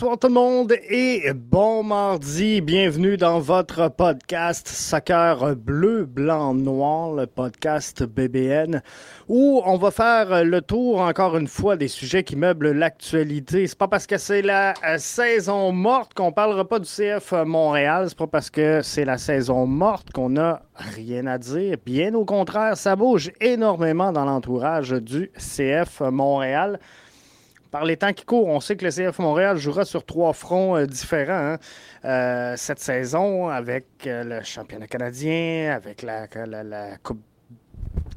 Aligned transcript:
Bonsoir 0.00 0.16
tout 0.16 0.28
le 0.28 0.34
monde 0.34 0.74
et 0.88 1.32
bon 1.34 1.82
mardi. 1.82 2.60
Bienvenue 2.60 3.16
dans 3.16 3.40
votre 3.40 3.88
podcast 3.88 4.68
Soccer 4.68 5.56
Bleu, 5.56 6.04
Blanc, 6.04 6.54
Noir, 6.54 7.14
le 7.14 7.26
podcast 7.26 8.04
BBN, 8.04 8.80
où 9.26 9.60
on 9.66 9.76
va 9.76 9.90
faire 9.90 10.44
le 10.44 10.62
tour 10.62 11.00
encore 11.00 11.36
une 11.36 11.48
fois 11.48 11.74
des 11.74 11.88
sujets 11.88 12.22
qui 12.22 12.36
meublent 12.36 12.70
l'actualité. 12.70 13.66
C'est 13.66 13.76
pas 13.76 13.88
parce 13.88 14.06
que 14.06 14.18
c'est 14.18 14.40
la 14.40 14.74
euh, 14.86 14.98
saison 14.98 15.72
morte 15.72 16.14
qu'on 16.14 16.30
parlera 16.30 16.64
pas 16.64 16.78
du 16.78 16.86
CF 16.86 17.32
Montréal. 17.44 18.04
C'est 18.08 18.18
pas 18.18 18.28
parce 18.28 18.50
que 18.50 18.82
c'est 18.82 19.04
la 19.04 19.18
saison 19.18 19.66
morte 19.66 20.12
qu'on 20.12 20.36
a 20.36 20.62
rien 20.76 21.26
à 21.26 21.38
dire. 21.38 21.76
Bien 21.84 22.14
au 22.14 22.24
contraire, 22.24 22.76
ça 22.76 22.94
bouge 22.94 23.32
énormément 23.40 24.12
dans 24.12 24.26
l'entourage 24.26 24.90
du 24.90 25.32
CF 25.36 26.02
Montréal 26.02 26.78
par 27.70 27.84
les 27.84 27.96
temps 27.96 28.12
qui 28.12 28.24
courent, 28.24 28.48
on 28.48 28.60
sait 28.60 28.76
que 28.76 28.84
le 28.84 28.90
CF 28.90 29.18
Montréal 29.18 29.58
jouera 29.58 29.84
sur 29.84 30.04
trois 30.04 30.32
fronts 30.32 30.76
euh, 30.76 30.86
différents 30.86 31.54
hein. 31.54 31.58
euh, 32.04 32.54
cette 32.56 32.80
saison 32.80 33.48
avec 33.48 33.86
euh, 34.06 34.24
le 34.24 34.42
championnat 34.42 34.86
canadien, 34.86 35.72
avec 35.74 36.02
la, 36.02 36.26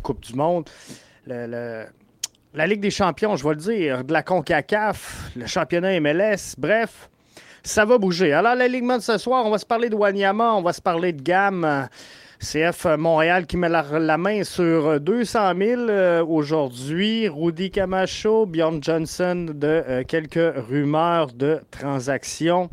coupe, 0.01 0.21
du 0.21 0.35
Monde, 0.35 0.69
la 1.27 2.67
Ligue 2.67 2.81
des 2.81 2.91
champions, 2.91 3.35
je 3.35 3.43
vais 3.43 3.55
le 3.55 3.61
dire, 3.61 4.03
de 4.03 4.13
la 4.13 4.23
CONCACAF, 4.23 5.31
le 5.35 5.45
championnat 5.47 5.99
MLS, 5.99 6.55
bref, 6.57 7.09
ça 7.63 7.85
va 7.85 7.97
bouger. 7.97 8.33
Alors, 8.33 8.55
l'alignement 8.55 8.97
de 8.97 9.03
ce 9.03 9.17
soir, 9.17 9.45
on 9.45 9.51
va 9.51 9.57
se 9.57 9.65
parler 9.65 9.89
de 9.89 9.95
Wanyama, 9.95 10.53
on 10.53 10.61
va 10.61 10.73
se 10.73 10.81
parler 10.81 11.13
de 11.13 11.21
Gamme. 11.21 11.87
CF 12.41 12.87
Montréal 12.97 13.45
qui 13.45 13.55
met 13.55 13.69
la, 13.69 14.17
main 14.17 14.43
sur 14.43 14.99
200 14.99 15.53
000 15.55 15.81
euh, 15.81 16.25
aujourd'hui. 16.25 17.27
Rudy 17.27 17.69
Camacho, 17.69 18.47
Bjorn 18.47 18.81
Johnson 18.81 19.45
de 19.53 19.67
euh, 19.67 20.03
quelques 20.03 20.55
rumeurs 20.67 21.33
de 21.33 21.61
transactions. 21.69 22.69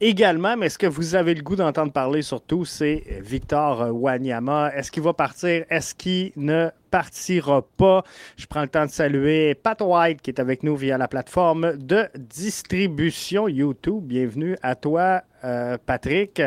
Également, 0.00 0.56
mais 0.56 0.68
ce 0.68 0.78
que 0.78 0.88
vous 0.88 1.14
avez 1.14 1.32
le 1.32 1.42
goût 1.42 1.54
d'entendre 1.54 1.92
parler 1.92 2.22
surtout, 2.22 2.64
c'est 2.64 3.04
Victor 3.20 3.88
Wanyama. 3.92 4.72
Est-ce 4.74 4.90
qu'il 4.90 5.04
va 5.04 5.12
partir? 5.12 5.64
Est-ce 5.70 5.94
qu'il 5.94 6.32
ne 6.34 6.70
partira 6.90 7.62
pas? 7.76 8.02
Je 8.36 8.46
prends 8.46 8.62
le 8.62 8.68
temps 8.68 8.86
de 8.86 8.90
saluer 8.90 9.54
Pat 9.54 9.80
White 9.80 10.22
qui 10.22 10.30
est 10.30 10.40
avec 10.40 10.64
nous 10.64 10.74
via 10.74 10.98
la 10.98 11.06
plateforme 11.06 11.76
de 11.76 12.08
distribution 12.18 13.46
YouTube. 13.46 14.02
Bienvenue 14.02 14.56
à 14.60 14.74
toi, 14.74 15.22
euh, 15.44 15.78
Patrick. 15.86 16.42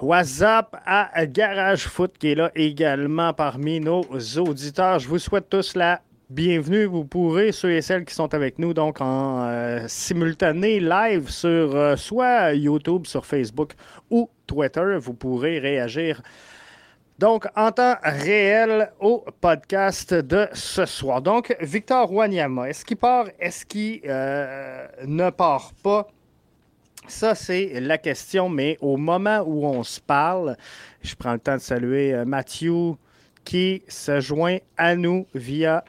WhatsApp 0.00 0.76
à 0.86 1.26
Garage 1.26 1.88
Foot 1.88 2.18
qui 2.18 2.28
est 2.28 2.34
là 2.36 2.52
également 2.54 3.32
parmi 3.32 3.80
nos 3.80 4.04
auditeurs. 4.38 5.00
Je 5.00 5.08
vous 5.08 5.18
souhaite 5.18 5.48
tous 5.48 5.74
la 5.74 6.00
bienvenue. 6.30 6.84
Vous 6.84 7.04
pourrez, 7.04 7.50
ceux 7.50 7.72
et 7.72 7.82
celles 7.82 8.04
qui 8.04 8.14
sont 8.14 8.32
avec 8.32 8.60
nous, 8.60 8.74
donc 8.74 9.00
en 9.00 9.42
euh, 9.42 9.84
simultané 9.88 10.78
live 10.78 11.28
sur 11.30 11.74
euh, 11.74 11.96
soit 11.96 12.54
YouTube, 12.54 13.06
sur 13.06 13.26
Facebook 13.26 13.72
ou 14.08 14.30
Twitter, 14.46 14.98
vous 15.00 15.14
pourrez 15.14 15.58
réagir. 15.58 16.22
Donc, 17.18 17.46
en 17.56 17.72
temps 17.72 17.96
réel 18.04 18.92
au 19.00 19.24
podcast 19.40 20.14
de 20.14 20.46
ce 20.52 20.86
soir. 20.86 21.20
Donc, 21.20 21.56
Victor 21.60 22.12
Wanyama, 22.12 22.68
est-ce 22.70 22.84
qu'il 22.84 22.96
part, 22.96 23.26
est-ce 23.40 23.66
qu'il 23.66 24.02
euh, 24.06 24.86
ne 25.04 25.28
part 25.30 25.72
pas? 25.82 26.06
Ça, 27.08 27.34
c'est 27.34 27.80
la 27.80 27.96
question, 27.96 28.50
mais 28.50 28.76
au 28.82 28.98
moment 28.98 29.40
où 29.40 29.64
on 29.64 29.82
se 29.82 29.98
parle, 29.98 30.56
je 31.00 31.14
prends 31.14 31.32
le 31.32 31.38
temps 31.38 31.56
de 31.56 31.60
saluer 31.60 32.12
euh, 32.12 32.26
Mathieu 32.26 32.92
qui 33.44 33.82
se 33.88 34.20
joint 34.20 34.58
à 34.76 34.94
nous 34.94 35.26
via 35.34 35.84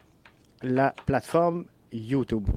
la 0.64 0.96
plateforme 1.06 1.66
YouTube. 1.92 2.48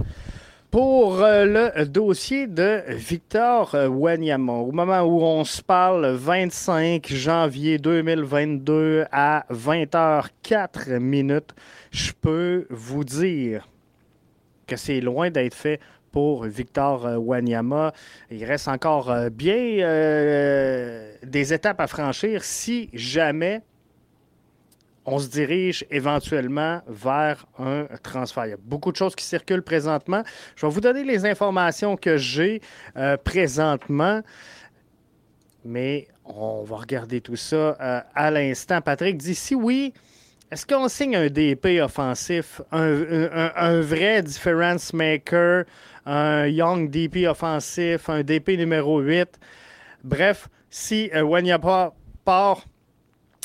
Pour 0.71 1.21
euh, 1.23 1.73
le 1.75 1.87
dossier 1.87 2.47
de 2.47 2.84
Victor 2.87 3.75
euh, 3.75 3.89
Wanyama, 3.89 4.53
au 4.53 4.71
moment 4.71 5.00
où 5.00 5.21
on 5.23 5.43
se 5.43 5.61
parle, 5.61 6.06
25 6.12 7.09
janvier 7.09 7.79
2022 7.79 9.06
à 9.11 9.44
20h04 9.50 11.00
minutes, 11.00 11.53
je 11.91 12.12
peux 12.12 12.67
vous 12.71 13.03
dire 13.03 13.69
que 14.69 14.77
c'est 14.77 15.00
loin 15.00 15.31
d'être 15.31 15.55
fait 15.55 15.81
pour 16.12 16.45
Victor 16.45 17.06
euh, 17.06 17.17
Wanyama. 17.17 17.93
Il 18.31 18.45
reste 18.45 18.69
encore 18.69 19.11
euh, 19.11 19.31
bien 19.31 19.56
euh, 19.56 21.15
des 21.25 21.53
étapes 21.53 21.81
à 21.81 21.87
franchir 21.87 22.45
si 22.45 22.91
jamais 22.93 23.62
on 25.05 25.19
se 25.19 25.28
dirige 25.28 25.84
éventuellement 25.91 26.81
vers 26.87 27.45
un 27.59 27.87
transfert. 28.05 28.47
Il 28.47 28.50
y 28.50 28.53
a 28.53 28.59
beaucoup 28.62 28.93
de 28.93 28.97
choses 28.97 29.17
qui 29.17 29.25
circulent 29.25 29.62
présentement. 29.62 30.23
Je 30.55 30.65
vais 30.65 30.73
vous 30.73 30.81
donner 30.81 31.03
les 31.03 31.27
informations 31.27 31.97
que 31.97 32.17
j'ai 32.17 32.61
présentement, 33.25 34.23
mais 35.65 36.06
on 36.25 36.62
va 36.62 36.77
regarder 36.77 37.21
tout 37.21 37.34
ça 37.34 37.71
à 38.15 38.31
l'instant. 38.31 38.81
Patrick 38.81 39.17
dit 39.17 39.34
si 39.34 39.56
oui, 39.56 39.93
est-ce 40.53 40.65
qu'on 40.65 40.87
signe 40.87 41.17
un 41.17 41.27
DP 41.27 41.81
offensif, 41.83 42.61
un 42.71 43.81
vrai 43.81 44.23
difference 44.23 44.93
maker, 44.93 45.65
un 46.06 46.46
Young 46.46 46.90
DP 46.90 47.26
offensif, 47.28 48.08
un 48.08 48.22
DP 48.22 48.58
numéro 48.58 49.00
8. 49.00 49.38
Bref, 50.04 50.48
si 50.70 51.10
euh, 51.14 51.22
Wanyapa 51.22 51.94
part, 52.24 52.64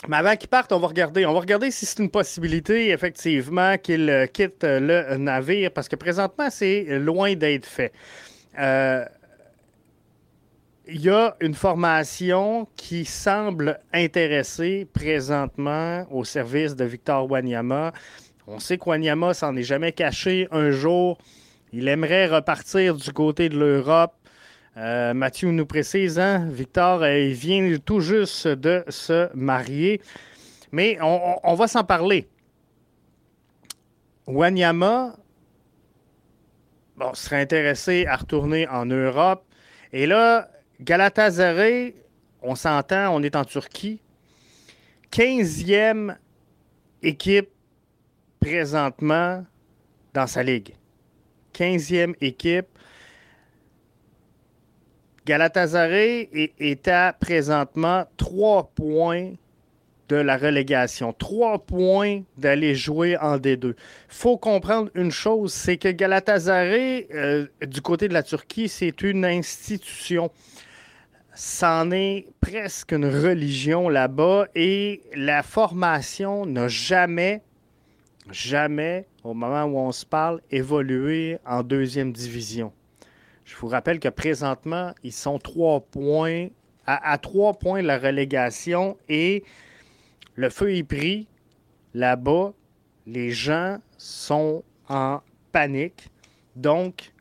mais 0.08 0.18
avant 0.18 0.36
qu'il 0.36 0.50
parte, 0.50 0.72
on 0.72 0.80
va 0.80 0.88
regarder. 0.88 1.26
On 1.26 1.34
va 1.34 1.40
regarder 1.40 1.72
si 1.72 1.86
c'est 1.86 2.00
une 2.00 2.12
possibilité, 2.12 2.92
effectivement, 2.92 3.78
qu'il 3.78 4.10
euh, 4.10 4.28
quitte 4.28 4.64
le 4.64 5.18
navire, 5.18 5.72
parce 5.72 5.88
que 5.88 5.96
présentement, 5.96 6.50
c'est 6.50 7.00
loin 7.00 7.34
d'être 7.34 7.66
fait. 7.66 7.92
Euh, 8.60 9.06
il 10.88 11.02
y 11.02 11.10
a 11.10 11.36
une 11.42 11.54
formation 11.54 12.68
qui 12.78 13.04
semble 13.04 13.80
intéresser 13.94 14.88
présentement 14.94 16.06
au 16.12 16.24
service 16.24 16.76
de 16.76 16.86
Victor 16.86 17.30
Wanyama. 17.30 17.92
On 18.46 18.60
sait 18.60 18.78
que 18.78 18.88
Wanyama 18.88 19.34
s'en 19.34 19.56
est 19.58 19.64
jamais 19.64 19.92
caché. 19.92 20.48
Un 20.52 20.72
jour, 20.72 21.18
il 21.78 21.88
aimerait 21.88 22.26
repartir 22.26 22.96
du 22.96 23.14
côté 23.14 23.50
de 23.50 23.60
l'Europe. 23.60 24.16
Euh, 24.78 25.14
Mathieu 25.14 25.52
nous 25.52 25.68
précise, 25.68 26.18
hein, 26.18 26.48
Victor, 26.50 27.04
euh, 27.04 27.20
il 27.20 27.34
vient 27.34 27.78
tout 27.78 28.00
juste 28.00 28.48
de 28.48 28.84
se 28.90 29.30
marier. 29.36 30.02
Mais 30.72 30.98
on, 31.04 31.54
va 31.54 31.68
s'en 31.68 31.84
parler. 31.84 32.28
Wanyama 34.26 35.18
bon, 36.96 37.14
serait 37.14 37.42
intéressé 37.42 38.08
à 38.08 38.16
retourner 38.16 38.68
en 38.68 38.88
Europe. 38.88 39.46
Et 39.94 40.08
là, 40.08 40.50
Galatasaray, 40.82 41.94
on 42.42 42.56
s'entend, 42.56 43.16
on 43.16 43.22
est 43.22 43.36
en 43.36 43.46
Turquie. 43.46 44.02
15e 45.12 46.16
équipe 47.04 47.52
présentement 48.40 49.46
dans 50.16 50.26
sa 50.26 50.42
ligue. 50.42 50.77
15e 51.58 52.16
équipe. 52.22 52.68
Galatasaray 55.26 56.30
est, 56.58 56.88
à 56.88 57.14
présentement 57.14 58.06
3 58.16 58.72
points 58.76 59.34
de 60.08 60.16
la 60.16 60.38
relégation. 60.38 61.12
3 61.12 61.66
points 61.66 62.22
d'aller 62.38 62.76
jouer 62.76 63.18
en 63.18 63.38
D2. 63.38 63.76
faut 64.08 64.38
comprendre 64.38 64.90
une 64.96 65.12
chose, 65.12 65.52
c'est 65.52 65.78
que 65.78 65.90
Galatasaray, 65.90 67.08
euh, 67.14 67.48
du 67.66 67.82
côté 67.82 68.08
de 68.08 68.14
la 68.14 68.24
Turquie, 68.24 68.70
c'est 68.70 69.02
une 69.02 69.26
institution 69.26 70.32
c'en 71.40 71.92
est 71.92 72.26
presque 72.42 72.94
une 72.94 73.06
religion 73.06 73.90
là-bas 73.90 74.48
et 74.56 75.04
la 75.16 75.44
formation 75.44 76.48
n'a 76.48 76.68
jamais, 76.68 77.44
jamais, 78.32 79.06
au 79.28 79.34
moment 79.34 79.66
où 79.66 79.78
on 79.78 79.92
se 79.92 80.06
parle, 80.06 80.42
évolué 80.52 81.38
en 81.46 81.62
deuxième 81.62 82.14
division. 82.14 82.72
Je 83.44 83.56
vous 83.58 83.68
rappelle 83.68 84.00
que 84.00 84.08
présentement, 84.08 84.94
ils 85.04 85.12
sont 85.12 85.38
trois 85.38 85.82
points, 85.82 86.48
à, 86.86 87.12
à 87.12 87.18
trois 87.18 87.54
points 87.54 87.82
de 87.82 87.88
la 87.88 88.00
relégation 88.00 88.98
et 89.10 89.44
le 90.36 90.50
feu 90.50 90.74
est 90.74 90.84
pris 90.84 91.28
là-bas. 91.94 92.54
Les 93.06 93.32
gens 93.32 93.80
sont 93.98 94.64
en 94.88 95.20
panique. 95.52 96.10
Donc, 96.56 97.12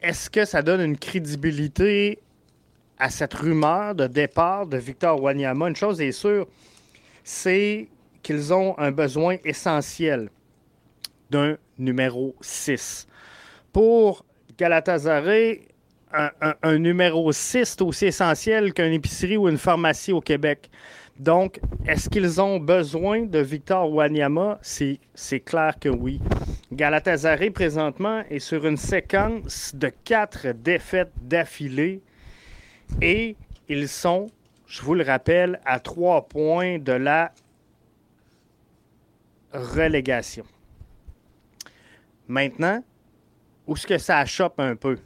est-ce 0.00 0.30
que 0.30 0.44
ça 0.44 0.62
donne 0.62 0.80
une 0.80 0.98
crédibilité 0.98 2.20
à 2.96 3.10
cette 3.10 3.34
rumeur 3.34 3.96
de 3.96 4.06
départ 4.06 4.66
de 4.66 4.76
Victor 4.76 5.20
Wanyama, 5.20 5.68
une 5.68 5.76
chose 5.76 6.00
est 6.00 6.12
sûre, 6.12 6.46
c'est 7.24 7.88
qu'ils 8.22 8.52
ont 8.52 8.78
un 8.78 8.92
besoin 8.92 9.36
essentiel 9.44 10.30
d'un 11.30 11.56
numéro 11.78 12.34
6. 12.40 13.06
Pour 13.72 14.24
Galatasaray, 14.58 15.68
un, 16.62 16.78
numéro 16.78 17.30
6 17.32 17.56
est 17.56 17.82
aussi 17.82 18.06
essentiel 18.06 18.72
qu'une 18.72 18.92
épicerie 18.92 19.36
ou 19.36 19.48
une 19.48 19.58
pharmacie 19.58 20.12
au 20.12 20.20
Québec. 20.20 20.70
Donc, 21.18 21.60
est-ce 21.86 22.08
qu'ils 22.08 22.40
ont 22.40 22.58
besoin 22.58 23.22
de 23.22 23.40
Victor 23.40 23.92
Wanyama? 23.92 24.58
C'est 24.62 25.00
c'est 25.14 25.40
clair 25.40 25.74
que 25.78 25.88
oui. 25.88 26.20
Galatasaray, 26.72 27.50
présentement, 27.50 28.22
est 28.30 28.38
sur 28.38 28.66
une 28.66 28.76
séquence 28.76 29.74
de 29.74 29.90
quatre 30.04 30.48
défaites 30.52 31.12
d'affilée 31.20 32.00
et 33.02 33.36
ils 33.68 33.88
sont, 33.88 34.26
je 34.66 34.82
vous 34.82 34.94
le 34.94 35.04
rappelle, 35.04 35.60
à 35.64 35.80
trois 35.80 36.28
points 36.28 36.78
de 36.78 36.92
la 36.92 37.32
relégation. 39.52 40.44
Maintenant, 42.28 42.84
où 43.66 43.74
est-ce 43.74 43.86
que 43.86 43.98
ça 43.98 44.18
achoppe 44.18 44.60
un 44.60 44.76
peu? 44.76 44.98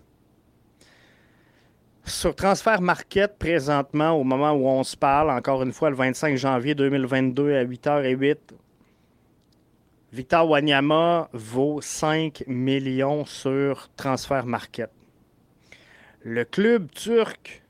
Sur 2.05 2.35
Transfert 2.35 2.81
Market, 2.81 3.39
présentement, 3.39 4.11
au 4.11 4.25
moment 4.25 4.51
où 4.53 4.67
on 4.67 4.83
se 4.83 4.97
parle, 4.97 5.31
encore 5.31 5.63
une 5.63 5.73
fois, 5.73 5.89
le 5.89 5.97
25 5.97 6.37
janvier 6.37 6.75
2022 6.75 7.55
à 7.55 7.65
8h08, 7.65 8.37
Victor 10.13 10.51
Wanyama 10.51 11.29
vaut 11.33 11.81
5 11.81 12.43
millions 12.49 13.25
sur 13.25 13.89
Transfert 13.97 14.47
Market. 14.47 14.91
Le 16.25 16.45
club 16.45 16.91
turc 16.91 17.63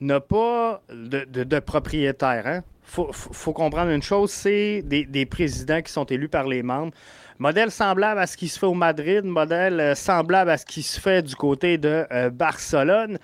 n'a 0.00 0.20
pas 0.20 0.82
de, 0.90 1.58
propriétaire. 1.60 2.62
Il 2.62 2.62
faut, 2.82 3.12
faut- 3.12 3.52
comprendre 3.52 3.90
une 3.90 4.02
chose, 4.02 4.30
c'est 4.30 4.82
des 4.82 5.26
présidents 5.26 5.80
qui 5.80 5.90
sont 5.90 6.04
élus 6.04 6.28
par 6.28 6.46
les 6.46 6.62
membres. 6.62 6.92
Modèle 7.38 7.70
semblable 7.70 8.20
à 8.20 8.26
ce 8.26 8.36
qui 8.36 8.48
se 8.48 8.58
fait 8.58 8.66
au 8.66 8.74
Madrid, 8.74 9.24
modèle 9.24 9.80
euh, 9.80 9.94
semblable 9.94 10.50
à 10.50 10.58
ce 10.58 10.66
qui 10.66 10.82
se 10.82 11.00
fait 11.00 11.22
du 11.22 11.34
côté 11.34 11.78
de 11.78 12.06
euh, 12.12 12.30
Barcelone. 12.30 13.18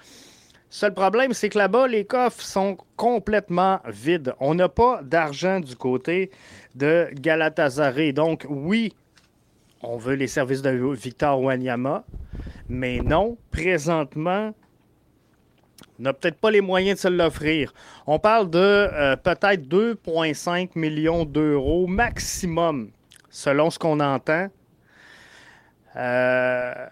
Seul 0.71 0.93
problème, 0.93 1.33
c'est 1.33 1.49
que 1.49 1.59
là-bas, 1.59 1.89
les 1.89 2.05
coffres 2.05 2.43
sont 2.43 2.77
complètement 2.97 3.81
vides. 3.87 4.35
On 4.39 4.55
n'a 4.55 4.69
pas 4.69 5.01
d'argent 5.03 5.61
du 5.61 5.75
côté 5.77 6.31
de 6.75 7.09
Galatasaray. 7.15 8.13
Donc, 8.13 8.45
oui, 8.49 8.93
on 9.83 9.97
veut 9.97 10.15
les 10.15 10.27
services 10.27 10.61
de 10.61 10.71
Victor 10.71 11.41
Wanyama, 11.41 12.05
mais 12.69 13.01
non, 13.01 13.39
présentement, 13.51 14.53
on 15.99 16.03
n'a 16.03 16.13
peut-être 16.13 16.39
pas 16.39 16.51
les 16.51 16.61
moyens 16.61 16.97
de 16.97 17.01
se 17.01 17.09
l'offrir. 17.09 17.73
On 18.07 18.19
parle 18.19 18.51
de 18.51 18.59
euh, 18.59 19.17
peut-être 19.17 19.63
2,5 19.69 20.71
millions 20.75 21.25
d'euros 21.25 21.87
maximum, 21.87 22.91
selon 23.39 23.71
ce 23.71 23.79
qu'on 23.79 24.01
entend. 24.01 24.49
Euh, 25.95 26.87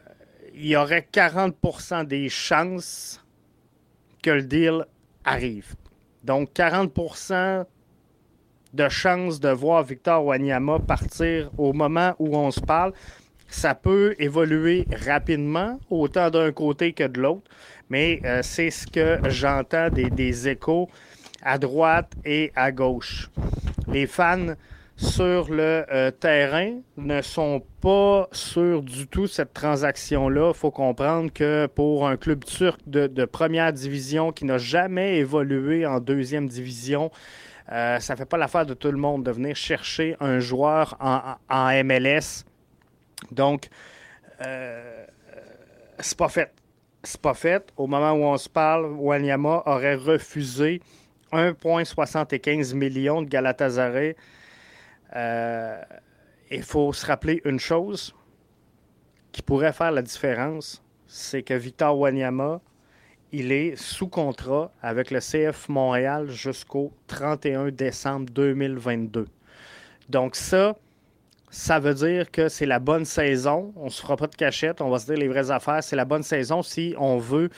il 0.54 0.66
y 0.66 0.76
aurait 0.76 1.06
40% 1.12 2.04
des 2.06 2.28
chances 2.28 3.20
que 4.22 4.30
le 4.30 4.42
deal 4.44 4.86
arrive. 5.24 5.74
Donc 6.22 6.50
40% 6.54 7.64
de 8.74 8.88
chances 8.88 9.40
de 9.40 9.48
voir 9.48 9.82
Victor 9.82 10.24
Wanyama 10.24 10.78
partir 10.78 11.50
au 11.58 11.72
moment 11.72 12.14
où 12.20 12.36
on 12.36 12.52
se 12.52 12.60
parle. 12.60 12.92
Ça 13.48 13.74
peut 13.74 14.14
évoluer 14.20 14.86
rapidement, 15.04 15.80
autant 15.90 16.30
d'un 16.30 16.52
côté 16.52 16.92
que 16.92 17.04
de 17.08 17.20
l'autre, 17.20 17.50
mais 17.90 18.20
euh, 18.24 18.40
c'est 18.42 18.70
ce 18.70 18.86
que 18.86 19.18
j'entends 19.28 19.88
des, 19.90 20.10
des 20.10 20.48
échos 20.48 20.88
à 21.42 21.58
droite 21.58 22.12
et 22.24 22.52
à 22.54 22.70
gauche. 22.70 23.30
Les 23.88 24.06
fans 24.06 24.54
sur 24.96 25.50
le 25.50 25.84
euh, 25.92 26.10
terrain 26.10 26.80
ne 26.96 27.20
sont 27.20 27.62
pas 27.82 28.28
sûrs 28.32 28.82
du 28.82 29.06
tout 29.06 29.26
cette 29.26 29.52
transaction-là. 29.52 30.52
Il 30.54 30.58
faut 30.58 30.70
comprendre 30.70 31.30
que 31.32 31.66
pour 31.66 32.08
un 32.08 32.16
club 32.16 32.44
turc 32.44 32.80
de, 32.86 33.24
première 33.26 33.72
division 33.72 34.32
qui 34.32 34.46
n'a 34.46 34.56
jamais 34.56 35.18
évolué 35.18 35.84
en 35.84 36.00
deuxième 36.00 36.48
division, 36.48 37.10
euh, 37.72 37.98
ça 38.00 38.14
ne 38.14 38.18
fait 38.18 38.24
pas 38.24 38.38
l'affaire 38.38 38.64
de 38.64 38.72
tout 38.72 38.90
le 38.90 38.96
monde 38.96 39.24
de 39.24 39.30
venir 39.30 39.54
chercher 39.54 40.16
un 40.20 40.38
joueur 40.38 40.96
en, 40.98 41.84
MLS. 41.84 42.44
Donc, 43.30 43.68
euh, 44.40 45.04
c'est 45.98 46.16
pas 46.16 46.28
fait. 46.28 46.52
C'est 47.02 47.20
pas 47.20 47.34
fait. 47.34 47.70
Au 47.76 47.86
moment 47.86 48.12
où 48.12 48.24
on 48.24 48.36
se 48.38 48.48
parle, 48.48 48.86
Wanyama 48.86 49.62
aurait 49.66 49.94
refusé 49.94 50.80
1,75 51.32 52.74
millions 52.74 53.20
de 53.20 53.28
Galatasaray. 53.28 54.16
Euh, 55.14 55.80
Il 56.50 56.62
faut 56.62 56.92
se 56.92 57.04
rappeler 57.06 57.40
une 57.44 57.58
chose 57.58 58.14
qui 59.32 59.42
pourrait 59.42 59.72
faire 59.72 59.92
la 59.92 60.02
différence, 60.02 60.82
c'est 61.06 61.42
que 61.42 61.54
Victor 61.54 61.98
Wanyama, 61.98 62.60
il 63.32 63.52
est 63.52 63.76
sous 63.76 64.08
contrat 64.08 64.70
avec 64.80 65.10
le 65.10 65.20
CF 65.20 65.68
Montréal 65.68 66.30
jusqu'au 66.30 66.92
31 67.08 67.70
décembre 67.70 68.30
2022. 68.30 69.26
Donc 70.08 70.36
ça, 70.36 70.76
ça 71.50 71.78
veut 71.78 71.94
dire 71.94 72.30
que 72.30 72.48
c'est 72.48 72.66
la 72.66 72.78
bonne 72.78 73.04
saison. 73.04 73.72
On 73.76 73.86
ne 73.86 73.90
se 73.90 74.00
fera 74.00 74.16
pas 74.16 74.26
de 74.26 74.36
cachette, 74.36 74.80
on 74.80 74.88
va 74.88 74.98
se 74.98 75.06
dire 75.06 75.16
les 75.16 75.28
vraies 75.28 75.50
affaires. 75.50 75.82
C'est 75.82 75.96
la 75.96 76.04
bonne 76.04 76.22
saison 76.22 76.62
si 76.62 76.94
on 76.98 77.18
veut 77.18 77.50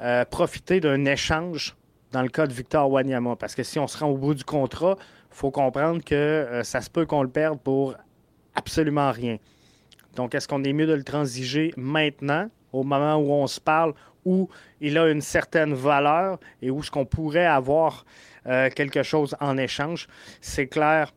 euh, 0.00 0.24
profiter 0.24 0.80
d'un 0.80 1.04
échange 1.04 1.74
dans 2.12 2.22
le 2.22 2.28
cas 2.28 2.46
de 2.46 2.52
Victor 2.52 2.90
Wanyama. 2.90 3.36
Parce 3.36 3.54
que 3.54 3.62
si 3.62 3.78
on 3.78 3.86
se 3.86 3.98
rend 3.98 4.08
au 4.08 4.16
bout 4.16 4.34
du 4.34 4.44
contrat, 4.44 4.96
faut 5.34 5.50
comprendre 5.50 6.02
que 6.02 6.14
euh, 6.14 6.62
ça 6.62 6.80
se 6.80 6.88
peut 6.88 7.06
qu'on 7.06 7.22
le 7.22 7.28
perde 7.28 7.58
pour 7.60 7.94
absolument 8.54 9.10
rien. 9.10 9.38
Donc, 10.14 10.34
est-ce 10.34 10.46
qu'on 10.46 10.62
est 10.62 10.72
mieux 10.72 10.86
de 10.86 10.94
le 10.94 11.02
transiger 11.02 11.74
maintenant, 11.76 12.48
au 12.72 12.84
moment 12.84 13.16
où 13.16 13.32
on 13.32 13.48
se 13.48 13.60
parle, 13.60 13.94
où 14.24 14.48
il 14.80 14.96
a 14.96 15.10
une 15.10 15.20
certaine 15.20 15.74
valeur 15.74 16.38
et 16.62 16.70
où 16.70 16.82
ce 16.82 16.90
qu'on 16.90 17.04
pourrait 17.04 17.46
avoir 17.46 18.06
euh, 18.46 18.70
quelque 18.70 19.02
chose 19.02 19.34
en 19.40 19.58
échange? 19.58 20.06
C'est 20.40 20.68
clair 20.68 21.12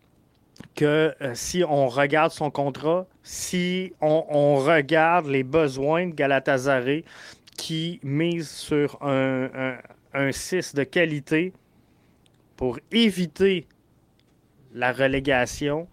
que 0.76 1.14
euh, 1.22 1.36
si 1.36 1.64
on 1.64 1.88
regarde 1.88 2.32
son 2.32 2.50
contrat, 2.50 3.06
si 3.22 3.94
on, 4.02 4.56
regarde 4.56 5.28
les 5.28 5.44
besoins 5.44 6.08
de 6.08 6.16
Galatasaray 6.16 7.06
qui 7.56 8.00
mise 8.02 8.50
sur 8.50 8.98
un, 9.04 9.50
un, 9.54 9.78
un 10.16 10.32
6 10.32 10.74
de 10.74 10.84
qualité 10.84 11.54
pour 12.56 12.80
éviter 12.92 13.68
la 14.78 14.92
relégation, 14.92 15.88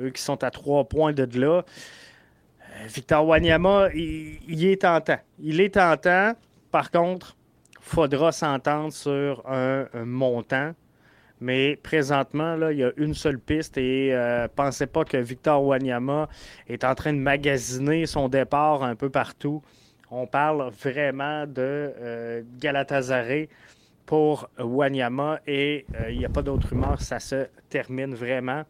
eux 0.00 0.10
qui 0.10 0.22
sont 0.22 0.42
à 0.44 0.50
trois 0.50 0.84
points 0.84 1.12
de 1.12 1.26
là, 1.38 1.62
euh, 1.62 2.86
Victor 2.86 3.26
Wanyama, 3.26 3.88
il, 3.94 4.38
il 4.48 4.66
est 4.66 4.82
tentant. 4.82 5.18
Il 5.38 5.60
est 5.60 5.74
tentant. 5.74 6.34
Par 6.70 6.90
contre, 6.90 7.36
faudra 7.80 8.32
s'entendre 8.32 8.92
sur 8.92 9.42
un, 9.48 9.86
un 9.94 10.04
montant. 10.04 10.72
Mais 11.40 11.76
présentement, 11.76 12.56
là, 12.56 12.72
il 12.72 12.78
y 12.78 12.84
a 12.84 12.92
une 12.96 13.12
seule 13.12 13.38
piste 13.38 13.76
et 13.76 14.14
euh, 14.14 14.48
pensez 14.54 14.86
pas 14.86 15.04
que 15.04 15.18
Victor 15.18 15.62
Wanyama 15.62 16.28
est 16.66 16.82
en 16.82 16.94
train 16.94 17.12
de 17.12 17.18
magasiner 17.18 18.06
son 18.06 18.28
départ 18.28 18.82
un 18.82 18.94
peu 18.94 19.10
partout. 19.10 19.62
On 20.10 20.26
parle 20.26 20.70
vraiment 20.82 21.46
de 21.46 21.52
euh, 21.58 22.42
Galatasaray 22.58 23.48
pour 24.06 24.48
Wanyama 24.58 25.40
et 25.46 25.84
euh, 26.00 26.10
il 26.10 26.18
n'y 26.18 26.24
a 26.24 26.28
pas 26.28 26.42
d'autre 26.42 26.68
rumeur. 26.68 27.00
Ça 27.00 27.18
se 27.18 27.48
termine 27.68 28.14
vraiment 28.14 28.62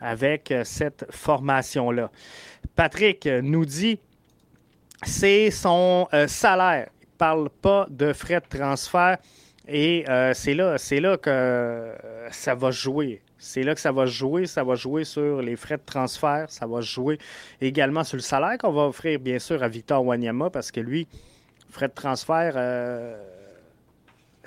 avec 0.00 0.50
euh, 0.50 0.64
cette 0.64 1.04
formation-là. 1.10 2.10
Patrick 2.74 3.26
nous 3.26 3.66
dit 3.66 4.00
c'est 5.04 5.50
son 5.50 6.08
euh, 6.12 6.26
salaire. 6.26 6.88
Il 7.02 7.04
ne 7.04 7.18
parle 7.18 7.50
pas 7.50 7.86
de 7.90 8.12
frais 8.12 8.40
de 8.40 8.58
transfert. 8.58 9.18
Et 9.70 10.06
c'est 10.32 10.54
là, 10.54 10.78
c'est 10.78 10.98
là 10.98 11.18
que 11.18 11.92
ça 12.30 12.54
va 12.54 12.70
jouer. 12.70 13.20
C'est 13.36 13.62
là 13.62 13.74
que 13.74 13.80
ça 13.80 13.92
va 13.92 14.06
jouer. 14.06 14.46
Ça 14.46 14.64
va 14.64 14.76
jouer 14.76 15.04
sur 15.04 15.42
les 15.42 15.56
frais 15.56 15.76
de 15.76 15.82
transfert. 15.84 16.46
Ça 16.48 16.66
va 16.66 16.80
jouer 16.80 17.18
également 17.60 18.02
sur 18.02 18.16
le 18.16 18.22
salaire 18.22 18.56
qu'on 18.56 18.72
va 18.72 18.86
offrir, 18.86 19.18
bien 19.20 19.38
sûr, 19.38 19.62
à 19.62 19.68
Victor 19.68 20.02
Wanyama 20.02 20.48
parce 20.48 20.70
que 20.70 20.80
lui, 20.80 21.06
frais 21.68 21.88
de 21.88 21.92
transfert, 21.92 22.54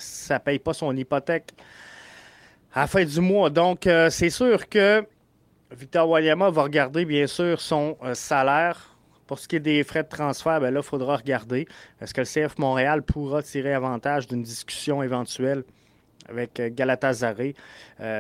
ça 0.02 0.36
ne 0.36 0.40
paye 0.40 0.60
pas 0.60 0.74
son 0.74 0.96
hypothèque 0.96 1.54
à 2.74 2.82
la 2.82 2.88
fin 2.88 3.04
du 3.04 3.20
mois. 3.20 3.50
Donc, 3.50 3.88
euh, 3.88 4.10
c'est 4.10 4.30
sûr 4.30 4.68
que 4.70 5.06
Victor 5.72 6.10
Wanyama 6.10 6.50
va 6.50 6.64
regarder, 6.64 7.06
bien 7.06 7.28
sûr, 7.28 7.60
son 7.60 7.98
euh, 8.04 8.14
salaire. 8.14 8.88
Pour 9.28 9.40
ce 9.40 9.48
qui 9.48 9.56
est 9.56 9.62
des 9.62 9.84
frais 9.84 10.04
de 10.04 10.10
transfert, 10.10 10.60
ben 10.60 10.74
là, 10.74 10.82
il 10.82 10.86
faudra 10.86 11.16
regarder. 11.16 11.66
Est-ce 12.02 12.14
que 12.14 12.22
le 12.22 12.26
CF 12.26 12.58
Montréal 12.58 13.02
pourra 13.02 13.42
tirer 13.42 13.74
avantage 13.74 14.28
d'une 14.28 14.44
discussion 14.44 15.02
éventuelle 15.02 15.64
avec 16.28 16.60
euh, 16.60 16.70
Galatasaray? 16.70 17.56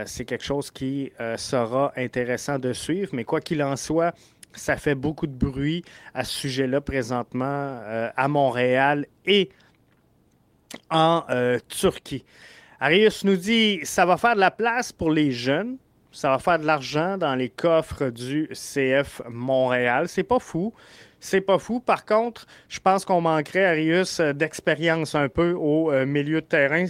C'est 0.06 0.26
quelque 0.26 0.44
chose 0.44 0.70
qui 0.72 1.12
sera 1.38 1.92
intéressant 1.98 2.60
de 2.60 2.72
suivre. 2.72 3.10
Mais 3.14 3.24
quoi 3.24 3.42
qu'il 3.42 3.64
en 3.64 3.76
soit, 3.76 4.14
ça 4.54 4.78
fait 4.78 4.96
beaucoup 4.96 5.28
de 5.28 5.34
bruit 5.34 5.84
à 6.14 6.24
ce 6.24 6.34
sujet-là 6.34 6.82
présentement 6.82 7.82
à 8.16 8.28
Montréal 8.28 9.08
et 9.26 9.50
en 10.90 11.24
euh, 11.30 11.60
Turquie. 11.68 12.24
Arius 12.80 13.24
nous 13.24 13.36
dit 13.36 13.80
ça 13.84 14.06
va 14.06 14.18
faire 14.18 14.36
de 14.36 14.40
la 14.40 14.52
place 14.52 14.92
pour 14.92 15.12
les 15.12 15.32
jeunes. 15.32 15.78
Ça 16.12 16.30
va 16.30 16.40
faire 16.40 16.60
de 16.60 16.66
l'argent 16.66 17.18
dans 17.18 17.36
les 17.36 17.50
coffres 17.50 18.10
du 18.10 18.50
CF 18.50 19.22
Montréal. 19.30 20.10
C'est 20.10 20.24
pas 20.24 20.40
fou. 20.40 20.74
C'est 21.20 21.42
pas 21.42 21.58
fou. 21.58 21.80
Par 21.80 22.06
contre, 22.06 22.48
je 22.68 22.80
pense 22.80 23.06
qu'on 23.06 23.22
manquerait, 23.22 23.66
Arius, 23.66 24.20
d'expérience 24.20 25.16
un 25.16 25.30
peu 25.30 25.54
au 25.54 25.92
euh, 25.92 26.06
milieu 26.06 26.42
de 26.42 26.46
terrain. 26.46 26.86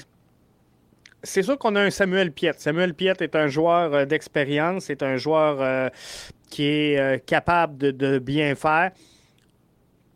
C'est 1.21 1.43
sûr 1.43 1.59
qu'on 1.59 1.75
a 1.75 1.81
un 1.81 1.91
Samuel 1.91 2.31
Piette. 2.31 2.59
Samuel 2.59 2.95
Piette 2.95 3.21
est 3.21 3.35
un 3.35 3.47
joueur 3.47 3.93
euh, 3.93 4.05
d'expérience, 4.05 4.85
c'est 4.85 5.03
un 5.03 5.17
joueur 5.17 5.91
qui 6.49 6.63
est 6.63 7.25
capable 7.25 7.95
de 7.95 8.17
bien 8.17 8.55
faire. 8.55 8.91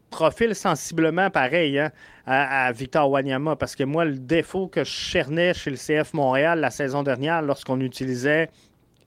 Profil 0.10 0.56
sensiblement 0.56 1.30
pareil 1.30 1.80
hein, 1.80 1.92
à, 2.26 2.72
Victor 2.72 3.10
Wanyama, 3.10 3.56
parce 3.56 3.76
que 3.76 3.84
moi, 3.84 4.06
le 4.06 4.18
défaut 4.18 4.68
que 4.68 4.84
je 4.84 4.90
chernais 4.90 5.54
chez 5.54 5.72
le 5.72 5.78
CF 5.78 6.14
Montréal 6.14 6.60
la 6.60 6.72
saison 6.72 7.04
dernière, 7.04 7.42
lorsqu'on 7.42 7.80
utilisait 7.82 8.50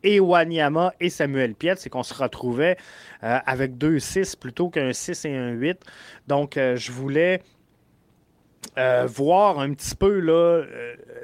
et 0.02 0.20
Wanyama 0.20 0.92
et 1.00 1.10
Samuel 1.10 1.54
Piette, 1.54 1.78
c'est 1.78 1.90
qu'on 1.90 2.02
se 2.02 2.14
retrouvait 2.14 2.76
euh, 3.24 3.38
avec 3.46 3.78
deux 3.78 3.98
6 3.98 4.36
plutôt 4.36 4.70
qu'un 4.70 4.92
6 4.92 5.24
et 5.24 5.36
un 5.36 5.50
8. 5.50 5.80
Donc, 6.26 6.56
euh, 6.56 6.76
je 6.76 6.92
voulais 6.92 7.42
euh, 8.76 9.06
voir 9.06 9.58
un 9.58 9.72
petit 9.72 9.94
peu 9.96 10.66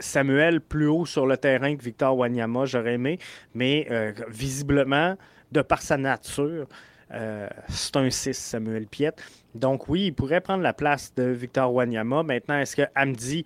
Samuel 0.00 0.60
plus 0.60 0.88
haut 0.88 1.06
sur 1.06 1.26
le 1.26 1.36
terrain 1.36 1.76
que 1.76 1.82
Victor 1.82 2.16
Wanyama, 2.16 2.64
j'aurais 2.64 2.94
aimé, 2.94 3.18
mais 3.54 3.88
visiblement, 4.28 5.16
de 5.52 5.62
par 5.62 5.82
sa 5.82 5.96
nature, 5.96 6.66
euh, 7.12 7.48
c'est 7.68 7.96
un 7.96 8.10
6, 8.10 8.34
Samuel 8.34 8.86
Piette. 8.86 9.22
Donc 9.54 9.88
oui, 9.88 10.06
il 10.06 10.12
pourrait 10.12 10.40
prendre 10.40 10.62
la 10.62 10.72
place 10.72 11.14
de 11.14 11.24
Victor 11.24 11.72
Wanyama. 11.72 12.22
Maintenant, 12.22 12.58
est-ce 12.58 12.76
que 12.76 12.82
Hamdi 12.96 13.44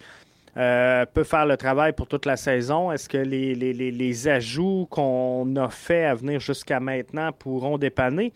euh, 0.57 1.07
peut 1.07 1.25
faire 1.25 1.47
le 1.47 1.57
travail 1.57 1.93
pour 1.93 2.09
toute 2.09 2.27
la 2.27 2.37
saison? 2.37 2.91
Est-ce 2.91 3.09
que 3.09 3.19
les, 3.19 4.29
ajouts 4.29 4.87
qu'on 4.91 5.55
a 5.57 5.69
fait 5.69 6.05
à 6.05 6.15
venir 6.15 6.41
jusqu'à 6.41 6.81
maintenant 6.81 7.31
pourront 7.33 7.79
dépanner? 7.79 8.33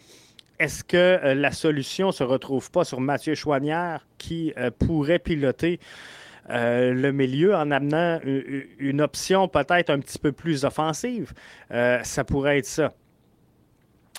Est-ce 0.58 0.84
que 0.84 0.96
euh, 0.96 1.34
la 1.34 1.50
solution 1.50 2.08
ne 2.08 2.12
se 2.12 2.22
retrouve 2.22 2.70
pas 2.70 2.84
sur 2.84 3.00
Mathieu 3.00 3.34
Chouanière 3.34 4.06
qui 4.18 4.52
euh, 4.56 4.70
pourrait 4.70 5.18
piloter 5.18 5.80
le 6.48 7.12
milieu 7.12 7.54
en 7.54 7.70
amenant 7.70 8.18
une 8.24 9.00
option 9.00 9.46
peut-être 9.46 9.90
un 9.90 10.00
petit 10.00 10.18
peu 10.18 10.32
plus 10.32 10.64
offensive? 10.64 11.32
Ça 11.70 12.24
pourrait 12.24 12.58
être 12.58 12.66
ça. 12.66 12.92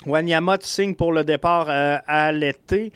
Wanyama, 0.05 0.57
tu 0.57 0.67
signes 0.67 0.95
pour 0.95 1.13
le 1.13 1.23
départ 1.23 1.67
euh, 1.69 1.97
à 2.07 2.31
l'été. 2.31 2.91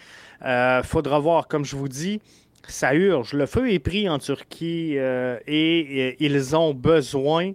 Euh, 0.45 0.83
faudra 0.83 1.19
voir, 1.19 1.47
comme 1.47 1.65
je 1.65 1.75
vous 1.75 1.87
dis, 1.87 2.21
ça 2.67 2.93
urge. 2.93 3.33
Le 3.33 3.45
feu 3.45 3.71
est 3.71 3.79
pris 3.79 4.09
en 4.09 4.19
Turquie 4.19 4.97
euh, 4.97 5.39
et, 5.47 5.79
et 5.79 6.25
ils 6.25 6.55
ont 6.55 6.73
besoin 6.73 7.53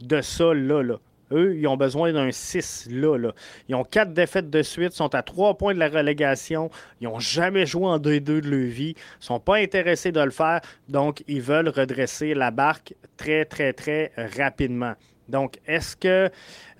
de 0.00 0.20
ça 0.20 0.52
là. 0.52 0.98
Eux, 1.32 1.56
ils 1.56 1.66
ont 1.66 1.76
besoin 1.76 2.12
d'un 2.12 2.30
6 2.30 2.88
là, 2.90 3.16
là. 3.16 3.32
Ils 3.68 3.74
ont 3.74 3.82
quatre 3.82 4.12
défaites 4.12 4.48
de 4.48 4.62
suite, 4.62 4.92
sont 4.92 5.12
à 5.14 5.22
trois 5.22 5.56
points 5.56 5.74
de 5.74 5.78
la 5.80 5.88
relégation. 5.88 6.70
Ils 7.00 7.08
n'ont 7.08 7.18
jamais 7.18 7.66
joué 7.66 7.86
en 7.86 7.98
2-2 7.98 8.20
de 8.20 8.48
leur 8.48 8.70
vie. 8.70 8.94
Ils 9.20 9.24
sont 9.24 9.40
pas 9.40 9.56
intéressés 9.56 10.12
de 10.12 10.20
le 10.20 10.30
faire. 10.30 10.60
Donc, 10.88 11.24
ils 11.26 11.42
veulent 11.42 11.68
redresser 11.68 12.34
la 12.34 12.52
barque 12.52 12.94
très, 13.16 13.44
très, 13.44 13.72
très 13.72 14.12
rapidement. 14.36 14.94
Donc, 15.28 15.58
est-ce 15.66 15.96
que 15.96 16.30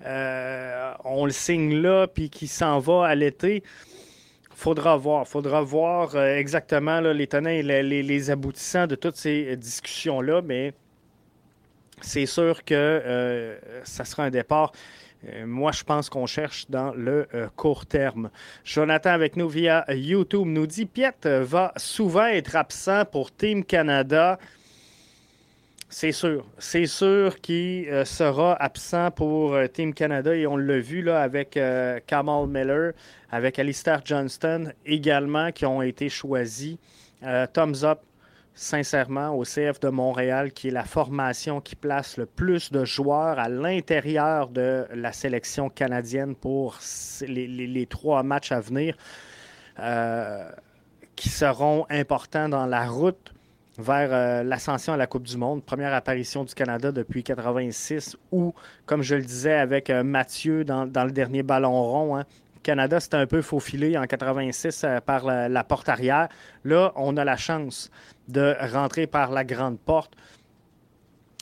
euh, 0.05 0.93
on 1.03 1.25
le 1.25 1.31
signe 1.31 1.75
là 1.81 2.07
puis 2.07 2.29
qu'il 2.29 2.47
s'en 2.47 2.79
va 2.79 3.05
à 3.05 3.15
l'été? 3.15 3.63
Faudra 4.55 4.97
voir. 4.97 5.27
Faudra 5.27 5.61
voir 5.61 6.15
euh, 6.15 6.35
exactement 6.37 6.99
les 6.99 7.27
tenants 7.27 7.49
et 7.49 7.63
les, 7.63 8.31
aboutissants 8.31 8.87
de 8.87 8.95
toutes 8.95 9.17
ces 9.17 9.55
discussions-là, 9.55 10.41
mais 10.41 10.73
c'est 12.01 12.25
sûr 12.25 12.63
que 12.63 12.73
euh, 12.73 13.57
ça 13.83 14.05
sera 14.05 14.23
un 14.23 14.29
départ. 14.29 14.71
moi, 15.45 15.71
je 15.71 15.83
pense 15.83 16.09
qu'on 16.09 16.25
cherche 16.27 16.69
dans 16.69 16.93
le 16.93 17.27
court 17.55 17.85
terme. 17.85 18.29
Jonathan 18.63 19.09
avec 19.09 19.35
nous 19.35 19.49
via 19.49 19.83
YouTube 19.89 20.47
nous 20.47 20.67
dit 20.67 20.85
Piet 20.85 21.11
va 21.25 21.73
souvent 21.75 22.27
être 22.27 22.55
absent 22.55 23.03
pour 23.05 23.31
Team 23.31 23.63
Canada. 23.63 24.39
C'est 25.89 26.11
sûr. 26.11 26.45
C'est 26.57 26.85
sûr 26.85 27.39
qu'il 27.39 27.87
euh, 27.87 28.03
sera 28.03 28.61
absent 28.61 29.09
pour 29.11 29.53
euh, 29.53 29.67
Team 29.67 29.93
Canada 29.93 30.35
et 30.35 30.45
on 30.45 30.57
l'a 30.57 30.79
vu 30.79 31.01
là, 31.01 31.21
avec 31.21 31.55
euh, 31.55 31.99
Kamal 32.05 32.47
Miller, 32.47 32.91
avec 33.31 33.57
Alistair 33.57 34.01
Johnston 34.03 34.73
également 34.85 35.51
qui 35.51 35.65
ont 35.65 35.81
été 35.81 36.09
choisis. 36.09 36.77
Thumbs 37.53 37.83
up, 37.83 38.01
sincèrement, 38.53 39.29
au 39.35 39.43
CF 39.43 39.79
de 39.79 39.89
Montréal, 39.89 40.51
qui 40.51 40.67
est 40.67 40.71
la 40.71 40.83
formation 40.83 41.61
qui 41.61 41.75
place 41.75 42.17
le 42.17 42.27
plus 42.27 42.71
de 42.71 42.85
joueurs 42.85 43.39
à 43.39 43.49
l'intérieur 43.49 44.49
de 44.49 44.85
la 44.93 45.11
sélection 45.13 45.69
canadienne 45.69 46.35
pour 46.35 46.77
les, 47.27 47.87
trois 47.89 48.21
matchs 48.21 48.51
à 48.51 48.59
venir, 48.59 48.95
qui 51.15 51.29
seront 51.29 51.87
importants 51.89 52.49
dans 52.49 52.67
la 52.67 52.87
route 52.87 53.33
vers 53.77 54.09
euh, 54.11 54.43
l'ascension 54.43 54.93
à 54.93 54.97
la 54.97 55.07
Coupe 55.07 55.23
du 55.23 55.37
Monde. 55.37 55.63
Première 55.63 55.93
apparition 55.93 56.43
du 56.43 56.53
Canada 56.53 56.91
depuis 56.91 57.23
86, 57.23 58.17
où, 58.31 58.53
comme 58.85 59.03
je 59.03 59.15
le 59.15 59.21
disais 59.21 59.53
avec 59.53 59.89
euh, 59.89 60.03
Mathieu 60.03 60.63
dans, 60.63 60.85
le 60.85 61.11
dernier 61.11 61.43
ballon 61.43 61.83
rond, 61.83 62.17
hein, 62.17 62.25
Canada 62.63 62.99
s'était 62.99 63.17
un 63.17 63.27
peu 63.27 63.41
faufilé 63.41 63.97
en 63.97 64.05
86 64.05 64.83
euh, 64.83 64.99
par 64.99 65.25
la, 65.25 65.47
la 65.47 65.63
porte 65.63 65.89
arrière. 65.89 66.27
Là, 66.63 66.91
on 66.95 67.17
a 67.17 67.23
la 67.23 67.37
chance 67.37 67.91
de 68.27 68.55
rentrer 68.73 69.07
par 69.07 69.31
la 69.31 69.43
grande 69.43 69.79
porte. 69.79 70.13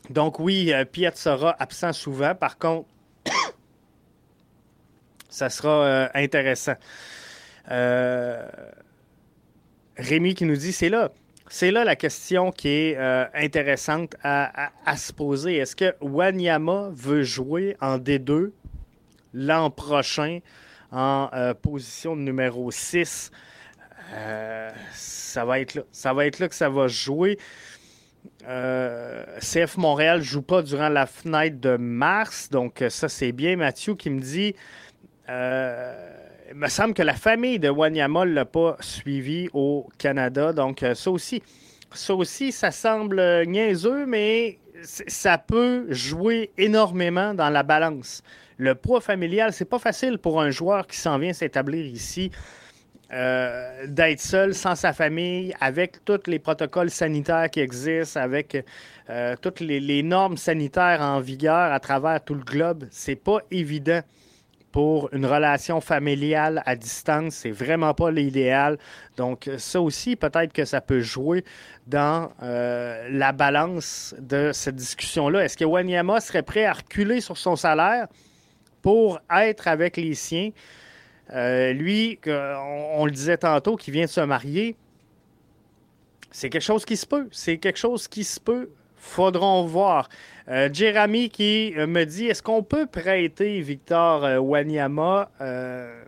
Donc 0.09 0.39
oui, 0.39 0.71
Piet 0.91 1.15
sera 1.15 1.55
absent 1.57 1.93
souvent. 1.93 2.35
Par 2.35 2.59
contre, 2.59 2.87
ça 5.29 5.49
sera 5.49 6.09
intéressant. 6.13 6.75
Rémi 9.97 10.35
qui 10.35 10.45
nous 10.45 10.57
dit, 10.57 10.71
c'est 10.71 10.89
là. 10.89 11.09
C'est 11.57 11.71
là 11.71 11.85
la 11.85 11.95
question 11.95 12.51
qui 12.51 12.67
est 12.67 12.97
euh, 12.97 13.23
intéressante 13.33 14.17
à, 14.21 14.97
se 14.97 15.13
poser. 15.13 15.55
Est-ce 15.55 15.73
que 15.73 15.95
Wanyama 16.01 16.89
veut 16.91 17.23
jouer 17.23 17.77
en 17.79 17.97
D2 17.97 18.51
l'an 19.33 19.69
prochain 19.69 20.39
en 20.91 21.29
euh, 21.31 21.53
position 21.53 22.17
numéro 22.17 22.71
6? 22.71 23.31
Euh, 24.11 24.69
ça 24.91 25.45
va 25.45 25.61
être 25.61 25.75
là. 25.75 25.83
Ça 25.93 26.13
que 26.29 26.55
ça 26.55 26.67
va 26.67 26.89
jouer. 26.89 27.37
CF 28.41 29.77
Montréal 29.77 30.17
ne 30.17 30.23
joue 30.23 30.41
pas 30.41 30.61
durant 30.61 30.89
la 30.89 31.05
fenêtre 31.05 31.61
de 31.61 31.77
mars, 31.77 32.49
donc 32.49 32.83
ça 32.89 33.07
c'est 33.07 33.31
bien. 33.31 33.55
Mathieu 33.55 33.95
qui 33.95 34.09
me 34.09 34.19
dit 34.19 34.55
il 36.49 36.55
me 36.55 36.67
semble 36.67 36.93
que 36.93 37.01
la 37.01 37.15
famille 37.15 37.59
de 37.59 37.69
Wanyama 37.69 38.25
ne 38.25 38.31
l'a 38.31 38.45
pas 38.45 38.77
suivi 38.79 39.49
au 39.53 39.87
Canada, 39.97 40.53
donc 40.53 40.83
euh, 40.83 40.93
ça 40.93 41.09
aussi, 41.11 41.41
ça 41.91 42.13
aussi, 42.13 42.51
ça 42.51 42.71
semble 42.71 43.45
niaiseux, 43.47 44.05
mais 44.05 44.59
ça 44.83 45.37
peut 45.37 45.85
jouer 45.89 46.51
énormément 46.57 47.33
dans 47.33 47.49
la 47.49 47.63
balance. 47.63 48.21
Le 48.57 48.75
poids 48.75 49.01
familial, 49.01 49.53
c'est 49.53 49.65
pas 49.65 49.79
facile 49.79 50.17
pour 50.17 50.41
un 50.41 50.51
joueur 50.51 50.87
qui 50.87 50.97
s'en 50.97 51.17
vient 51.17 51.33
s'établir 51.33 51.85
ici 51.85 52.31
euh, 53.11 53.87
d'être 53.87 54.19
seul 54.19 54.53
sans 54.53 54.75
sa 54.75 54.93
famille, 54.93 55.53
avec 55.59 56.03
tous 56.05 56.21
les 56.27 56.39
protocoles 56.39 56.89
sanitaires 56.89 57.49
qui 57.49 57.59
existent, 57.59 58.19
avec 58.19 58.63
euh, 59.09 59.35
toutes 59.41 59.59
les, 59.59 59.79
les 59.79 60.03
normes 60.03 60.37
sanitaires 60.37 61.01
en 61.01 61.19
vigueur 61.19 61.71
à 61.71 61.79
travers 61.79 62.23
tout 62.23 62.35
le 62.35 62.43
globe, 62.43 62.85
c'est 62.91 63.15
pas 63.15 63.39
évident 63.51 64.01
pour 64.75 65.07
une 65.13 65.25
relation 65.25 65.79
familiale 65.79 66.61
à 66.65 66.75
distance. 66.75 67.35
C'est 67.35 67.51
vraiment 67.51 67.93
pas 67.93 68.11
l'idéal. 68.11 68.77
Donc, 69.15 69.49
ça 69.57 69.79
aussi, 69.79 70.17
peut-être 70.17 70.51
que 70.51 70.65
ça 70.65 70.81
peut 70.81 70.99
jouer 70.99 71.45
dans 71.87 72.29
euh, 72.43 73.07
la 73.09 73.31
balance 73.31 74.13
de 74.19 74.51
cette 74.51 74.75
discussion-là. 74.75 75.45
Est-ce 75.45 75.55
que 75.55 75.63
Wanyama 75.63 76.19
serait 76.19 76.43
prêt 76.43 76.65
à 76.65 76.73
reculer 76.73 77.21
sur 77.21 77.37
son 77.37 77.55
salaire 77.55 78.07
pour 78.81 79.21
être 79.33 79.69
avec 79.69 79.95
les 79.95 80.13
siens? 80.13 80.49
Euh, 81.33 81.71
lui, 81.71 82.19
on 82.27 83.05
le 83.05 83.11
disait 83.11 83.37
tantôt, 83.37 83.77
qui 83.77 83.91
vient 83.91 84.03
de 84.03 84.09
se 84.09 84.19
marier, 84.19 84.75
c'est 86.31 86.49
quelque 86.49 86.61
chose 86.61 86.83
qui 86.83 86.97
se 86.97 87.05
peut. 87.05 87.29
C'est 87.31 87.59
quelque 87.59 87.79
chose 87.79 88.09
qui 88.09 88.25
se 88.25 88.41
peut. 88.41 88.69
Faudront 89.05 89.63
voir. 89.65 90.09
Euh, 90.49 90.67
Jeremy 90.71 91.29
qui 91.29 91.73
euh, 91.77 91.87
me 91.87 92.03
dit 92.05 92.25
est-ce 92.25 92.43
qu'on 92.43 92.63
peut 92.63 92.85
prêter 92.85 93.61
Victor 93.61 94.25
euh, 94.25 94.39
Wanyama? 94.39 95.29
Euh, 95.41 96.03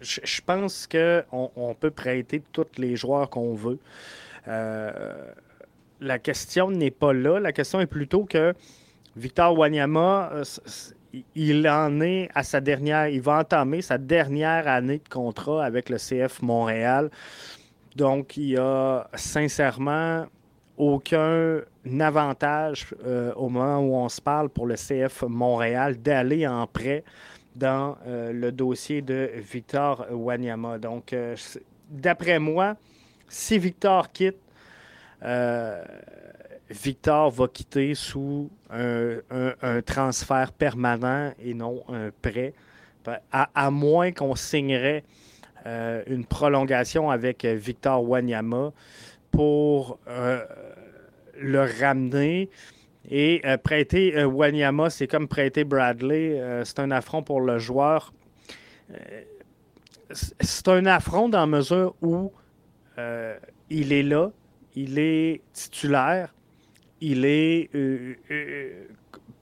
Je 0.00 0.40
pense 0.44 0.86
qu'on 0.86 1.50
on 1.54 1.74
peut 1.74 1.90
prêter 1.90 2.42
tous 2.52 2.66
les 2.78 2.96
joueurs 2.96 3.30
qu'on 3.30 3.54
veut. 3.54 3.78
La 4.46 6.18
question 6.18 6.70
n'est 6.70 6.90
pas 6.90 7.12
là. 7.12 7.38
La 7.38 7.52
question 7.52 7.80
est 7.80 7.86
plutôt 7.86 8.24
que 8.24 8.54
Victor 9.14 9.56
Wanyama, 9.58 10.30
il 11.34 11.68
en 11.68 12.00
est 12.00 12.28
à 12.34 12.42
sa 12.42 12.60
dernière, 12.60 13.08
il 13.08 13.20
va 13.20 13.38
entamer 13.38 13.82
sa 13.82 13.98
dernière 13.98 14.68
année 14.68 14.98
de 14.98 15.08
contrat 15.08 15.64
avec 15.64 15.88
le 15.88 15.96
CF 15.96 16.42
Montréal. 16.42 17.10
Donc, 17.96 18.36
il 18.36 18.58
a 18.58 19.08
sincèrement 19.14 20.26
aucun 20.76 21.60
avantage 22.00 22.86
euh, 23.04 23.32
au 23.34 23.48
moment 23.48 23.78
où 23.78 23.94
on 23.94 24.08
se 24.08 24.20
parle 24.20 24.48
pour 24.48 24.66
le 24.66 24.74
CF 24.74 25.22
Montréal 25.22 25.96
d'aller 26.00 26.46
en 26.46 26.66
prêt 26.66 27.04
dans 27.54 27.96
euh, 28.06 28.32
le 28.32 28.52
dossier 28.52 29.00
de 29.00 29.30
Victor 29.36 30.06
Wanyama. 30.10 30.78
Donc, 30.78 31.12
euh, 31.12 31.36
d'après 31.88 32.38
moi, 32.38 32.76
si 33.28 33.58
Victor 33.58 34.12
quitte, 34.12 34.36
Victor 36.68 37.30
va 37.30 37.48
quitter 37.48 37.94
sous 37.94 38.50
un, 38.70 39.80
transfert 39.84 40.52
permanent 40.52 41.32
et 41.42 41.54
non 41.54 41.82
un 41.88 42.10
prêt, 42.22 42.52
à, 43.32 43.70
moins 43.70 44.12
qu'on 44.12 44.34
signerait 44.36 45.02
une 45.64 46.24
prolongation 46.24 47.10
avec 47.10 47.44
Victor 47.44 48.08
Wanyama 48.08 48.72
pour 49.36 49.98
euh, 50.08 50.44
le 51.40 51.66
ramener. 51.80 52.48
Et 53.08 53.40
euh, 53.44 53.56
prêter 53.56 54.16
euh, 54.16 54.26
Wanyama, 54.26 54.90
c'est 54.90 55.06
comme 55.06 55.28
prêter 55.28 55.64
Bradley. 55.64 56.40
euh, 56.40 56.64
c'est 56.64 56.80
un 56.80 56.90
affront 56.90 57.22
pour 57.22 57.40
le 57.40 57.58
joueur. 57.58 58.12
C'est- 60.10 60.68
un 60.68 60.86
affront 60.86 61.28
dans 61.28 61.40
la 61.40 61.46
mesure 61.46 61.94
où 62.02 62.32
il 63.68 63.92
est 63.92 64.02
là, 64.02 64.30
il 64.74 64.98
est 64.98 65.42
titulaire, 65.52 66.34
il 67.00 67.24
est, 67.24 67.70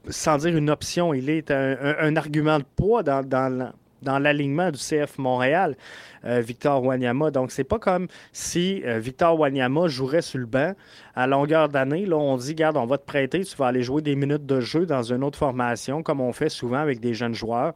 sans 0.09 0.39
dire 0.39 0.57
une 0.57 0.71
option, 0.71 1.15
il 1.15 1.31
est 1.31 1.51
un, 1.51 2.17
argument 2.17 2.59
de 2.59 2.65
poids 2.77 3.03
dans, 3.03 3.23
dans 3.27 3.73
dans 4.05 4.19
l'alignement 4.19 4.71
du 4.71 4.79
CF 4.79 5.19
Montréal, 5.19 5.77
euh, 6.25 6.41
Victor 6.41 6.85
Wanyama. 6.85 7.31
Donc, 7.31 7.51
c'est 7.51 7.65
pas 7.65 7.79
comme 7.79 8.07
si 8.33 8.83
euh, 8.85 8.99
Victor 8.99 9.39
Wanyama 9.39 9.89
jouerait 9.89 10.23
sur 10.23 10.39
le 10.39 10.47
banc 10.47 10.75
à 11.15 11.27
longueur 11.27 11.69
d'année. 11.69 12.07
Là, 12.07 12.17
on 12.17 12.37
dit, 12.37 12.55
garde, 12.55 12.77
on 12.77 12.87
va 12.87 12.99
te 12.99 13.05
prêter, 13.05 13.45
tu 13.45 13.57
vas 13.57 13.67
aller 13.67 13.83
jouer 13.83 14.03
des 14.03 14.15
minutes 14.15 14.47
de 14.47 14.61
jeu 14.61 14.87
dans 14.87 15.03
une 15.03 15.25
autre 15.25 15.39
formation, 15.39 16.03
comme 16.03 16.21
on 16.21 16.33
fait 16.33 16.49
souvent 16.49 16.79
avec 16.79 17.01
des 17.01 17.15
jeunes 17.15 17.35
joueurs 17.35 17.75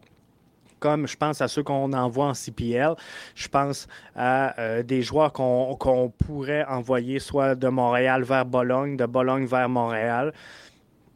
comme 0.78 1.06
je 1.06 1.16
pense 1.16 1.40
à 1.40 1.48
ceux 1.48 1.62
qu'on 1.62 1.92
envoie 1.92 2.26
en 2.26 2.34
CPL. 2.34 2.94
Je 3.34 3.48
pense 3.48 3.88
à 4.16 4.58
euh, 4.60 4.82
des 4.82 5.02
joueurs 5.02 5.32
qu'on 5.32 5.76
qu'on 5.76 6.10
pourrait 6.10 6.64
envoyer 6.66 7.18
soit 7.18 7.54
de 7.54 7.68
Montréal 7.68 8.22
vers 8.22 8.44
Bologne, 8.44 8.96
de 8.96 9.06
Bologne 9.06 9.46
vers 9.46 9.68
Montréal. 9.68 10.32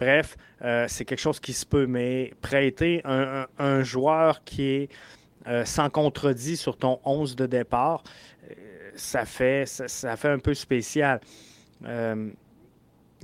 Bref, 0.03 0.37
euh, 0.62 0.87
c'est 0.88 1.05
quelque 1.05 1.21
chose 1.21 1.38
qui 1.38 1.53
se 1.53 1.65
peut, 1.65 1.87
mais 1.87 2.33
prêter 2.41 3.03
un, 3.05 3.83
joueur 3.85 4.43
qui 4.43 4.65
est 4.65 4.88
euh, 5.47 5.65
sans 5.65 5.91
contredit 5.91 6.57
sur 6.57 6.77
ton 6.77 6.99
11 7.05 7.37
de 7.37 7.47
départ, 7.47 8.03
euh, 8.51 8.55
ça, 8.97 9.25
fait, 9.25 9.65
ça, 9.65 10.17
fait 10.17 10.29
un 10.29 10.41
peu 10.41 10.55
spécial. 10.55 11.21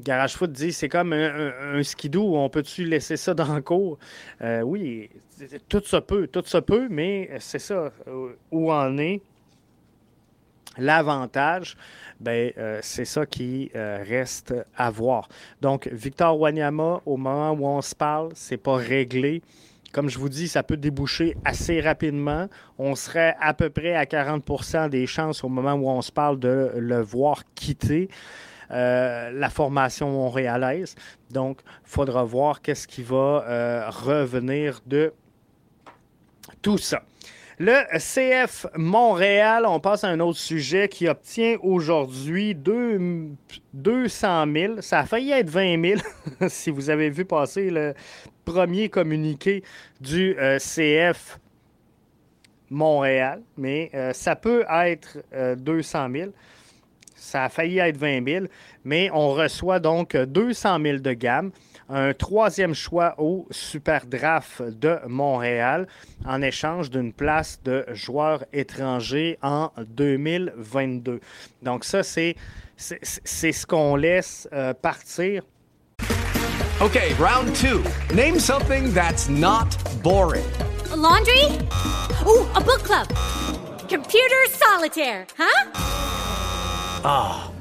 Garage 0.00 0.36
Foot 0.36 0.52
dit 0.52 0.72
c'est 0.72 0.88
comme 0.88 1.12
un, 1.12 1.52
un- 1.74 1.82
skidoo, 1.82 2.36
on 2.36 2.48
peut-tu 2.48 2.84
laisser 2.84 3.16
ça 3.16 3.34
dans 3.34 3.52
le 3.52 3.60
cours? 3.60 3.98
Oui, 4.62 5.10
tout 5.68 5.82
se 5.84 5.96
peut, 5.96 6.28
tout 6.28 6.44
se 6.44 6.58
peut, 6.58 6.86
mais 6.88 7.28
c'est 7.40 7.58
ça. 7.58 7.90
Où 8.52 8.72
en 8.72 8.96
est 8.98 9.20
l'avantage? 10.78 11.76
Ben, 12.20 12.52
euh, 12.58 12.80
c'est 12.82 13.04
ça 13.04 13.26
qui 13.26 13.70
euh, 13.76 14.02
reste 14.06 14.54
à 14.76 14.90
voir. 14.90 15.28
Donc, 15.60 15.88
Victor 15.92 16.38
Wanyama, 16.38 17.00
au 17.06 17.16
moment 17.16 17.52
où 17.52 17.66
on 17.66 17.80
se 17.80 17.94
parle, 17.94 18.30
c'est 18.34 18.56
pas 18.56 18.76
réglé. 18.76 19.42
Comme 19.92 20.08
je 20.10 20.18
vous 20.18 20.28
dis, 20.28 20.48
ça 20.48 20.62
peut 20.62 20.76
déboucher 20.76 21.36
assez 21.44 21.80
rapidement. 21.80 22.48
On 22.76 22.94
serait 22.94 23.36
à 23.40 23.54
peu 23.54 23.70
près 23.70 23.94
à 23.94 24.04
40% 24.04 24.88
des 24.90 25.06
chances 25.06 25.44
au 25.44 25.48
moment 25.48 25.74
où 25.74 25.88
on 25.88 26.02
se 26.02 26.12
parle 26.12 26.38
de 26.38 26.72
le 26.76 27.00
voir 27.00 27.42
quitter 27.54 28.08
euh, 28.70 29.30
la 29.30 29.48
formation 29.48 30.10
montréalaise. 30.10 30.94
Donc, 31.30 31.60
il 31.84 31.90
faudra 31.90 32.24
voir 32.24 32.60
qu'est-ce 32.60 32.86
qui 32.86 33.02
va 33.02 33.88
revenir 33.90 34.80
de 34.86 35.12
tout 36.60 36.78
ça. 36.78 37.02
Le 37.60 37.82
CF 37.98 38.66
Montréal, 38.76 39.64
on 39.66 39.80
passe 39.80 40.04
à 40.04 40.08
un 40.08 40.20
autre 40.20 40.38
sujet 40.38 40.88
qui 40.88 41.08
obtient 41.08 41.56
aujourd'hui 41.60 42.54
deux- 42.54 43.30
200 43.74 44.44
000. 44.52 44.74
Ça 44.80 45.00
a 45.00 45.06
failli 45.06 45.32
être 45.32 45.50
20 45.50 45.82
000 45.96 46.00
si 46.48 46.70
vous 46.70 46.88
avez 46.88 47.10
vu 47.10 47.24
passer 47.24 47.70
le 47.70 47.94
premier 48.44 48.88
communiqué 48.88 49.64
du 50.00 50.36
euh, 50.38 50.58
CF 50.58 51.40
Montréal, 52.70 53.42
mais 53.56 53.90
euh, 53.92 54.12
ça 54.12 54.36
peut 54.36 54.64
être 54.70 55.18
euh, 55.34 55.56
200 55.56 56.08
000. 56.12 56.30
Ça 57.16 57.44
a 57.44 57.48
failli 57.48 57.78
être 57.78 57.96
20 57.96 58.24
000, 58.24 58.46
mais 58.84 59.10
on 59.12 59.30
reçoit 59.30 59.80
donc 59.80 60.16
200 60.16 60.78
000 60.80 60.98
de 60.98 61.12
gamme, 61.12 61.50
un 61.88 62.12
troisième 62.12 62.74
choix 62.74 63.14
au 63.18 63.46
Super 63.50 64.04
Draft 64.06 64.62
de 64.62 64.98
Montréal 65.06 65.86
en 66.26 66.42
échange 66.42 66.90
d'une 66.90 67.12
place 67.12 67.58
de 67.64 67.84
joueur 67.92 68.44
étranger 68.52 69.38
en 69.42 69.70
2022. 69.86 71.20
Donc 71.62 71.84
ça, 71.84 72.02
c'est 72.02 72.36
c'est- 72.76 73.00
c'est 73.24 73.52
ce 73.52 73.66
qu'on 73.66 73.96
laisse 73.96 74.48
euh, 74.52 74.72
partir. 74.74 75.42
Okay, 76.80 77.12
round 77.18 77.52
two. 77.54 77.82
Name 78.14 78.38
something 78.38 78.92
that's 78.94 79.28
not 79.28 79.66
boring. 80.02 80.44
A 80.92 80.96
laundry? 80.96 81.44
Ooh, 82.24 82.46
a 82.54 82.60
book 82.60 82.82
club. 82.84 83.08
Computer 83.88 84.46
solitaire, 84.52 85.26
huh? 85.36 85.66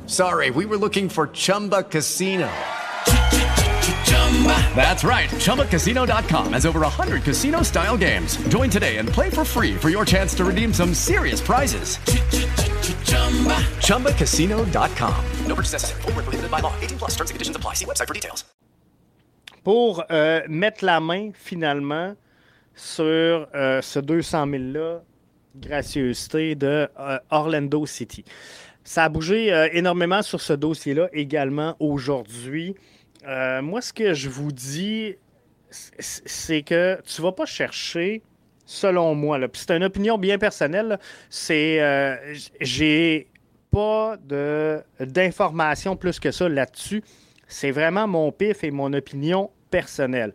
Sorry, 0.05 0.51
we 0.51 0.65
were 0.65 0.77
looking 0.77 1.09
for 1.09 1.27
Chumba 1.33 1.83
Casino. 1.83 2.47
That's 4.75 5.03
right. 5.03 5.29
ChumbaCasino.com 5.29 6.53
has 6.53 6.67
over 6.67 6.81
100 6.81 7.23
casino 7.23 7.63
style 7.63 7.97
games. 7.97 8.37
Join 8.49 8.69
today 8.69 8.97
and 8.97 9.09
play 9.09 9.31
for 9.31 9.43
free 9.43 9.73
for 9.73 9.89
your 9.89 10.05
chance 10.05 10.35
to 10.35 10.45
redeem 10.45 10.71
some 10.71 10.93
serious 10.93 11.41
prizes. 11.41 11.97
ChumbaCasino.com. 13.87 15.25
No 15.47 15.55
purchase 15.55 15.73
necessary. 15.73 16.01
Where 16.03 16.13
prohibited 16.13 16.51
by 16.51 16.59
law. 16.59 16.73
18 16.81 16.99
plus 16.99 17.15
terms 17.15 17.31
and 17.31 17.35
conditions 17.35 17.55
apply. 17.57 17.73
See 17.73 17.85
website 17.85 18.07
for 18.07 18.13
details. 18.13 18.45
pour 19.67 20.05
euh, 20.11 20.43
mettre 20.47 20.85
la 20.85 21.01
main 21.01 21.31
finalement 21.33 22.15
sur 22.73 23.49
euh, 23.53 23.81
ce 23.81 23.99
200 23.99 24.47
000-là, 24.47 25.01
gracieuseté 25.57 26.55
de 26.55 26.87
euh, 26.97 27.19
Orlando 27.31 27.85
City. 27.85 28.23
Ça 28.85 29.03
a 29.03 29.09
bougé 29.09 29.51
euh, 29.51 29.67
énormément 29.73 30.21
sur 30.21 30.39
ce 30.39 30.53
dossier-là 30.53 31.09
également 31.11 31.75
aujourd'hui. 31.81 32.75
Euh, 33.25 33.61
moi, 33.61 33.81
ce 33.81 33.93
que 33.93 34.13
je 34.13 34.29
vous 34.29 34.51
dis, 34.51 35.15
c'est 35.69 36.61
que 36.61 36.99
tu 37.03 37.21
vas 37.21 37.31
pas 37.31 37.45
chercher, 37.45 38.21
selon 38.65 39.15
moi, 39.15 39.39
c'est 39.53 39.71
une 39.71 39.83
opinion 39.83 40.17
bien 40.17 40.37
personnelle, 40.37 40.99
c'est 41.29 41.81
euh, 41.81 42.15
j'ai 42.61 43.27
pas 43.71 44.17
d'informations 44.99 45.95
plus 45.95 46.19
que 46.19 46.31
ça 46.31 46.47
là-dessus. 46.47 47.03
C'est 47.47 47.71
vraiment 47.71 48.07
mon 48.07 48.31
pif 48.31 48.63
et 48.63 48.71
mon 48.71 48.91
opinion 48.93 49.49
personnelle. 49.69 50.33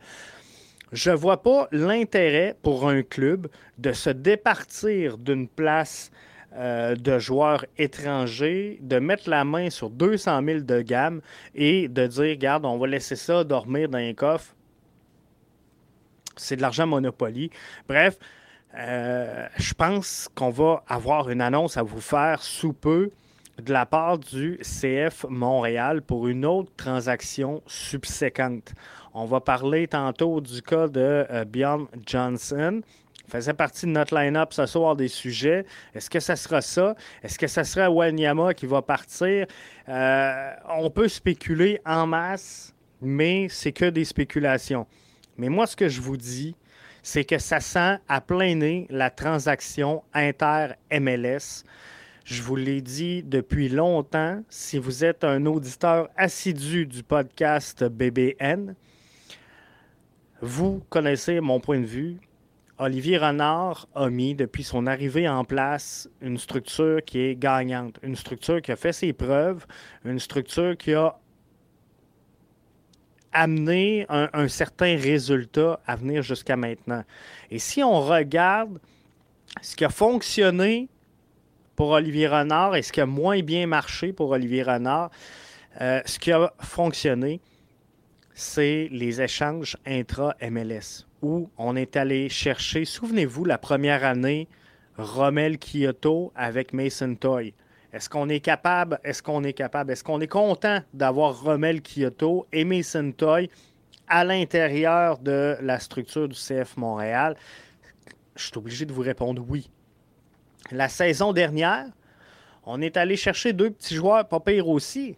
je 0.92 1.10
vois 1.10 1.42
pas 1.42 1.68
l'intérêt 1.72 2.54
pour 2.62 2.88
un 2.88 3.02
club 3.02 3.48
de 3.78 3.92
se 3.92 4.10
départir 4.10 5.16
d'une 5.16 5.48
place 5.48 6.10
euh, 6.56 6.94
de 6.94 7.18
joueurs 7.18 7.64
étrangers, 7.78 8.78
de 8.82 8.98
mettre 8.98 9.30
la 9.30 9.44
main 9.44 9.70
sur 9.70 9.90
200 9.90 10.42
000 10.44 10.60
de 10.60 10.82
gamme 10.82 11.20
et 11.54 11.88
de 11.88 12.06
dire, 12.06 12.22
regarde, 12.22 12.64
on 12.64 12.78
va 12.78 12.86
laisser 12.86 13.16
ça 13.16 13.44
dormir 13.44 13.88
dans 13.88 13.98
un 13.98 14.12
coffre. 14.12 14.54
C'est 16.36 16.56
de 16.56 16.62
l'argent 16.62 16.86
Monopoly. 16.86 17.50
Bref, 17.88 18.18
euh, 18.76 19.46
je 19.56 19.74
pense 19.74 20.28
qu'on 20.34 20.50
va 20.50 20.82
avoir 20.88 21.30
une 21.30 21.40
annonce 21.40 21.76
à 21.76 21.82
vous 21.82 22.00
faire 22.00 22.42
sous 22.42 22.72
peu 22.72 23.10
de 23.60 23.72
la 23.72 23.86
part 23.86 24.18
du 24.18 24.58
CF 24.62 25.26
Montréal 25.28 26.02
pour 26.02 26.26
une 26.26 26.44
autre 26.44 26.72
transaction 26.76 27.62
subséquente. 27.66 28.72
On 29.14 29.26
va 29.26 29.40
parler 29.40 29.88
tantôt 29.88 30.40
du 30.40 30.62
cas 30.62 30.88
de 30.88 31.26
euh, 31.30 31.44
Bjorn 31.44 31.86
Johnson. 32.06 32.80
Faisait 33.32 33.54
partie 33.54 33.86
de 33.86 33.92
notre 33.92 34.14
line-up 34.14 34.52
ce 34.52 34.66
soir 34.66 34.94
des 34.94 35.08
sujets. 35.08 35.64
Est-ce 35.94 36.10
que 36.10 36.20
ça 36.20 36.36
sera 36.36 36.60
ça? 36.60 36.94
Est-ce 37.22 37.38
que 37.38 37.46
ça 37.46 37.64
sera 37.64 37.90
Wanyama 37.90 38.52
qui 38.52 38.66
va 38.66 38.82
partir? 38.82 39.46
Euh, 39.88 40.50
on 40.68 40.90
peut 40.90 41.08
spéculer 41.08 41.80
en 41.86 42.06
masse, 42.06 42.74
mais 43.00 43.46
c'est 43.48 43.72
que 43.72 43.86
des 43.86 44.04
spéculations. 44.04 44.86
Mais 45.38 45.48
moi, 45.48 45.66
ce 45.66 45.74
que 45.74 45.88
je 45.88 46.02
vous 46.02 46.18
dis, 46.18 46.54
c'est 47.02 47.24
que 47.24 47.38
ça 47.38 47.60
sent 47.60 47.96
à 48.06 48.20
plein 48.20 48.54
nez 48.54 48.86
la 48.90 49.08
transaction 49.08 50.02
inter-MLS. 50.12 51.64
Je 52.26 52.42
vous 52.42 52.56
l'ai 52.56 52.82
dit 52.82 53.22
depuis 53.22 53.70
longtemps, 53.70 54.42
si 54.50 54.76
vous 54.76 55.06
êtes 55.06 55.24
un 55.24 55.46
auditeur 55.46 56.10
assidu 56.18 56.84
du 56.84 57.02
podcast 57.02 57.82
BBN, 57.82 58.74
vous 60.42 60.82
connaissez 60.90 61.40
mon 61.40 61.60
point 61.60 61.80
de 61.80 61.86
vue. 61.86 62.18
Olivier 62.78 63.18
Renard 63.18 63.86
a 63.94 64.08
mis, 64.08 64.34
depuis 64.34 64.64
son 64.64 64.86
arrivée 64.86 65.28
en 65.28 65.44
place, 65.44 66.08
une 66.20 66.38
structure 66.38 67.04
qui 67.04 67.20
est 67.20 67.36
gagnante, 67.36 67.98
une 68.02 68.16
structure 68.16 68.60
qui 68.60 68.72
a 68.72 68.76
fait 68.76 68.92
ses 68.92 69.12
preuves, 69.12 69.66
une 70.04 70.18
structure 70.18 70.76
qui 70.76 70.94
a 70.94 71.16
amené 73.32 74.06
un, 74.08 74.48
certain 74.48 74.96
résultat 74.96 75.80
à 75.86 75.96
venir 75.96 76.22
jusqu'à 76.22 76.56
maintenant. 76.56 77.02
Et 77.50 77.58
si 77.58 77.82
on 77.82 78.00
regarde 78.00 78.78
ce 79.62 79.74
qui 79.74 79.84
a 79.84 79.88
fonctionné 79.88 80.88
pour 81.74 81.90
Olivier 81.90 82.28
Renard 82.28 82.76
et 82.76 82.82
ce 82.82 82.92
qui 82.92 83.00
a 83.00 83.06
moins 83.06 83.40
bien 83.40 83.66
marché 83.66 84.12
pour 84.12 84.30
Olivier 84.30 84.62
Renard, 84.62 85.10
euh, 85.80 86.00
ce 86.04 86.18
qui 86.18 86.30
a 86.32 86.52
fonctionné, 86.60 87.40
c'est 88.34 88.88
les 88.90 89.20
échanges 89.20 89.76
intra-MLS, 89.86 91.06
où 91.22 91.48
on 91.56 91.76
est 91.76 91.96
allé 91.96 92.28
chercher, 92.28 92.84
souvenez-vous, 92.84 93.44
la 93.44 93.58
première 93.58 94.04
année, 94.04 94.48
Rommel 94.98 95.58
Kyoto 95.58 96.32
avec 96.34 96.72
Mason 96.72 97.14
Toy. 97.14 97.54
Est-ce 97.92 98.08
qu'on 98.08 98.28
est 98.28 98.40
capable, 98.40 98.98
est-ce 99.04 99.22
qu'on 99.22 99.44
est 99.44 99.52
capable, 99.52 99.92
est-ce 99.92 100.04
qu'on 100.04 100.20
est 100.20 100.26
content 100.26 100.80
d'avoir 100.92 101.42
Rommel 101.42 101.80
Kyoto 101.82 102.46
et 102.52 102.64
Mason 102.64 103.12
Toy 103.12 103.48
à 104.08 104.24
l'intérieur 104.24 105.18
de 105.18 105.56
la 105.60 105.78
structure 105.78 106.28
du 106.28 106.36
CF 106.36 106.76
Montréal? 106.76 107.36
Je 108.34 108.44
suis 108.44 108.58
obligé 108.58 108.86
de 108.86 108.92
vous 108.92 109.02
répondre 109.02 109.44
oui. 109.46 109.70
La 110.70 110.88
saison 110.88 111.32
dernière, 111.32 111.86
on 112.64 112.80
est 112.80 112.96
allé 112.96 113.16
chercher 113.16 113.52
deux 113.52 113.70
petits 113.70 113.94
joueurs 113.94 114.26
pas 114.26 114.40
pires 114.40 114.68
aussi. 114.68 115.16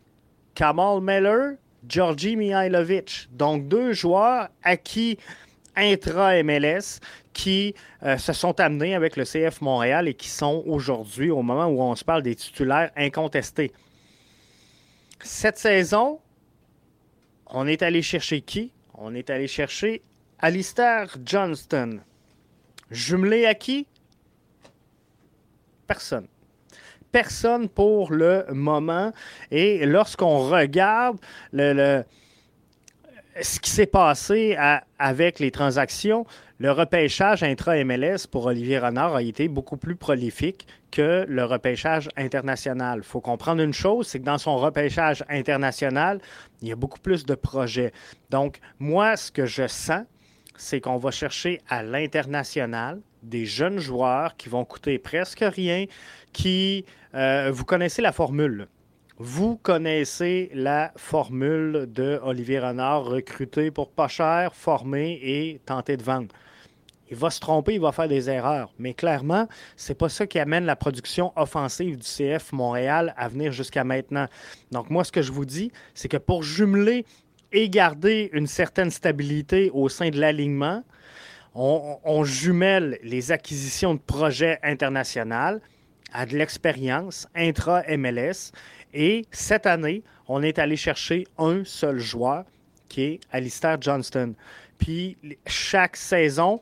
Kamal 0.55 1.01
Meller, 1.01 1.57
Georgi 1.89 2.37
Mihailovic. 2.37 3.29
Donc 3.33 3.69
deux 3.69 3.93
joueurs 3.93 4.49
acquis 4.63 5.19
intra-MLS 5.77 7.01
qui 7.33 7.75
euh, 8.03 8.17
se 8.17 8.33
sont 8.33 8.61
amenés 8.61 8.95
avec 8.95 9.17
le 9.17 9.25
CF 9.25 9.61
Montréal 9.61 10.09
et 10.09 10.15
qui 10.15 10.29
sont 10.29 10.63
aujourd'hui, 10.67 11.31
au 11.31 11.43
moment 11.43 11.67
où 11.67 11.81
on 11.83 11.95
se 11.97 12.05
parle 12.05 12.23
des 12.23 12.35
titulaires 12.35 12.91
incontestés. 12.97 13.73
Cette 15.23 15.59
saison, 15.59 16.21
on 17.47 17.67
est 17.67 17.83
allé 17.83 18.03
chercher 18.03 18.41
qui? 18.41 18.71
On 18.95 19.15
est 19.15 19.31
allé 19.31 19.49
chercher 19.49 20.03
Alistair 20.39 21.17
Johnston. 21.25 22.01
Jumelé 22.91 23.47
à 23.47 23.55
qui? 23.55 23.87
Personne. 25.87 26.27
Personne 27.13 27.69
pour 27.69 28.13
le 28.13 28.45
moment. 28.51 29.13
Et 29.51 29.87
lorsqu'on 29.87 30.49
regarde 30.49 31.19
le, 31.53 31.73
le- 31.73 32.05
ce 33.41 33.59
qui 33.59 33.71
s'est 33.71 33.87
passé 33.87 34.57
avec 34.99 35.39
les 35.41 35.51
transactions, 35.51 36.27
le 36.59 36.71
repêchage 36.71 37.43
intra-MLS 37.43 38.27
pour 38.31 38.47
Olivier 38.47 38.79
Renard 38.79 39.17
a 39.17 39.23
été 39.23 39.49
beaucoup 39.49 39.77
plus 39.77 39.97
prolifique 39.97 40.69
que 40.93 41.27
le 41.29 41.45
repêchage 41.45 42.09
international. 42.17 43.01
Il 43.01 43.05
faut 43.05 43.21
comprendre 43.21 43.61
une 43.61 43.73
chose, 43.73 44.07
c'est 44.07 44.21
que 44.21 44.25
dans 44.25 44.39
son 44.39 44.57
repêchage 44.57 45.25
international, 45.29 46.21
il 46.63 46.69
y 46.69 46.73
a 46.73 46.77
beaucoup 46.77 47.01
plus 47.01 47.27
de 47.27 47.35
projets. 47.35 47.93
Donc, 48.31 48.61
moi, 48.79 49.17
ce 49.17 49.33
que 49.33 49.47
je 49.47 49.67
sens, 49.67 50.05
c'est 50.57 50.81
qu'on 50.81 50.99
va 50.99 51.11
chercher 51.11 51.61
à 51.69 51.83
l'international 51.83 53.01
des 53.25 53.47
jeunes 53.47 53.81
joueurs 53.81 54.37
qui 54.37 54.49
vont 54.49 54.65
coûter 54.65 54.99
presque 55.01 55.43
rien, 55.43 55.87
qui, 56.33 56.85
euh, 57.15 57.51
vous 57.53 57.65
connaissez 57.65 58.03
la 58.03 58.13
formule. 58.13 58.69
Vous 59.19 59.57
connaissez 59.57 60.51
la 60.55 60.93
formule 60.97 61.87
de 61.89 62.19
Olivier 62.25 62.59
Renard, 62.59 63.05
recruter 63.05 63.71
pour 63.71 63.93
pas 63.93 64.09
cher, 64.09 64.57
former 64.57 65.21
et 65.23 65.61
tenter 65.65 65.97
de 65.97 66.03
vendre. 66.03 66.35
Il 67.09 67.17
va 67.17 67.31
se 67.31 67.39
tromper, 67.39 67.75
il 67.75 67.81
va 67.81 67.93
faire 67.93 68.09
des 68.09 68.29
erreurs. 68.29 68.73
Mais 68.77 68.93
clairement, 68.93 69.47
c'est 69.77 69.95
pas 69.97 70.09
ça 70.09 70.27
qui 70.27 70.41
amène 70.41 70.65
la 70.65 70.75
production 70.75 71.33
offensive 71.37 71.97
du 71.97 72.03
CF 72.03 72.51
Montréal 72.51 73.15
à 73.17 73.29
venir 73.29 73.53
jusqu'à 73.53 73.85
maintenant. 73.85 74.27
Donc, 74.73 74.91
moi, 74.91 75.05
ce 75.05 75.13
que 75.13 75.23
je 75.23 75.31
vous 75.31 75.45
dis, 75.45 75.71
c'est 75.95 76.09
que 76.09 76.17
pour 76.17 76.43
jumeler 76.43 77.07
et 77.53 77.71
garder 77.71 78.31
une 78.33 78.49
certaine 78.49 78.91
stabilité 78.91 79.71
au 79.73 79.89
sein 79.89 80.11
de 80.11 80.19
l'alignement, 80.19 80.83
on, 81.55 81.99
on 82.03 82.25
jumelle 82.25 82.99
les 83.05 83.31
acquisitions 83.31 83.95
de 83.95 84.01
projets 84.01 84.59
internationaux 84.65 85.61
à 86.15 86.27
de 86.27 86.37
l'expérience 86.37 87.29
intra-MLS. 87.35 88.53
Et 88.95 89.27
cette 89.33 89.67
année, 89.67 90.03
on 90.29 90.43
est 90.43 90.59
allé 90.59 90.77
chercher 90.77 91.27
un 91.37 91.65
seul 91.65 91.99
joueur 91.99 92.45
qui 92.89 93.03
est 93.03 93.21
Alistair 93.33 93.77
Johnston. 93.81 94.35
Puis 94.79 95.19
chaque 95.47 95.97
saison, 95.97 96.61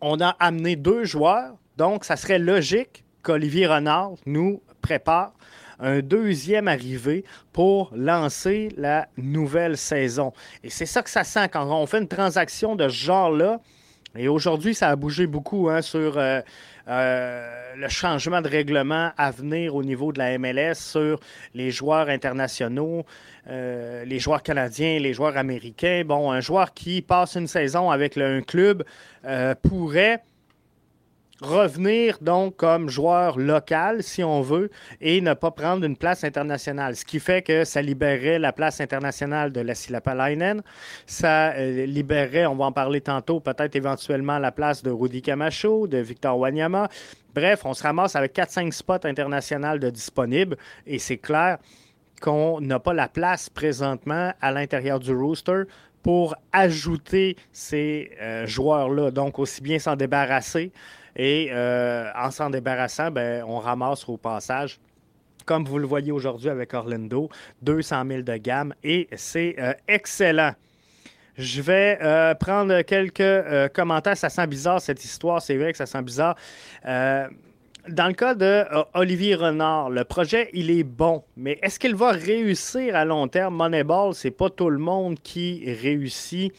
on 0.00 0.20
a 0.20 0.30
amené 0.38 0.76
deux 0.76 1.04
joueurs. 1.04 1.56
Donc, 1.76 2.04
ça 2.04 2.16
serait 2.16 2.38
logique 2.38 3.04
qu'Olivier 3.22 3.66
Renard 3.66 4.12
nous 4.26 4.62
prépare 4.80 5.32
un 5.80 6.00
deuxième 6.00 6.68
arrivé 6.68 7.24
pour 7.52 7.90
lancer 7.96 8.68
la 8.76 9.08
nouvelle 9.16 9.76
saison. 9.76 10.32
Et 10.62 10.70
c'est 10.70 10.86
ça 10.86 11.02
que 11.02 11.10
ça 11.10 11.24
sent 11.24 11.48
quand 11.48 11.66
on 11.66 11.86
fait 11.86 11.98
une 11.98 12.08
transaction 12.08 12.76
de 12.76 12.88
ce 12.88 12.94
genre-là. 12.94 13.60
Et 14.16 14.28
aujourd'hui, 14.28 14.74
ça 14.74 14.90
a 14.90 14.96
bougé 14.96 15.26
beaucoup 15.26 15.68
hein, 15.68 15.82
sur 15.82 16.16
euh, 16.16 16.40
euh, 16.88 17.74
le 17.76 17.88
changement 17.88 18.42
de 18.42 18.48
règlement 18.48 19.10
à 19.16 19.30
venir 19.30 19.74
au 19.74 19.82
niveau 19.82 20.12
de 20.12 20.18
la 20.18 20.38
MLS 20.38 20.74
sur 20.74 21.18
les 21.54 21.70
joueurs 21.70 22.08
internationaux, 22.08 23.04
euh, 23.48 24.04
les 24.04 24.18
joueurs 24.18 24.42
canadiens, 24.42 24.98
les 24.98 25.14
joueurs 25.14 25.36
américains. 25.36 26.02
Bon, 26.04 26.30
un 26.30 26.40
joueur 26.40 26.74
qui 26.74 27.00
passe 27.00 27.36
une 27.36 27.46
saison 27.46 27.90
avec 27.90 28.16
un 28.18 28.42
club 28.42 28.84
euh, 29.24 29.54
pourrait 29.54 30.22
revenir 31.44 32.18
donc 32.20 32.56
comme 32.56 32.88
joueur 32.88 33.38
local, 33.38 34.02
si 34.02 34.24
on 34.24 34.40
veut, 34.42 34.70
et 35.00 35.20
ne 35.20 35.34
pas 35.34 35.50
prendre 35.50 35.84
une 35.84 35.96
place 35.96 36.24
internationale. 36.24 36.96
Ce 36.96 37.04
qui 37.04 37.20
fait 37.20 37.42
que 37.42 37.64
ça 37.64 37.82
libérerait 37.82 38.38
la 38.38 38.52
place 38.52 38.80
internationale 38.80 39.52
de 39.52 39.60
la 39.60 39.74
Silapalainen. 39.74 40.62
Ça 41.06 41.52
euh, 41.52 41.86
libérerait, 41.86 42.46
on 42.46 42.56
va 42.56 42.66
en 42.66 42.72
parler 42.72 43.00
tantôt, 43.00 43.40
peut-être 43.40 43.76
éventuellement 43.76 44.38
la 44.38 44.52
place 44.52 44.82
de 44.82 44.90
Rudy 44.90 45.22
Camacho, 45.22 45.86
de 45.86 45.98
Victor 45.98 46.38
Wanyama. 46.38 46.88
Bref, 47.34 47.62
on 47.64 47.74
se 47.74 47.82
ramasse 47.82 48.16
avec 48.16 48.34
4-5 48.34 48.72
spots 48.72 49.04
internationaux 49.04 49.78
de 49.78 49.90
disponibles, 49.90 50.56
et 50.86 50.98
c'est 50.98 51.18
clair 51.18 51.58
qu'on 52.20 52.60
n'a 52.60 52.78
pas 52.78 52.94
la 52.94 53.08
place 53.08 53.50
présentement 53.50 54.32
à 54.40 54.52
l'intérieur 54.52 54.98
du 54.98 55.14
rooster 55.14 55.64
pour 56.02 56.36
ajouter 56.52 57.36
ces 57.50 58.10
euh, 58.20 58.46
joueurs-là. 58.46 59.10
Donc, 59.10 59.38
aussi 59.38 59.62
bien 59.62 59.78
s'en 59.78 59.96
débarrasser. 59.96 60.70
Et 61.16 61.48
euh, 61.52 62.10
en 62.16 62.30
s'en 62.30 62.50
débarrassant, 62.50 63.10
ben, 63.10 63.44
on 63.46 63.58
ramasse 63.58 64.08
au 64.08 64.16
passage, 64.16 64.80
comme 65.46 65.64
vous 65.64 65.78
le 65.78 65.86
voyez 65.86 66.12
aujourd'hui 66.12 66.48
avec 66.48 66.74
Orlando, 66.74 67.28
200 67.62 68.04
000 68.08 68.22
de 68.22 68.36
gamme. 68.36 68.74
Et 68.82 69.08
c'est 69.14 69.54
euh, 69.58 69.74
excellent. 69.86 70.52
Je 71.36 71.62
vais 71.62 71.98
euh, 72.00 72.34
prendre 72.34 72.82
quelques 72.82 73.72
commentaires. 73.72 74.16
Ça 74.16 74.28
sent 74.28 74.46
bizarre, 74.46 74.80
cette 74.80 75.04
histoire. 75.04 75.42
C'est 75.42 75.56
vrai 75.56 75.72
que 75.72 75.78
ça 75.78 75.86
sent 75.86 76.02
bizarre. 76.02 76.36
Dans 76.84 78.06
le 78.06 78.14
cas 78.14 78.34
de 78.34 78.64
Olivier 78.94 79.34
Renard, 79.34 79.90
le 79.90 80.04
projet, 80.04 80.48
il 80.54 80.70
est 80.70 80.84
bon, 80.84 81.22
mais 81.36 81.58
est-ce 81.60 81.78
qu'il 81.78 81.94
va 81.94 82.12
réussir 82.12 82.96
à 82.96 83.04
long 83.04 83.28
terme? 83.28 83.54
Moneyball, 83.56 84.14
c'est 84.14 84.30
pas 84.30 84.48
tout 84.48 84.70
le 84.70 84.78
monde 84.78 85.18
qui 85.22 85.70
réussit 85.70 86.54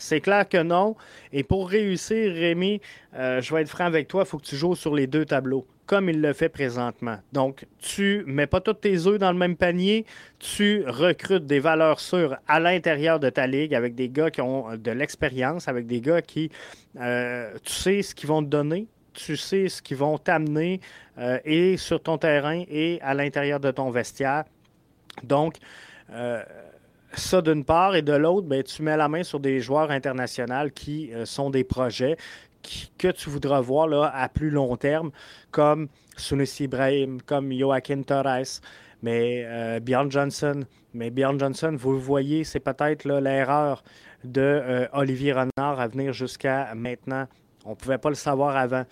C'est 0.00 0.20
clair 0.20 0.48
que 0.48 0.62
non. 0.62 0.96
Et 1.32 1.44
pour 1.44 1.68
réussir, 1.68 2.32
Rémi, 2.32 2.80
euh, 3.14 3.40
je 3.40 3.54
vais 3.54 3.62
être 3.62 3.68
franc 3.68 3.84
avec 3.84 4.08
toi, 4.08 4.22
il 4.24 4.28
faut 4.28 4.38
que 4.38 4.46
tu 4.46 4.56
joues 4.56 4.74
sur 4.74 4.94
les 4.94 5.06
deux 5.06 5.26
tableaux, 5.26 5.66
comme 5.84 6.08
il 6.08 6.22
le 6.22 6.32
fait 6.32 6.48
présentement. 6.48 7.18
Donc, 7.32 7.66
tu 7.78 8.24
mets 8.26 8.46
pas 8.46 8.60
tous 8.60 8.72
tes 8.74 9.06
œufs 9.06 9.18
dans 9.18 9.30
le 9.30 9.38
même 9.38 9.56
panier, 9.56 10.06
tu 10.38 10.84
recrutes 10.86 11.46
des 11.46 11.60
valeurs 11.60 12.00
sûres 12.00 12.36
à 12.48 12.58
l'intérieur 12.60 13.20
de 13.20 13.28
ta 13.28 13.46
ligue 13.46 13.74
avec 13.74 13.94
des 13.94 14.08
gars 14.08 14.30
qui 14.30 14.40
ont 14.40 14.74
de 14.74 14.90
l'expérience, 14.90 15.68
avec 15.68 15.86
des 15.86 16.00
gars 16.00 16.22
qui, 16.22 16.50
euh, 16.98 17.52
tu 17.62 17.72
sais 17.72 18.02
ce 18.02 18.14
qu'ils 18.14 18.28
vont 18.28 18.42
te 18.42 18.48
donner, 18.48 18.86
tu 19.12 19.36
sais 19.36 19.68
ce 19.68 19.82
qu'ils 19.82 19.98
vont 19.98 20.16
t'amener 20.16 20.80
euh, 21.18 21.38
et 21.44 21.76
sur 21.76 22.02
ton 22.02 22.16
terrain 22.16 22.64
et 22.70 22.98
à 23.02 23.12
l'intérieur 23.12 23.60
de 23.60 23.70
ton 23.70 23.90
vestiaire. 23.90 24.44
Donc, 25.24 25.56
ça 27.14 27.42
d'une 27.42 27.64
part, 27.64 27.94
et 27.96 28.02
de 28.02 28.12
l'autre, 28.12 28.46
ben, 28.46 28.62
tu 28.62 28.82
mets 28.82 28.96
la 28.96 29.08
main 29.08 29.22
sur 29.22 29.40
des 29.40 29.60
joueurs 29.60 29.90
internationaux 29.90 30.70
qui 30.74 31.12
euh, 31.12 31.24
sont 31.24 31.50
des 31.50 31.64
projets 31.64 32.16
que 32.98 33.08
tu 33.08 33.30
voudras 33.30 33.60
voir 33.60 33.88
là, 33.88 34.12
à 34.14 34.28
plus 34.28 34.50
long 34.50 34.76
terme, 34.76 35.10
comme 35.50 35.88
Sunusi 36.16 36.64
Ibrahim, 36.64 37.20
comme 37.22 37.52
Joaquin 37.52 38.02
Torres, 38.02 38.60
mais 39.02 39.44
euh, 39.46 39.80
Bjorn 39.80 40.10
Johnson. 40.10 40.60
Mais 40.92 41.10
Bjorn 41.10 41.38
Johnson, 41.38 41.74
vous 41.78 41.92
le 41.92 41.98
voyez, 41.98 42.44
c'est 42.44 42.60
peut-être 42.60 43.04
l'erreur 43.04 43.82
de 44.24 44.40
euh, 44.40 44.86
Olivier 44.92 45.32
Renard 45.32 45.80
à 45.80 45.86
venir 45.86 46.12
jusqu'à 46.12 46.74
maintenant. 46.74 47.26
On 47.64 47.70
ne 47.70 47.74
pouvait 47.74 47.98
pas 47.98 48.08
le 48.08 48.14
savoir 48.16 48.56
avant. 48.56 48.84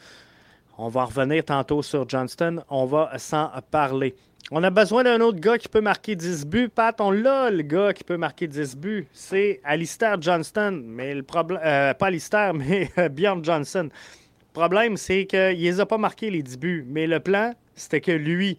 On 0.78 0.88
va 0.88 1.04
revenir 1.04 1.44
tantôt 1.44 1.83
sur 1.83 2.09
Johnston. 2.09 2.62
On 2.68 2.87
va 2.87 3.18
s'en 3.18 3.50
parler. 3.70 4.14
On 4.51 4.63
a 4.63 4.71
besoin 4.71 5.05
d'un 5.05 5.21
autre 5.21 5.41
gars 5.41 5.59
qui 5.59 5.69
peut 5.69 5.83
marquer 5.83 6.17
10 6.17 6.47
buts. 6.47 6.71
Pat, 6.71 6.99
on 7.03 7.11
l'a, 7.11 7.51
le 7.51 7.63
gars 7.63 7.93
qui 7.93 8.03
peut 8.03 8.17
marquer 8.17 8.49
10 8.49 8.77
buts. 8.79 9.07
C'est 9.13 9.61
Alistair 9.63 10.21
Johnston. 10.21 10.83
Mais 10.87 11.15
le 11.15 11.23
problème. 11.23 11.61
euh, 11.63 11.93
pas 11.93 12.07
Alistair, 12.07 12.55
mais 12.55 12.91
euh, 12.97 13.11
Bjorn 13.11 13.45
Johnson. 13.45 13.91
Le 13.91 14.53
problème, 14.55 14.97
c'est 14.97 15.27
qu'il 15.27 15.61
les 15.61 15.81
a 15.81 15.87
pas 15.87 15.99
marqué 15.99 16.31
les 16.31 16.43
10 16.43 16.59
buts. 16.59 16.85
Mais 16.89 17.07
le 17.07 17.21
plan, 17.21 17.53
c'était 17.75 18.01
que 18.01 18.13
lui. 18.13 18.59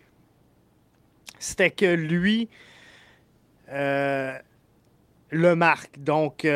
C'était 1.40 1.72
que 1.72 1.96
lui 1.96 2.50
euh, 3.72 4.38
le 5.32 5.56
marque. 5.56 5.98
Donc, 5.98 6.48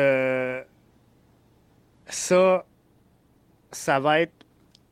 ça, 2.06 2.64
ça 3.72 3.98
va 3.98 4.20
être 4.20 4.43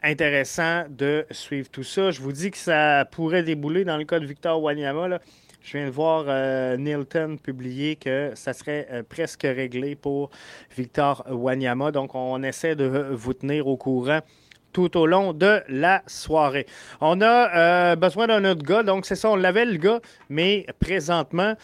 intéressant 0.02 0.84
de 0.88 1.26
suivre 1.30 1.68
tout 1.70 1.84
ça. 1.84 2.10
Je 2.10 2.20
vous 2.20 2.32
dis 2.32 2.50
que 2.50 2.58
ça 2.58 3.06
pourrait 3.10 3.42
débouler 3.42 3.84
dans 3.84 3.96
le 3.96 4.04
cas 4.04 4.18
de 4.18 4.26
Victor 4.26 4.62
Wanyama. 4.62 5.08
là. 5.08 5.20
Je 5.62 5.78
viens 5.78 5.86
de 5.86 5.92
voir 5.92 6.24
euh, 6.26 6.76
Nilton 6.76 7.36
publier 7.36 7.94
que 7.94 8.32
ça 8.34 8.52
serait 8.52 8.88
euh, 8.90 9.02
presque 9.08 9.42
réglé 9.42 9.94
pour 9.94 10.30
Victor 10.76 11.24
Wanyama. 11.30 11.92
Donc, 11.92 12.16
on 12.16 12.42
essaie 12.42 12.74
de 12.74 13.10
vous 13.12 13.32
tenir 13.32 13.68
au 13.68 13.76
courant 13.76 14.20
tout 14.72 14.96
au 14.96 15.06
long 15.06 15.32
de 15.32 15.62
la 15.68 16.02
soirée. 16.06 16.66
On 17.00 17.20
a 17.20 17.56
euh, 17.92 17.96
besoin 17.96 18.26
d'un 18.26 18.44
autre 18.44 18.62
gars. 18.64 18.82
Donc, 18.82 19.06
c'est 19.06 19.14
ça, 19.14 19.30
on 19.30 19.36
l'avait 19.36 19.64
le 19.64 19.76
gars, 19.76 20.00
mais 20.28 20.66
présentement, 20.80 21.54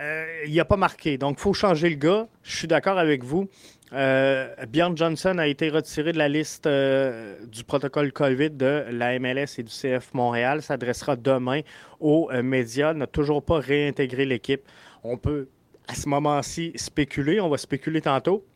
euh, 0.00 0.24
il 0.46 0.54
n'a 0.54 0.64
pas 0.64 0.76
marqué. 0.76 1.18
Donc, 1.18 1.36
il 1.38 1.42
faut 1.42 1.52
changer 1.52 1.90
le 1.90 1.96
gars. 1.96 2.26
Je 2.42 2.56
suis 2.56 2.68
d'accord 2.68 2.98
avec 2.98 3.22
vous. 3.24 3.48
Euh, 3.94 4.48
Bjorn 4.68 4.96
Johnson 4.96 5.36
a 5.38 5.46
été 5.46 5.68
retiré 5.68 6.12
de 6.12 6.18
la 6.18 6.28
liste 6.28 6.66
euh, 6.66 7.36
du 7.46 7.62
protocole 7.62 8.10
COVID 8.10 8.50
de 8.50 8.86
la 8.90 9.18
MLS 9.18 9.58
et 9.58 9.62
du 9.62 9.72
CF 9.72 10.14
Montréal. 10.14 10.62
S'adressera 10.62 11.16
demain 11.16 11.60
aux 12.00 12.30
euh, 12.32 12.42
médias. 12.42 12.94
N'a 12.94 13.06
toujours 13.06 13.44
pas 13.44 13.58
réintégré 13.58 14.24
l'équipe. 14.24 14.62
On 15.04 15.18
peut, 15.18 15.48
à 15.88 15.94
ce 15.94 16.08
moment-ci, 16.08 16.72
spéculer. 16.76 17.40
On 17.40 17.50
va 17.50 17.58
spéculer 17.58 18.00
tantôt 18.00 18.46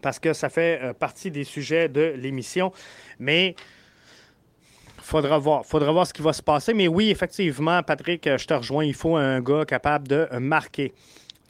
parce 0.00 0.18
que 0.18 0.32
ça 0.32 0.48
fait 0.48 0.80
euh, 0.82 0.92
partie 0.94 1.30
des 1.30 1.44
sujets 1.44 1.90
de 1.90 2.14
l'émission. 2.16 2.72
Mais 3.18 3.54
faudra 4.96 5.38
voir. 5.38 5.66
faudra 5.66 5.92
voir 5.92 6.06
ce 6.06 6.14
qui 6.14 6.22
va 6.22 6.32
se 6.32 6.42
passer. 6.42 6.72
Mais 6.72 6.88
oui, 6.88 7.10
effectivement, 7.10 7.82
Patrick, 7.82 8.24
je 8.24 8.46
te 8.46 8.54
rejoins. 8.54 8.86
Il 8.86 8.94
faut 8.94 9.16
un 9.16 9.42
gars 9.42 9.66
capable 9.66 10.08
de 10.08 10.26
marquer. 10.38 10.94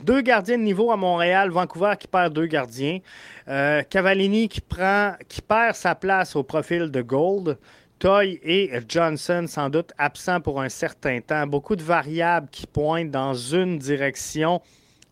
Deux 0.02 0.20
gardiens 0.20 0.58
de 0.58 0.62
niveau 0.62 0.92
à 0.92 0.96
Montréal, 0.96 1.50
Vancouver 1.50 1.94
qui 1.98 2.06
perd 2.06 2.32
deux 2.32 2.46
gardiens, 2.46 3.00
euh, 3.48 3.82
Cavallini 3.82 4.48
qui 4.48 4.60
perd 4.60 5.74
sa 5.74 5.94
place 5.96 6.36
au 6.36 6.44
profil 6.44 6.90
de 6.90 7.02
Gold, 7.02 7.58
Toy 7.98 8.38
et 8.44 8.70
Johnson 8.88 9.46
sans 9.48 9.70
doute 9.70 9.92
absents 9.98 10.40
pour 10.40 10.60
un 10.60 10.68
certain 10.68 11.20
temps. 11.20 11.46
Beaucoup 11.48 11.74
de 11.74 11.82
variables 11.82 12.48
qui 12.48 12.66
pointent 12.66 13.10
dans 13.10 13.34
une 13.34 13.76
direction. 13.78 14.62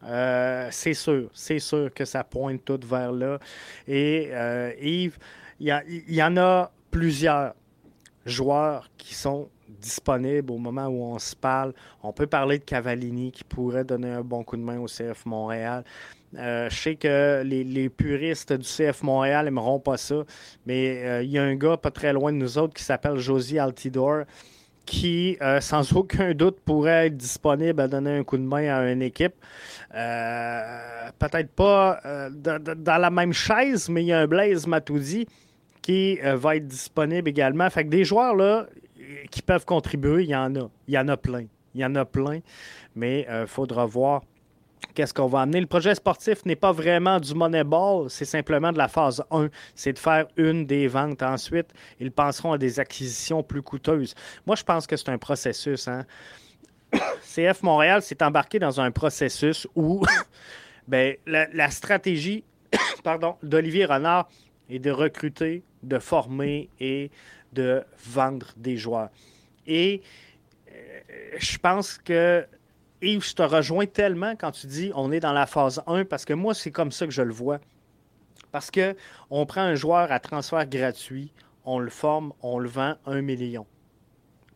Euh, 0.05 0.69
c'est 0.71 0.95
sûr, 0.95 1.31
c'est 1.35 1.59
sûr 1.59 1.93
que 1.93 2.05
ça 2.05 2.23
pointe 2.23 2.65
tout 2.65 2.79
vers 2.85 3.11
là. 3.11 3.41
Et 3.89 4.29
euh, 4.31 4.73
Yves, 4.81 5.19
il 5.59 5.75
y 6.09 6.23
en 6.23 6.37
a 6.37 6.71
plusieurs 6.93 7.55
joueurs 8.25 8.89
qui 8.97 9.15
sont 9.15 9.49
disponibles 9.69 10.51
au 10.51 10.59
moment 10.59 10.87
où 10.87 11.03
on 11.03 11.19
se 11.19 11.35
parle. 11.35 11.73
On 12.03 12.13
peut 12.13 12.27
parler 12.27 12.59
de 12.59 12.65
Cavallini 12.65 13.33
qui 13.33 13.45
pourrait 13.45 13.85
donner 13.85 14.11
un 14.11 14.23
bon 14.23 14.45
coup 14.45 14.57
de 14.57 14.63
main 14.63 14.79
au 14.79 14.87
CF 14.87 15.27
Montréal. 15.27 15.85
Euh, 16.39 16.69
je 16.69 16.77
sais 16.77 16.97
que 16.97 17.43
les, 17.45 17.65
les 17.65 17.89
puristes 17.89 18.53
du 18.53 18.67
CF 18.67 19.03
Montréal 19.03 19.47
n'aimeront 19.47 19.79
pas 19.79 19.97
ça, 19.97 20.25
mais 20.67 21.03
euh, 21.05 21.23
il 21.23 21.31
y 21.31 21.39
a 21.39 21.43
un 21.43 21.55
gars 21.55 21.77
pas 21.77 21.91
très 21.91 22.13
loin 22.13 22.33
de 22.33 22.37
nous 22.37 22.59
autres 22.59 22.75
qui 22.75 22.83
s'appelle 22.83 23.17
Josie 23.17 23.59
Altidore 23.59 24.25
qui, 24.85 25.37
euh, 25.41 25.61
sans 25.61 25.93
aucun 25.97 26.33
doute, 26.35 26.61
pourrait 26.65 27.07
être 27.07 27.17
disponible 27.17 27.81
à 27.81 27.89
donner 27.89 28.19
un 28.19 28.25
coup 28.25 28.37
de 28.37 28.43
main 28.43 28.69
à 28.69 28.91
une 28.91 29.03
équipe. 29.03 29.35
Peut-être 29.91 31.51
pas 31.57 32.01
dans, 32.31 33.01
la 33.01 33.11
même 33.11 33.33
chaise, 33.33 33.89
mais 33.89 34.03
il 34.03 34.07
y 34.09 34.13
a 34.13 34.21
un 34.21 34.27
Blaise 34.27 34.67
Matoudi 34.67 35.27
qui 35.81 36.19
va 36.23 36.57
être 36.57 36.67
disponible 36.67 37.29
également. 37.29 37.69
Fait 37.71 37.85
que 37.85 37.89
des 37.89 38.05
joueurs 38.05 38.37
là 38.37 38.67
qui 39.31 39.43
peuvent 39.43 39.65
contribuer, 39.65 40.25
il 40.25 40.31
y 40.31 40.37
en 40.37 40.55
a. 40.57 40.69
Il 40.89 40.95
y 40.95 40.99
en 40.99 41.09
a 41.09 41.17
plein. 41.17 41.47
Il 41.75 41.81
y 41.81 41.85
en 41.85 41.95
a 41.95 42.05
plein. 42.05 42.41
Mais 42.95 43.27
il 43.29 43.47
faudra 43.47 43.87
voir 43.87 44.23
qu'est-ce 44.95 45.15
qu'on 45.15 45.27
va 45.27 45.43
amener. 45.43 45.61
Le 45.61 45.67
projet 45.67 45.95
sportif 45.95 46.45
n'est 46.45 46.57
pas 46.57 46.73
vraiment 46.73 47.21
du 47.21 47.35
Moneyball, 47.35 48.11
c'est 48.11 48.25
simplement 48.25 48.73
de 48.73 48.79
la 48.79 48.89
phase 48.89 49.23
1. 49.31 49.49
C'est 49.75 49.93
de 49.93 49.99
faire 49.99 50.27
une 50.37 50.67
des 50.67 50.89
ventes. 50.89 51.23
Ensuite, 51.23 51.69
ils 52.01 52.11
penseront 52.11 52.53
à 52.53 52.59
des 52.59 52.81
acquisitions 52.81 53.43
plus 53.43 53.63
coûteuses. 53.63 54.15
Moi, 54.47 54.57
je 54.57 54.65
pense 54.65 54.87
que 54.87 54.97
c'est 54.97 55.11
un 55.11 55.19
processus. 55.19 55.87
Hein? 55.87 56.07
CF 57.23 57.63
Montréal 57.63 58.03
s'est 58.03 58.23
embarqué 58.23 58.59
dans 58.59 58.81
un 58.81 58.91
processus 58.91 59.67
où 59.75 60.03
ben, 60.89 61.17
la, 61.27 61.47
la 61.53 61.71
stratégie 61.71 62.45
pardon, 63.05 63.37
d'Olivier 63.43 63.85
Renard 63.85 64.29
est 64.69 64.79
de 64.79 64.91
recruter, 64.91 65.63
de 65.83 65.99
former 65.99 66.69
et 66.81 67.11
de 67.57 67.83
vendre 68.05 68.47
des 68.57 68.77
joueurs. 68.77 69.09
Et 69.67 70.03
euh, 70.71 71.01
je 71.39 71.59
pense 71.59 71.99
que 71.99 72.47
Yves, 73.03 73.25
je 73.25 73.35
te 73.35 73.43
rejoins 73.43 73.87
tellement 73.87 74.35
quand 74.37 74.53
tu 74.53 74.67
dis 74.67 74.93
on 74.95 75.11
est 75.11 75.21
dans 75.21 75.33
la 75.33 75.47
phase 75.47 75.83
1 75.87 76.05
parce 76.05 76.25
que 76.25 76.35
moi, 76.35 76.55
c'est 76.55 76.71
comme 76.71 76.93
ça 76.93 77.07
que 77.07 77.13
je 77.13 77.23
le 77.23 77.33
vois. 77.33 77.59
Parce 78.53 78.71
que 78.71 78.95
on 79.31 79.45
prend 79.47 79.63
un 79.63 79.75
joueur 79.75 80.13
à 80.13 80.21
transfert 80.21 80.67
gratuit, 80.67 81.33
on 81.65 81.79
le 81.79 81.91
forme, 81.91 82.33
on 82.43 82.59
le 82.59 82.69
vend 82.69 82.95
un 83.07 83.23
million. 83.23 83.67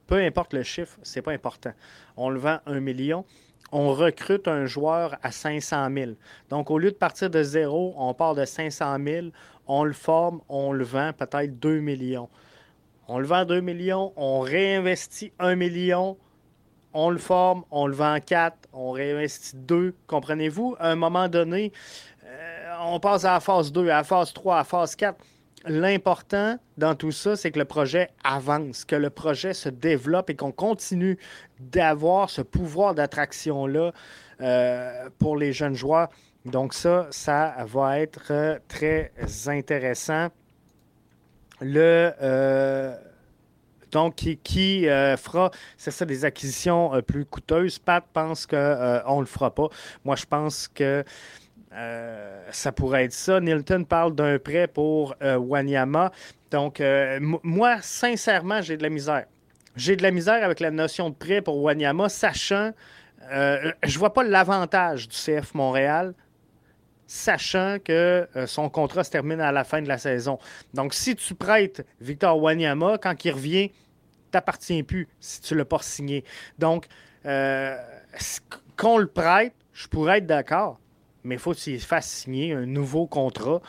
Peu 0.07 0.17
importe 0.17 0.55
le 0.55 0.63
chiffre, 0.63 0.99
c'est 1.03 1.23
pas 1.23 1.33
important. 1.33 1.73
On 2.17 2.31
le 2.31 2.39
vend 2.39 2.59
un 2.67 2.81
million. 2.81 3.25
On 3.73 3.93
recrute 3.95 4.49
un 4.49 4.67
joueur 4.67 5.17
à 5.23 5.31
500 5.31 5.89
000. 5.95 6.13
Donc, 6.49 6.71
au 6.71 6.79
lieu 6.79 6.91
de 6.91 6.97
partir 6.97 7.31
de 7.31 7.43
zéro, 7.43 7.95
on 7.97 8.13
part 8.15 8.35
de 8.35 8.45
500 8.45 8.97
000. 9.05 9.27
On 9.69 9.85
le 9.85 9.93
forme, 9.93 10.41
on 10.49 10.73
le 10.73 10.83
vend 10.83 11.13
peut-être 11.13 11.61
2 11.61 11.79
millions. 11.79 12.29
On 13.13 13.19
le 13.19 13.27
vend 13.27 13.45
2 13.45 13.61
millions, 13.61 14.13
on 14.15 14.39
réinvestit 14.39 15.33
1 15.41 15.57
million, 15.57 16.17
on 16.95 17.11
le 17.11 17.19
forme, 17.19 17.65
on 17.73 17.89
le 17.89 17.93
vend 17.93 18.21
4, 18.25 18.69
on 18.73 18.93
réinvestit 18.93 19.57
2. 19.57 19.97
Comprenez-vous? 20.07 20.77
À 20.79 20.91
un 20.91 20.95
moment 20.95 21.27
donné, 21.27 21.73
euh, 22.25 22.73
on 22.83 23.01
passe 23.01 23.25
à 23.25 23.33
la 23.33 23.41
phase 23.41 23.73
2, 23.73 23.89
à 23.89 23.97
la 23.97 24.05
phase 24.05 24.33
3, 24.33 24.55
à 24.55 24.59
la 24.59 24.65
phase 24.65 24.95
4. 24.95 25.19
L'important 25.65 26.57
dans 26.79 26.95
tout 26.95 27.11
ça, 27.11 27.35
c'est 27.35 27.51
que 27.51 27.59
le 27.59 27.65
projet 27.65 28.11
avance, 28.23 28.85
que 28.85 28.95
le 28.95 29.11
projet 29.11 29.55
se 29.55 29.69
développe 29.69 30.31
et 30.31 30.37
qu'on 30.37 30.53
continue 30.53 31.19
d'avoir 31.59 32.31
ce 32.31 32.43
pouvoir 32.43 32.95
d'attraction-là 32.95 33.91
euh, 34.41 35.11
pour 35.19 35.37
les 35.37 35.53
jeunes 35.53 35.75
joueurs. 35.75 36.11
Donc 36.45 36.75
ça, 36.75 37.09
ça 37.11 37.57
va 37.67 37.99
être 37.99 38.29
euh, 38.31 38.61
très 38.69 39.11
intéressant. 39.49 40.29
Le... 41.61 42.13
euh, 42.21 42.97
donc, 43.91 44.15
qui, 44.15 44.89
euh, 44.89 45.17
fera, 45.17 45.51
c'est 45.77 45.91
ça, 45.91 46.05
des 46.05 46.25
acquisitions 46.25 46.95
euh, 46.95 47.03
plus 47.03 47.25
coûteuses. 47.25 47.79
Pat 47.79 48.05
pense 48.13 48.47
qu'on 48.47 48.57
ne 48.57 49.21
le 49.21 49.27
fera 49.27 49.53
pas. 49.53 49.69
Moi, 50.05 50.17
je 50.17 50.27
pense 50.27 50.69
que 50.69 51.05
ça 52.53 52.73
pourrait 52.73 53.05
être 53.05 53.13
ça. 53.13 53.41
Nilton 53.41 53.85
parle 53.85 54.15
d'un 54.15 54.39
prêt 54.39 54.67
pour 54.67 55.15
Wanyama. 55.21 56.11
Donc, 56.51 56.83
moi, 57.45 57.79
sincèrement, 57.81 58.61
j'ai 58.61 58.77
de 58.77 58.83
la 58.83 58.89
misère. 58.89 59.27
J'ai 59.77 59.95
de 59.95 60.03
la 60.03 60.11
misère 60.11 60.45
avec 60.45 60.59
la 60.59 60.73
notion 60.73 61.11
de 61.11 61.15
prêt 61.15 61.41
pour 61.41 61.63
Wanyama, 61.63 62.09
sachant, 62.09 62.73
je 63.31 63.99
vois 63.99 64.13
pas 64.13 64.25
l'avantage 64.25 65.09
du 65.09 65.17
CF 65.17 65.55
Montréal 65.55 66.13
sachant 67.11 67.79
que 67.83 68.29
euh, 68.37 68.47
son 68.47 68.69
contrat 68.69 69.03
se 69.03 69.11
termine 69.11 69.41
à 69.41 69.51
la 69.51 69.65
fin 69.65 69.83
de 69.83 69.89
la 69.89 69.99
saison. 69.99 70.39
Donc, 70.75 70.95
si 70.95 71.17
tu 71.17 71.35
prêtes 71.35 71.85
Victor 72.01 72.41
Wanyama, 72.41 72.99
quand 72.99 73.25
il 73.25 73.33
revient, 73.33 73.73
t'appartient 74.31 74.85
plus 74.85 75.09
si 75.19 75.41
tu 75.41 75.55
ne 75.55 75.59
l'as 75.59 75.65
pas 75.65 75.81
signé. 75.83 76.25
Donc, 76.57 76.87
euh, 77.27 77.77
qu'on 78.77 78.99
le 78.99 79.09
prête, 79.09 79.55
je 79.73 79.89
pourrais 79.89 80.19
être 80.19 80.27
d'accord, 80.27 80.79
mais 81.25 81.35
il 81.35 81.41
faut 81.41 81.53
qu'il 81.53 81.81
fasse 81.81 82.09
signer 82.09 82.53
un 82.53 82.65
nouveau 82.65 83.09
contrat. 83.09 83.61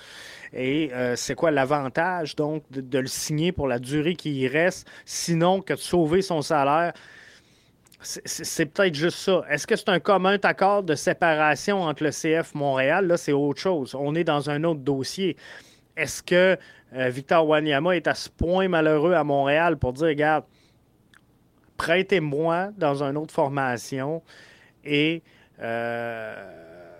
Et 0.53 0.91
euh, 0.93 1.15
c'est 1.15 1.33
quoi 1.33 1.49
l'avantage, 1.49 2.35
donc, 2.35 2.63
de, 2.69 2.79
de 2.79 2.99
le 2.99 3.07
signer 3.07 3.51
pour 3.51 3.67
la 3.67 3.79
durée 3.79 4.13
qui 4.13 4.33
y 4.33 4.47
reste, 4.47 4.87
sinon 5.03 5.61
que 5.61 5.73
de 5.73 5.79
sauver 5.79 6.21
son 6.21 6.43
salaire? 6.43 6.93
C'est- 8.03 8.65
peut-être 8.65 8.95
juste 8.95 9.17
ça. 9.19 9.43
Est-ce 9.49 9.67
que 9.67 9.75
c'est 9.75 9.89
un 9.89 9.99
commun 9.99 10.37
accord 10.43 10.81
de 10.83 10.95
séparation 10.95 11.83
entre 11.83 12.03
le 12.03 12.11
CF 12.11 12.55
Montréal? 12.55 13.05
Là, 13.07 13.17
c'est 13.17 13.31
autre 13.31 13.59
chose. 13.61 13.93
On 13.95 14.15
est 14.15 14.23
dans 14.23 14.49
un 14.49 14.63
autre 14.63 14.79
dossier. 14.79 15.37
Est-ce 15.95 16.23
que 16.23 16.57
euh, 16.93 17.09
Victor 17.09 17.47
Wanyama 17.47 17.95
est 17.95 18.07
à 18.07 18.15
ce 18.15 18.27
point 18.29 18.67
malheureux 18.67 19.13
à 19.13 19.23
Montréal 19.23 19.77
pour 19.77 19.93
dire, 19.93 20.07
regarde, 20.07 20.45
prêtez-moi 21.77 22.69
dans 22.77 23.03
une 23.03 23.17
autre 23.17 23.33
formation 23.33 24.21
et 24.83 25.21
euh, 25.59 26.91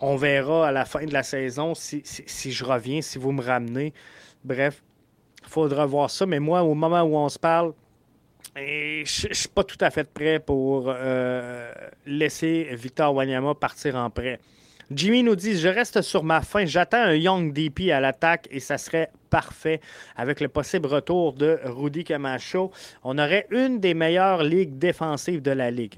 on 0.00 0.16
verra 0.16 0.68
à 0.68 0.72
la 0.72 0.84
fin 0.84 1.04
de 1.04 1.12
la 1.12 1.22
saison 1.22 1.74
si, 1.74 2.02
si- 2.04 2.24
si 2.26 2.52
je 2.52 2.64
reviens, 2.64 3.00
si 3.00 3.18
vous 3.18 3.32
me 3.32 3.42
ramenez. 3.42 3.92
Bref, 4.44 4.82
il 5.42 5.48
faudra 5.48 5.86
voir 5.86 6.10
ça. 6.10 6.26
Mais 6.26 6.40
moi, 6.40 6.62
au 6.62 6.74
moment 6.74 7.02
où 7.02 7.16
on 7.16 7.28
se 7.28 7.38
parle, 7.38 7.72
et 8.56 9.04
je 9.04 9.28
ne 9.28 9.34
suis 9.34 9.48
pas 9.48 9.64
tout 9.64 9.78
à 9.80 9.90
fait 9.90 10.04
prêt 10.04 10.38
pour 10.38 10.86
euh, 10.88 11.72
laisser 12.06 12.68
Victor 12.72 13.14
Wanyama 13.14 13.54
partir 13.54 13.96
en 13.96 14.10
prêt. 14.10 14.38
Jimmy 14.90 15.22
nous 15.22 15.34
dit 15.34 15.58
Je 15.58 15.68
reste 15.68 16.02
sur 16.02 16.22
ma 16.22 16.42
faim. 16.42 16.66
J'attends 16.66 16.98
un 16.98 17.14
Young 17.14 17.52
DP 17.52 17.90
à 17.90 18.00
l'attaque 18.00 18.48
et 18.50 18.60
ça 18.60 18.78
serait 18.78 19.10
parfait 19.30 19.80
avec 20.16 20.40
le 20.40 20.48
possible 20.48 20.86
retour 20.86 21.32
de 21.32 21.58
Rudy 21.64 22.04
Camacho. 22.04 22.70
On 23.02 23.18
aurait 23.18 23.46
une 23.50 23.80
des 23.80 23.94
meilleures 23.94 24.44
ligues 24.44 24.78
défensives 24.78 25.42
de 25.42 25.50
la 25.50 25.70
ligue. 25.70 25.94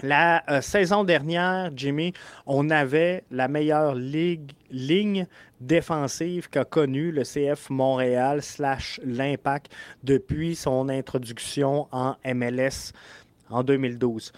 La 0.00 0.42
euh, 0.50 0.60
saison 0.62 1.04
dernière, 1.04 1.70
Jimmy, 1.76 2.12
on 2.46 2.70
avait 2.70 3.24
la 3.30 3.46
meilleure 3.46 3.94
ligne 3.94 5.26
défensive 5.60 6.48
qu'a 6.48 6.64
connue 6.64 7.12
le 7.12 7.22
CF 7.22 7.68
Montréal 7.68 8.42
slash 8.42 8.98
l'Impact 9.04 9.70
depuis 10.02 10.56
son 10.56 10.88
introduction 10.88 11.88
en 11.92 12.16
MLS 12.24 12.92
en 13.50 13.62
2012. 13.62 14.32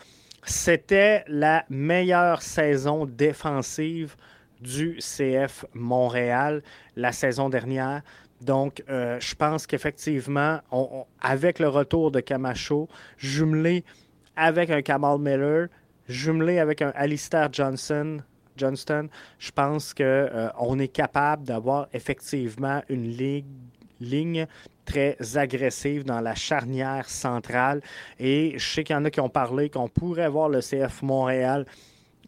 C'était 0.45 1.25
la 1.29 1.65
meilleure 1.71 2.43
saison 2.43 3.07
défensive 3.07 4.17
du 4.61 4.99
CF 4.99 5.65
Montréal 5.73 6.63
la 6.97 7.13
saison 7.13 7.49
dernière. 7.49 8.03
Donc, 8.41 8.83
euh, 8.91 9.19
je 9.21 9.35
pense 9.35 9.67
qu'effectivement, 9.67 10.61
avec 11.23 11.59
le 11.59 11.69
retour 11.69 12.11
de 12.11 12.21
Camacho, 12.21 12.89
jumelé 13.17 13.85
avec 14.37 14.71
un 14.71 14.83
Kamal 14.83 15.19
Miller, 15.19 15.69
jumelé 16.09 16.59
avec 16.59 16.83
un 16.83 16.93
Alistair 16.95 17.49
Johnson, 17.53 18.19
Johnston, 18.57 19.09
je 19.39 19.51
pense 19.51 19.95
qu'on 19.95 20.79
est 20.79 20.89
capable 20.89 21.45
d'avoir 21.45 21.89
effectivement 21.93 22.83
une 22.89 23.43
ligne 24.01 24.47
très 24.85 25.17
agressive 25.37 26.05
dans 26.05 26.21
la 26.21 26.35
charnière 26.35 27.09
centrale. 27.09 27.81
Et 28.19 28.55
je 28.57 28.67
sais 28.67 28.85
qu'il 28.85 28.95
y 28.95 28.99
en 28.99 29.05
a 29.05 29.11
qui 29.11 29.21
ont 29.21 29.29
parlé 29.29 29.71
qu'on 29.71 29.89
pourrait 29.89 30.29
voir 30.29 30.49
le 30.49 30.61
CF 30.61 31.03
Montréal 31.03 31.67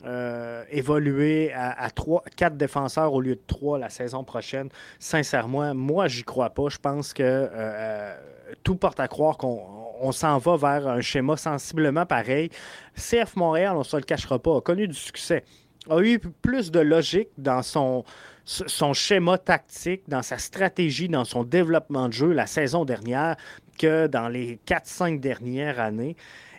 euh, 0.04 0.64
évoluer 0.70 1.52
à, 1.52 1.72
à 1.82 1.90
trois, 1.90 2.22
quatre 2.36 2.56
défenseurs 2.56 3.12
au 3.12 3.20
lieu 3.20 3.34
de 3.34 3.42
trois 3.46 3.78
la 3.78 3.88
saison 3.88 4.24
prochaine. 4.24 4.68
Sincèrement, 4.98 5.74
moi, 5.74 6.06
j'y 6.06 6.22
crois 6.22 6.50
pas. 6.50 6.68
Je 6.68 6.78
pense 6.78 7.12
que 7.12 7.22
euh, 7.22 8.14
tout 8.62 8.76
porte 8.76 9.00
à 9.00 9.09
croire 9.09 9.37
qu'on 9.37 9.87
on 10.00 10.12
s'en 10.12 10.38
va 10.38 10.56
vers 10.56 10.88
un 10.88 11.00
schéma 11.00 11.37
sensiblement 11.37 12.06
pareil. 12.06 12.50
CF 12.94 13.37
Montréal, 13.37 13.72
on 13.74 13.80
ne 13.80 13.85
se 13.85 13.96
le 13.96 14.02
cachera 14.02 14.38
pas, 14.38 14.56
a 14.56 14.61
connu 14.61 14.88
du 14.88 14.94
succès. 14.94 15.44
A 15.88 16.00
eu 16.00 16.18
plus 16.18 16.70
de 16.70 16.80
logique 16.80 17.28
dans 17.38 17.62
son, 17.62 18.04
son 18.44 18.92
schéma 18.92 19.38
tactique, 19.38 20.02
dans 20.09 20.22
sa 20.22 20.38
stratégie, 20.38 21.09
dans 21.09 21.24
son 21.24 21.44
développement 21.44 22.09
de 22.09 22.12
jeu 22.12 22.32
la 22.32 22.46
saison 22.46 22.85
dernière 22.85 23.37
que 23.78 24.06
dans 24.06 24.28
les 24.28 24.59
4-5 24.66 25.20
dernières 25.20 25.78
années. 25.78 26.16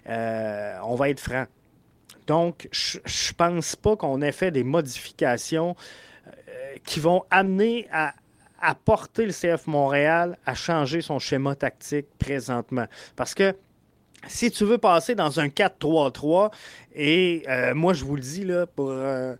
Euh, 0.09 0.77
on 0.83 0.95
va 0.95 1.09
être 1.09 1.19
franc. 1.19 1.45
Donc, 2.27 2.67
je 2.71 2.97
ne 2.99 3.33
pense 3.35 3.75
pas 3.75 3.95
qu'on 3.95 4.21
ait 4.21 4.31
fait 4.31 4.51
des 4.51 4.63
modifications 4.63 5.75
euh, 6.27 6.75
qui 6.85 6.99
vont 6.99 7.23
amener 7.29 7.87
à, 7.91 8.13
à 8.61 8.75
porter 8.75 9.25
le 9.25 9.31
CF 9.31 9.67
Montréal 9.67 10.37
à 10.45 10.53
changer 10.55 11.01
son 11.01 11.19
schéma 11.19 11.55
tactique 11.55 12.07
présentement. 12.19 12.85
Parce 13.15 13.33
que 13.33 13.53
si 14.27 14.49
tu 14.51 14.65
veux 14.65 14.77
passer 14.77 15.15
dans 15.15 15.39
un 15.39 15.47
4-3-3, 15.47 16.51
et 16.95 17.43
euh, 17.47 17.73
moi, 17.75 17.93
je 17.93 18.03
vous 18.03 18.15
le 18.15 18.21
dis, 18.21 18.43
là, 18.43 18.65
pour 18.65 18.89
euh, 18.89 19.35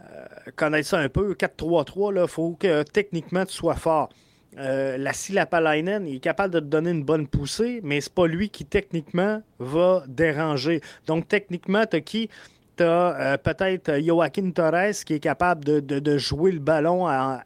euh, 0.00 0.24
connaître 0.54 0.88
ça 0.88 0.98
un 0.98 1.08
peu, 1.08 1.32
4-3-3, 1.34 2.22
il 2.22 2.28
faut 2.28 2.56
que 2.58 2.82
techniquement 2.82 3.44
tu 3.46 3.54
sois 3.54 3.76
fort. 3.76 4.10
La 4.54 5.14
Silapalainen 5.14 6.06
il 6.06 6.16
est 6.16 6.20
capable 6.20 6.52
de 6.52 6.60
te 6.60 6.66
donner 6.66 6.90
une 6.90 7.04
bonne 7.04 7.26
poussée, 7.26 7.80
mais 7.82 8.02
c'est 8.02 8.12
pas 8.12 8.26
lui 8.26 8.50
qui 8.50 8.66
techniquement 8.66 9.42
va 9.58 10.04
déranger. 10.06 10.82
Donc 11.06 11.26
techniquement, 11.26 11.86
tu 11.86 11.96
as 11.96 12.00
qui? 12.02 12.28
Tu 12.76 12.82
as 12.84 13.38
peut-être 13.42 13.98
Joaquin 14.04 14.50
Torres 14.50 14.92
qui 15.06 15.14
est 15.14 15.20
capable 15.20 15.64
de, 15.64 15.80
de- 15.80 16.00
de 16.00 16.18
jouer 16.18 16.52
le 16.52 16.58
ballon 16.58 17.08
en, 17.08 17.40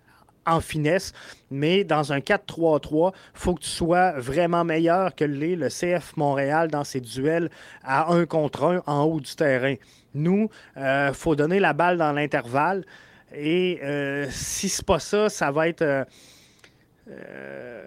en 0.46 0.60
finesse, 0.60 1.12
mais 1.50 1.84
dans 1.84 2.12
un 2.12 2.20
4-3-3, 2.20 3.12
il 3.34 3.38
faut 3.40 3.54
que 3.54 3.60
tu 3.60 3.68
sois 3.68 4.12
vraiment 4.12 4.64
meilleur 4.64 5.14
que 5.14 5.24
l'est 5.24 5.56
le 5.56 5.68
CF 5.68 6.16
Montréal 6.16 6.68
dans 6.70 6.84
ses 6.84 7.00
duels 7.00 7.50
à 7.84 8.12
un 8.12 8.26
contre 8.26 8.64
un 8.64 8.82
en 8.86 9.04
haut 9.04 9.20
du 9.20 9.34
terrain. 9.34 9.74
Nous, 10.14 10.48
il 10.76 11.10
faut 11.14 11.36
donner 11.36 11.60
la 11.60 11.72
balle 11.72 11.98
dans 11.98 12.12
l'intervalle. 12.12 12.84
Et 13.34 13.80
euh, 13.82 14.26
si 14.30 14.68
c'est 14.68 14.86
pas 14.86 14.98
ça, 15.00 15.28
ça 15.28 15.50
va 15.50 15.68
être 15.68 15.82
euh, 15.82 16.04
euh, 17.08 17.84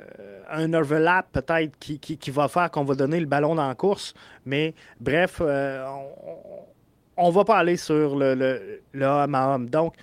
un 0.50 0.74
overlap 0.74 1.28
peut-être 1.32 1.78
qui, 1.80 2.00
qui- 2.00 2.32
va 2.32 2.48
faire 2.48 2.72
qu'on 2.72 2.84
va 2.84 2.96
donner 2.96 3.20
le 3.20 3.26
ballon 3.26 3.56
dans 3.56 3.68
la 3.68 3.76
course. 3.76 4.14
Mais 4.46 4.74
bref, 5.00 5.38
euh, 5.42 5.86
on, 7.18 7.26
on 7.28 7.30
va 7.32 7.44
pas 7.44 7.58
aller 7.58 7.78
sur 7.78 8.16
le, 8.16 8.34
le, 8.36 8.82
le 8.94 9.06
homme 9.06 9.36
à 9.36 9.56
homme. 9.56 9.70
Donc, 9.70 9.96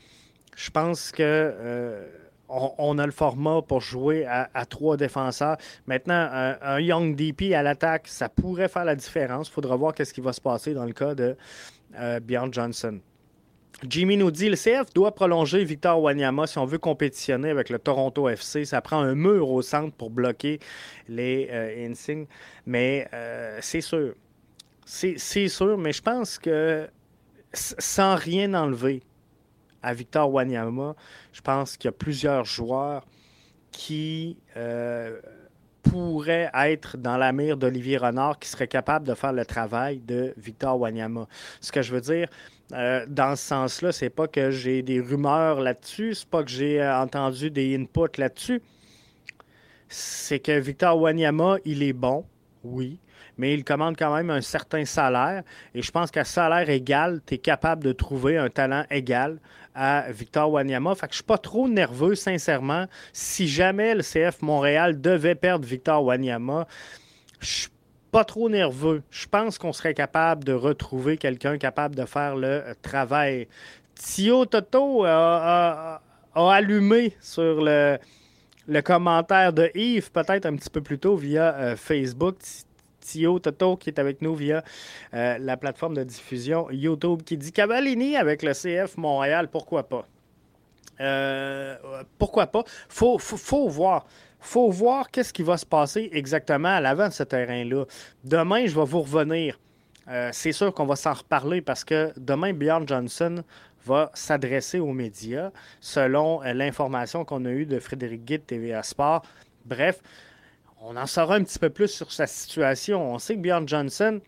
je 0.57 0.71
pense 0.71 1.13
que 1.13 1.23
euh, 1.23 2.05
on, 2.49 2.99
a 2.99 3.07
le 3.07 3.13
format 3.13 3.63
pour 3.63 3.81
jouer 3.81 4.25
à, 4.27 4.67
trois 4.67 4.97
défenseurs. 4.97 5.57
Maintenant, 5.87 6.29
un, 6.33 6.57
un 6.61 6.81
Young 6.81 7.17
DP 7.17 7.55
à 7.55 7.63
l'attaque, 7.63 8.09
ça 8.09 8.29
pourrait 8.29 8.69
faire 8.69 8.85
la 8.85 8.95
différence. 8.95 9.49
Il 9.49 9.53
faudra 9.53 9.77
voir 9.77 9.95
qu'est-ce 9.95 10.15
qui 10.15 10.21
va 10.21 10.33
se 10.33 10.41
passer 10.41 10.75
dans 10.75 10.85
le 10.85 10.93
cas 10.93 11.15
de 11.15 11.37
euh, 11.99 12.21
Bjorn 12.21 12.53
Johnson. 12.53 13.01
Jimmy 13.87 14.17
nous 14.17 14.31
dit 14.31 14.49
le 14.49 14.57
CF 14.57 14.93
doit 14.95 15.15
prolonger 15.15 15.63
Victor 15.65 16.01
Wanyama 16.01 16.47
si 16.47 16.57
on 16.57 16.65
veut 16.65 16.79
compétitionner 16.79 17.51
avec 17.51 17.69
le 17.69 17.79
Toronto 17.79 18.29
FC. 18.29 18.65
Ça 18.65 18.81
prend 18.81 19.01
un 19.01 19.15
mur 19.15 19.51
au 19.51 19.61
centre 19.61 19.95
pour 19.95 20.11
bloquer 20.11 20.61
les 21.09 21.49
euh. 21.51 22.25
Mais 22.65 23.07
euh, 23.13 23.59
c'est 23.61 23.83
sûr. 23.83 24.15
C'est 24.87 25.49
sûr, 25.49 25.77
mais 25.77 25.93
je 25.93 26.01
pense 26.01 26.39
que 26.39 26.89
sans 27.53 28.15
rien 28.15 28.55
enlever 28.55 29.03
à 29.83 29.95
Victor 29.95 30.33
Wanyama, 30.33 30.95
je 31.33 31.41
pense 31.41 31.77
qu'il 31.77 31.89
y 31.89 31.89
a 31.89 31.93
plusieurs 31.93 32.45
joueurs 32.45 33.05
qui 33.71 34.39
euh, 34.57 35.21
pourraient 35.83 36.51
être 36.55 36.97
dans 36.97 37.17
la 37.17 37.33
mire 37.33 37.57
d'Olivier 37.57 37.99
Renard 37.99 38.39
qui 38.39 38.49
seraient 38.49 38.69
capables 38.69 39.07
de 39.07 39.15
faire 39.15 39.33
le 39.33 39.45
travail 39.45 39.99
de 40.01 40.35
Victor 40.37 40.81
Wanyama. 40.81 41.27
Ce 41.61 41.71
que 41.71 41.83
je 41.83 41.95
veux 41.95 42.01
dire, 42.01 42.29
euh, 42.73 43.05
dans 43.09 43.37
ce 43.37 43.47
sens-là, 43.47 43.93
c'est 43.93 44.11
pas 44.11 44.27
que 44.27 44.51
j'ai 44.51 44.83
des 44.83 45.01
rumeurs 45.01 45.61
là-dessus, 45.61 46.15
c'est 46.15 46.29
pas 46.29 46.43
que 46.43 46.51
j'ai 46.51 46.81
euh, 46.81 47.01
entendu 47.01 47.51
des 47.51 47.77
inputs 47.77 48.19
là-dessus. 48.19 48.61
C'est 49.89 50.41
que 50.41 50.59
Victor 50.59 51.01
Wanyama, 51.01 51.59
il 51.65 51.83
est 51.83 51.93
bon, 51.93 52.25
oui, 52.65 52.99
mais 53.39 53.55
il 53.55 53.63
commande 53.63 53.97
quand 53.97 54.15
même 54.15 54.31
un 54.31 54.41
certain 54.41 54.85
salaire. 54.85 55.43
Et 55.75 55.83
je 55.83 55.91
pense 55.91 56.11
qu'à 56.11 56.25
salaire 56.25 56.69
égal, 56.69 57.21
tu 57.25 57.35
es 57.35 57.39
capable 57.39 57.85
de 57.85 57.93
trouver 57.93 58.37
un 58.37 58.49
talent 58.49 58.85
égal 58.91 59.39
à 59.77 60.07
Victor 60.11 60.51
Wanyama. 60.51 60.95
Fait 60.95 61.07
que 61.07 61.13
je 61.13 61.17
suis 61.19 61.25
pas 61.25 61.39
trop 61.39 61.69
nerveux, 61.69 62.15
sincèrement. 62.15 62.87
Si 63.13 63.47
jamais 63.47 63.95
le 63.95 64.03
CF 64.03 64.41
Montréal 64.43 65.01
devait 65.01 65.35
perdre 65.35 65.67
Victor 65.67 66.03
Wanyama, 66.03 66.67
je 67.41 67.47
suis 67.47 67.69
pas 68.11 68.25
trop 68.25 68.49
nerveux. 68.49 69.03
Je 69.11 69.27
pense 69.27 69.59
qu'on 69.59 69.73
serait 69.75 69.93
capable 69.95 70.43
de 70.45 70.53
retrouver 70.55 71.19
quelqu'un 71.19 71.59
capable 71.59 71.95
de 71.95 72.07
faire 72.07 72.35
le 72.37 72.47
euh, 72.49 72.75
travail. 72.81 73.47
Tio 73.95 74.47
Toto 74.47 75.05
a, 75.05 75.11
a- 75.95 76.03
a 76.35 76.53
allumé 76.55 77.15
sur 77.21 77.63
le, 77.63 77.99
commentaire 78.85 79.53
de 79.53 79.71
Yves, 79.75 80.11
peut-être 80.11 80.47
un 80.47 80.57
petit 80.57 80.71
peu 80.71 80.81
plus 80.83 80.99
tôt 80.99 81.17
via 81.17 81.55
euh, 81.55 81.77
Facebook. 81.77 82.37
Ti- 83.07 83.19
Tio 83.19 83.39
Toto 83.39 83.77
qui 83.77 83.91
est 83.91 83.99
avec 83.99 84.21
nous 84.23 84.35
via 84.35 84.63
euh, 85.15 85.39
la 85.39 85.57
plateforme 85.57 85.95
de 85.95 86.05
diffusion 86.05 86.69
YouTube 86.71 87.23
qui 87.23 87.37
dit 87.37 87.53
Cavallini 87.53 88.17
avec 88.17 88.43
le 88.43 88.53
CF 88.53 88.97
Montréal, 88.97 89.49
pourquoi 89.51 89.89
pas? 89.89 90.07
Euh, 91.01 91.77
pourquoi 92.19 92.47
pas? 92.47 92.65
Faut, 92.89 93.19
faut, 93.19 93.37
faut 93.37 93.69
voir. 93.69 94.07
faut 94.41 94.71
voir 94.71 95.11
qu'est-ce 95.11 95.33
qui 95.33 95.43
va 95.43 95.57
se 95.57 95.67
passer 95.67 96.09
exactement 96.13 96.69
à 96.77 96.81
l'avant 96.81 97.09
de 97.09 97.13
ce 97.13 97.23
terrain-là. 97.23 97.85
Demain, 98.25 98.67
je 98.67 98.75
vais 98.75 98.85
vous 98.85 99.03
revenir. 99.03 99.59
Euh, 100.09 100.31
c'est 100.33 100.53
sûr 100.53 100.73
qu'on 100.73 100.87
va 100.87 100.97
s'en 100.97 101.13
reparler 101.13 101.61
parce 101.61 101.85
que 101.85 102.13
demain, 102.17 102.53
Bjorn 102.53 102.87
Johnson 102.89 103.43
va 103.85 104.11
s'adresser 104.15 104.79
aux 104.79 104.93
médias 104.93 105.51
selon 105.81 106.41
l'information 106.43 107.25
qu'on 107.25 107.45
a 107.45 107.51
eue 107.51 107.67
de 107.67 107.79
Frédéric 107.79 108.25
Guy 108.25 108.39
de 108.39 108.43
TVA 108.45 108.83
Sport. 108.83 109.23
Bref, 109.65 110.01
on 110.81 110.97
en 110.97 111.07
saura 111.07 111.37
un 111.37 111.43
petit 111.43 111.59
peu 111.59 111.71
plus 111.71 111.89
sur 111.89 112.13
sa 112.13 112.27
situation. 112.27 113.15
On 113.15 113.19
sait 113.19 113.35
que 113.35 113.41
Bjorn 113.41 113.67
Johnson 113.69 114.21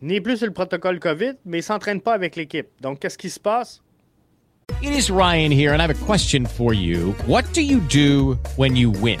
n'est 0.00 0.20
plus 0.20 0.38
sur 0.38 0.46
le 0.46 0.52
protocole 0.52 0.98
COVID, 0.98 1.34
mais 1.44 1.58
il 1.58 1.60
ne 1.60 1.64
s'entraîne 1.64 2.00
pas 2.00 2.14
avec 2.14 2.36
l'équipe. 2.36 2.68
Donc, 2.80 3.00
qu'est-ce 3.00 3.18
qui 3.18 3.30
se 3.30 3.40
passe? 3.40 3.80
It 4.82 4.92
is 4.92 5.10
Ryan 5.10 5.50
here, 5.50 5.72
and 5.72 5.80
I 5.80 5.82
have 5.82 5.90
a 5.90 6.06
question 6.06 6.46
for 6.46 6.72
you. 6.72 7.14
What 7.26 7.52
do 7.52 7.60
you 7.60 7.80
do 7.80 8.38
when 8.56 8.76
you 8.76 8.90
win? 8.90 9.20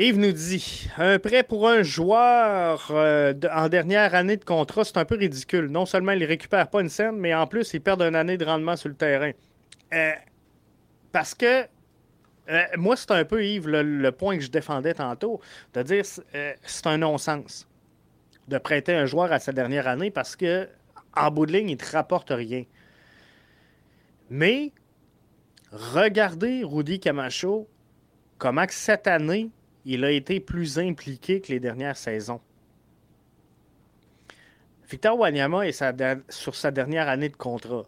Yves 0.00 0.18
nous 0.18 0.32
dit 0.32 0.88
un 0.96 1.18
prêt 1.18 1.42
pour 1.42 1.68
un 1.68 1.82
joueur 1.82 2.88
euh, 2.90 3.34
en 3.52 3.68
dernière 3.68 4.14
année 4.14 4.38
de 4.38 4.44
contrat, 4.46 4.82
c'est 4.82 4.96
un 4.96 5.04
peu 5.04 5.16
ridicule. 5.16 5.66
Non 5.66 5.84
seulement 5.84 6.12
il 6.12 6.20
ne 6.20 6.26
récupère 6.26 6.70
pas 6.70 6.80
une 6.80 6.88
scène, 6.88 7.16
mais 7.18 7.34
en 7.34 7.46
plus, 7.46 7.74
il 7.74 7.82
perd 7.82 8.00
une 8.00 8.14
année 8.14 8.38
de 8.38 8.44
rendement 8.46 8.76
sur 8.76 8.88
le 8.88 8.94
terrain. 8.94 9.32
Euh, 9.92 10.12
parce 11.12 11.34
que 11.34 11.64
euh, 12.48 12.62
moi, 12.78 12.96
c'est 12.96 13.10
un 13.10 13.26
peu, 13.26 13.44
Yves, 13.44 13.68
le, 13.68 14.10
point 14.10 14.38
que 14.38 14.42
je 14.42 14.50
défendais 14.50 14.94
tantôt, 14.94 15.42
de 15.74 15.82
dire 15.82 16.06
c'est 16.06 16.86
un 16.86 16.96
non-sens 16.96 17.68
de 18.48 18.56
prêter 18.56 18.94
un 18.94 19.04
joueur 19.04 19.30
à 19.32 19.38
sa 19.38 19.52
dernière 19.52 19.86
année 19.86 20.10
parce 20.10 20.34
que 20.34 20.66
en 21.14 21.30
bout 21.30 21.44
de 21.44 21.52
ligne, 21.52 21.68
il 21.68 21.74
ne 21.74 21.78
te 21.78 21.92
rapporte 21.92 22.30
rien. 22.30 22.64
Mais 24.30 24.72
regardez 25.72 26.62
Rudy 26.64 27.00
Camacho, 27.00 27.68
comment 28.38 28.64
cette 28.70 29.06
année, 29.06 29.50
il 29.84 30.04
a 30.04 30.10
été 30.10 30.40
plus 30.40 30.78
impliqué 30.78 31.40
que 31.40 31.52
les 31.52 31.60
dernières 31.60 31.96
saisons. 31.96 32.40
Victor 34.90 35.18
Wanyama 35.18 35.66
est 35.68 35.84
sur 36.28 36.54
sa 36.54 36.70
dernière 36.70 37.08
année 37.08 37.28
de 37.28 37.36
contrat. 37.36 37.86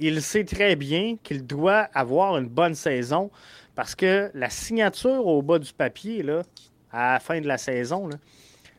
Il 0.00 0.20
sait 0.20 0.44
très 0.44 0.74
bien 0.74 1.16
qu'il 1.22 1.46
doit 1.46 1.88
avoir 1.94 2.36
une 2.36 2.48
bonne 2.48 2.74
saison 2.74 3.30
parce 3.76 3.94
que 3.94 4.30
la 4.34 4.50
signature 4.50 5.26
au 5.26 5.42
bas 5.42 5.60
du 5.60 5.72
papier, 5.72 6.22
là, 6.22 6.42
à 6.90 7.14
la 7.14 7.20
fin 7.20 7.40
de 7.40 7.46
la 7.46 7.58
saison, 7.58 8.10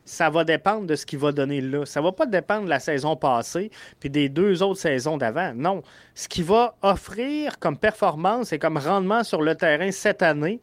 ça 0.04 0.30
va 0.30 0.44
dépendre 0.44 0.86
de 0.86 0.94
ce 0.94 1.06
qu'il 1.06 1.18
va 1.18 1.32
donner 1.32 1.60
là. 1.60 1.86
Ça 1.86 2.00
va 2.00 2.12
pas 2.12 2.26
dépendre 2.26 2.64
de 2.64 2.70
la 2.70 2.78
saison 2.78 3.16
passée 3.16 3.70
puis 3.98 4.10
des 4.10 4.28
deux 4.28 4.62
autres 4.62 4.80
saisons 4.80 5.16
d'avant. 5.16 5.52
Non. 5.54 5.82
Ce 6.14 6.28
qu'il 6.28 6.44
va 6.44 6.76
offrir 6.82 7.58
comme 7.58 7.78
performance 7.78 8.52
et 8.52 8.58
comme 8.58 8.76
rendement 8.76 9.24
sur 9.24 9.42
le 9.42 9.54
terrain 9.54 9.90
cette 9.90 10.22
année 10.22 10.60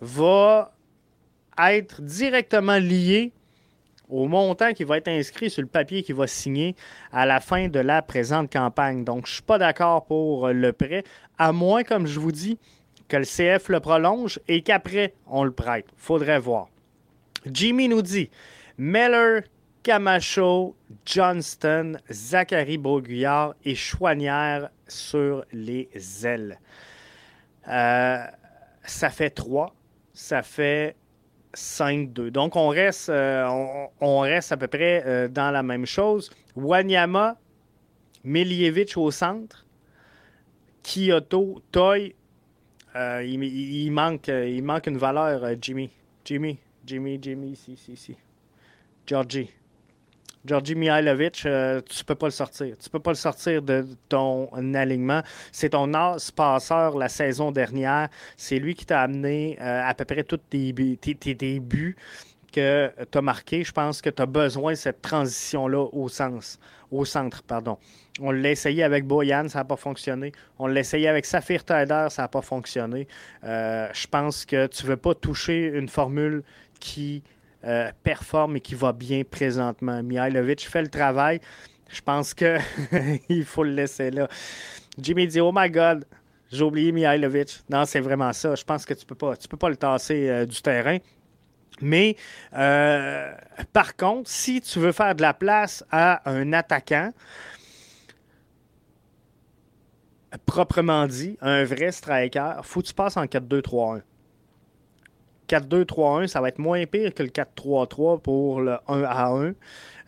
va 0.00 0.72
être 1.58 2.02
directement 2.02 2.78
lié 2.78 3.32
au 4.08 4.28
montant 4.28 4.72
qui 4.72 4.84
va 4.84 4.98
être 4.98 5.08
inscrit 5.08 5.50
sur 5.50 5.62
le 5.62 5.68
papier 5.68 6.02
qui 6.02 6.12
va 6.12 6.26
signer 6.26 6.76
à 7.12 7.26
la 7.26 7.40
fin 7.40 7.68
de 7.68 7.80
la 7.80 8.02
présente 8.02 8.52
campagne. 8.52 9.04
Donc, 9.04 9.26
je 9.26 9.32
ne 9.32 9.34
suis 9.34 9.42
pas 9.42 9.58
d'accord 9.58 10.04
pour 10.06 10.48
le 10.48 10.72
prêt, 10.72 11.02
à 11.38 11.52
moins, 11.52 11.82
comme 11.82 12.06
je 12.06 12.20
vous 12.20 12.32
dis, 12.32 12.58
que 13.08 13.16
le 13.16 13.24
CF 13.24 13.68
le 13.68 13.80
prolonge 13.80 14.40
et 14.48 14.62
qu'après, 14.62 15.14
on 15.26 15.44
le 15.44 15.52
prête. 15.52 15.86
faudrait 15.96 16.38
voir. 16.38 16.68
Jimmy 17.46 17.88
nous 17.88 18.02
dit 18.02 18.30
Meller, 18.78 19.40
Camacho, 19.82 20.74
Johnston, 21.04 21.98
Zachary 22.10 22.76
Broguillard 22.76 23.54
et 23.64 23.76
Chouanière 23.76 24.70
sur 24.88 25.44
les 25.52 25.88
ailes. 26.24 26.58
Euh, 27.68 28.24
ça 28.84 29.10
fait 29.10 29.30
3. 29.30 29.74
Ça 30.12 30.42
fait 30.42 30.96
5-2. 31.56 32.30
Donc, 32.30 32.56
on 32.56 32.68
reste, 32.68 33.08
euh, 33.08 33.46
on, 34.00 34.20
reste 34.20 34.52
à 34.52 34.56
peu 34.56 34.68
près 34.68 35.02
euh, 35.06 35.28
dans 35.28 35.50
la 35.50 35.62
même 35.62 35.86
chose. 35.86 36.30
Wanyama, 36.54 37.36
Milievich 38.24 38.96
au 38.96 39.10
centre, 39.10 39.64
Kyoto, 40.82 41.62
Toy. 41.72 42.14
euh, 42.94 43.22
il, 43.24 43.42
il 43.42 43.90
manque, 43.90 44.28
il 44.28 44.62
manque 44.62 44.86
une 44.86 44.98
valeur, 44.98 45.42
Jimmy. 45.60 45.90
Jimmy, 46.24 46.58
Jimmy, 46.84 47.18
Jimmy, 47.20 47.50
ici, 47.50 47.72
ici, 47.72 47.92
ici. 47.92 48.16
Georgie. 49.06 49.50
Georgi 50.46 50.74
Mihailovic, 50.74 51.44
euh, 51.46 51.80
tu 51.88 52.04
peux 52.04 52.14
pas 52.14 52.26
le 52.26 52.30
sortir. 52.32 52.76
Tu 52.82 52.88
peux 52.88 53.00
pas 53.00 53.10
le 53.10 53.16
sortir 53.16 53.62
de 53.62 53.86
ton 54.08 54.48
alignement. 54.74 55.22
C'est 55.52 55.70
ton 55.70 55.92
as 55.94 56.30
passeur 56.30 56.96
la 56.96 57.08
saison 57.08 57.50
dernière. 57.50 58.08
C'est 58.36 58.58
lui 58.58 58.74
qui 58.74 58.86
t'a 58.86 59.02
amené 59.02 59.58
euh, 59.60 59.82
à 59.84 59.92
peu 59.94 60.04
près 60.04 60.22
tous 60.22 60.36
tes, 60.50 60.72
tes, 61.00 61.14
tes- 61.14 61.36
tes 61.36 61.60
buts 61.60 61.96
que 62.52 62.90
tu 63.10 63.18
as 63.18 63.22
marqués. 63.22 63.64
Je 63.64 63.72
pense 63.72 64.00
que 64.00 64.08
tu 64.10 64.22
as 64.22 64.26
besoin 64.26 64.72
de 64.72 64.76
cette 64.76 65.02
transition-là 65.02 65.88
au 65.92 66.08
sens, 66.08 66.58
au 66.90 67.04
centre. 67.04 67.42
Pardon. 67.42 67.76
On 68.18 68.30
l'a 68.30 68.50
essayé 68.50 68.82
avec 68.82 69.04
Boyan, 69.04 69.48
ça 69.48 69.58
n'a 69.58 69.64
pas 69.64 69.76
fonctionné. 69.76 70.32
On 70.58 70.66
l'a 70.68 70.80
essayé 70.80 71.06
avec 71.08 71.26
Saphir 71.26 71.64
Taider, 71.64 72.06
ça 72.08 72.22
n'a 72.22 72.28
pas 72.28 72.40
fonctionné. 72.40 73.06
Euh, 73.44 73.88
je 73.92 74.06
pense 74.06 74.46
que 74.46 74.66
tu 74.68 74.84
ne 74.84 74.90
veux 74.90 74.96
pas 74.96 75.14
toucher 75.14 75.66
une 75.66 75.88
formule 75.88 76.42
qui 76.80 77.22
euh, 77.66 77.90
performe 78.02 78.56
et 78.56 78.60
qui 78.60 78.74
va 78.74 78.92
bien 78.92 79.22
présentement. 79.28 80.02
Mihailovic 80.02 80.68
fait 80.68 80.82
le 80.82 80.88
travail. 80.88 81.40
Je 81.90 82.00
pense 82.00 82.34
qu'il 82.34 83.44
faut 83.44 83.64
le 83.64 83.70
laisser 83.72 84.10
là. 84.10 84.28
Jimmy 84.98 85.26
dit 85.26 85.40
Oh 85.40 85.52
my 85.54 85.70
God, 85.70 86.04
j'ai 86.50 86.62
oublié 86.62 86.92
Mihailovic. 86.92 87.60
Non, 87.70 87.84
c'est 87.84 88.00
vraiment 88.00 88.32
ça. 88.32 88.54
Je 88.54 88.64
pense 88.64 88.84
que 88.84 88.94
tu 88.94 89.04
peux, 89.06 89.14
pas- 89.14 89.36
tu 89.36 89.48
peux 89.48 89.56
pas 89.56 89.68
le 89.68 89.76
tasser 89.76 90.28
euh, 90.28 90.46
du 90.46 90.60
terrain. 90.62 90.98
Mais 91.82 92.16
euh, 92.54 93.32
par 93.72 93.96
contre, 93.96 94.30
si 94.30 94.60
tu 94.62 94.78
veux 94.78 94.92
faire 94.92 95.14
de 95.14 95.20
la 95.22 95.34
place 95.34 95.84
à 95.90 96.22
un 96.30 96.52
attaquant, 96.54 97.12
proprement 100.44 101.06
dit, 101.06 101.36
un 101.40 101.64
vrai 101.64 101.92
striker, 101.92 102.54
faut 102.62 102.80
que 102.82 102.86
tu 102.86 102.94
passes 102.94 103.16
en 103.16 103.24
4-2-3-1. 103.24 104.02
4-2-3-1, 105.48 106.26
ça 106.26 106.40
va 106.40 106.48
être 106.48 106.58
moins 106.58 106.84
pire 106.86 107.14
que 107.14 107.22
le 107.22 107.28
4-3-3 107.28 108.20
pour 108.20 108.60
le 108.60 108.78
1 108.88 109.02
à 109.02 109.26
1, 109.28 109.54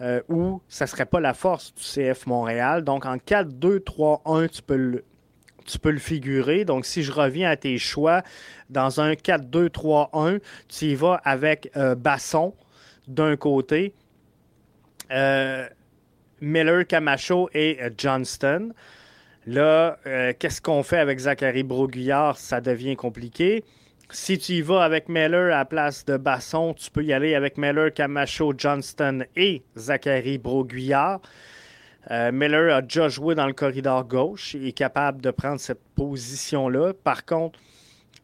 euh, 0.00 0.20
où 0.28 0.60
ça 0.68 0.84
ne 0.84 0.88
serait 0.88 1.06
pas 1.06 1.20
la 1.20 1.34
force 1.34 1.74
du 1.74 1.82
CF 1.82 2.26
Montréal. 2.26 2.84
Donc 2.84 3.06
en 3.06 3.16
4-2-3-1, 3.16 4.48
tu 4.48 4.62
peux 4.62 4.76
le, 4.76 5.04
tu 5.66 5.78
peux 5.78 5.90
le 5.90 5.98
figurer. 5.98 6.64
Donc, 6.64 6.86
si 6.86 7.02
je 7.02 7.12
reviens 7.12 7.50
à 7.50 7.56
tes 7.56 7.78
choix, 7.78 8.22
dans 8.70 9.00
un 9.00 9.12
4-2-3-1, 9.12 10.40
tu 10.68 10.84
y 10.86 10.94
vas 10.94 11.20
avec 11.24 11.70
euh, 11.76 11.94
Basson 11.94 12.54
d'un 13.06 13.36
côté, 13.36 13.94
euh, 15.10 15.66
Miller, 16.40 16.86
Camacho 16.86 17.48
et 17.54 17.78
Johnston. 17.96 18.72
Là, 19.46 19.98
qu'est-ce 20.38 20.60
qu'on 20.60 20.82
fait 20.82 20.98
avec 20.98 21.20
Zachary 21.20 21.62
Broguillard? 21.62 22.36
Ça 22.36 22.60
devient 22.60 22.96
compliqué. 22.96 23.64
Si 24.10 24.38
tu 24.38 24.52
y 24.52 24.62
vas 24.62 24.84
avec 24.84 25.10
Miller 25.10 25.52
à 25.54 25.58
la 25.58 25.64
place 25.66 26.06
de 26.06 26.16
Basson, 26.16 26.72
tu 26.72 26.90
peux 26.90 27.04
y 27.04 27.12
aller 27.12 27.34
avec 27.34 27.58
Miller, 27.58 27.92
Camacho, 27.92 28.54
Johnston 28.56 29.24
et 29.36 29.62
Zachary 29.76 30.38
Broguillard. 30.38 31.20
Euh, 32.10 32.32
Miller 32.32 32.74
a 32.74 32.80
déjà 32.80 33.10
joué 33.10 33.34
dans 33.34 33.46
le 33.46 33.52
corridor 33.52 34.08
gauche. 34.08 34.54
Il 34.54 34.66
est 34.66 34.72
capable 34.72 35.20
de 35.20 35.30
prendre 35.30 35.60
cette 35.60 35.82
position-là. 35.94 36.94
Par 36.94 37.26
contre, 37.26 37.58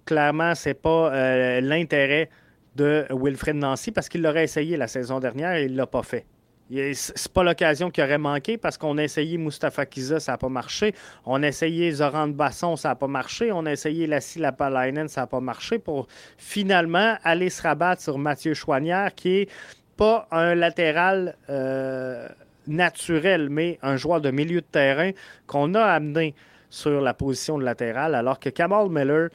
clairement, 0.07 0.55
ce 0.55 0.71
n'est 0.71 0.75
pas 0.75 1.13
euh, 1.13 1.61
l'intérêt 1.61 2.31
de 2.77 3.05
Wilfred 3.11 3.57
Nancy 3.57 3.93
parce 3.93 4.09
qu'il 4.09 4.23
l'aurait 4.23 4.45
essayé 4.45 4.79
la 4.79 4.89
saison 4.89 5.21
dernière 5.21 5.57
et 5.57 5.67
il 5.67 5.73
ne 5.73 5.77
l'a 5.77 5.87
pas 5.87 6.03
fait. 6.03 6.25
C'est 6.71 7.33
pas 7.33 7.43
l'occasion 7.43 7.91
qui 7.91 8.03
aurait 8.03 8.19
manqué 8.19 8.57
parce 8.57 8.79
qu'on 8.79 8.97
a 8.97 9.05
essayé 9.05 9.37
Mustafa 9.37 9.85
Kiza, 9.85 10.19
ça 10.19 10.33
n'a 10.33 10.39
pas 10.39 10.49
marché. 10.49 10.95
On 11.27 11.43
a 11.43 11.49
essayé 11.49 11.91
Zoran 11.93 12.29
Basson, 12.29 12.77
ça 12.77 12.91
n'a 12.91 12.95
pas 12.95 13.07
marché. 13.07 13.53
On 13.53 13.67
a 13.67 13.73
essayé 13.73 14.07
Lassie 14.07 14.39
Lapalainen, 14.39 15.09
ça 15.09 15.23
n'a 15.23 15.27
pas 15.27 15.41
marché 15.41 15.79
pour 15.79 16.07
finalement 16.39 17.17
aller 17.23 17.51
se 17.51 17.63
rabattre 17.63 18.03
sur 18.03 18.17
Mathieu 18.17 18.55
Chouanière 18.55 19.15
qui 19.15 19.41
est 19.41 19.51
pas 19.97 20.27
un 20.31 20.55
latéral 20.55 21.37
euh, 21.51 22.29
naturel, 22.67 23.51
mais 23.51 23.79
un 23.83 23.97
joueur 23.97 24.21
de 24.21 24.31
milieu 24.31 24.61
de 24.61 24.67
terrain 24.67 25.11
qu'on 25.47 25.75
a 25.75 25.83
amené 25.83 26.35
sur 26.71 27.01
la 27.01 27.15
position 27.15 27.59
de 27.59 27.65
latéral, 27.65 28.15
alors 28.15 28.41
que 28.41 28.49
Kamal 28.49 28.89
Miller 28.89 29.29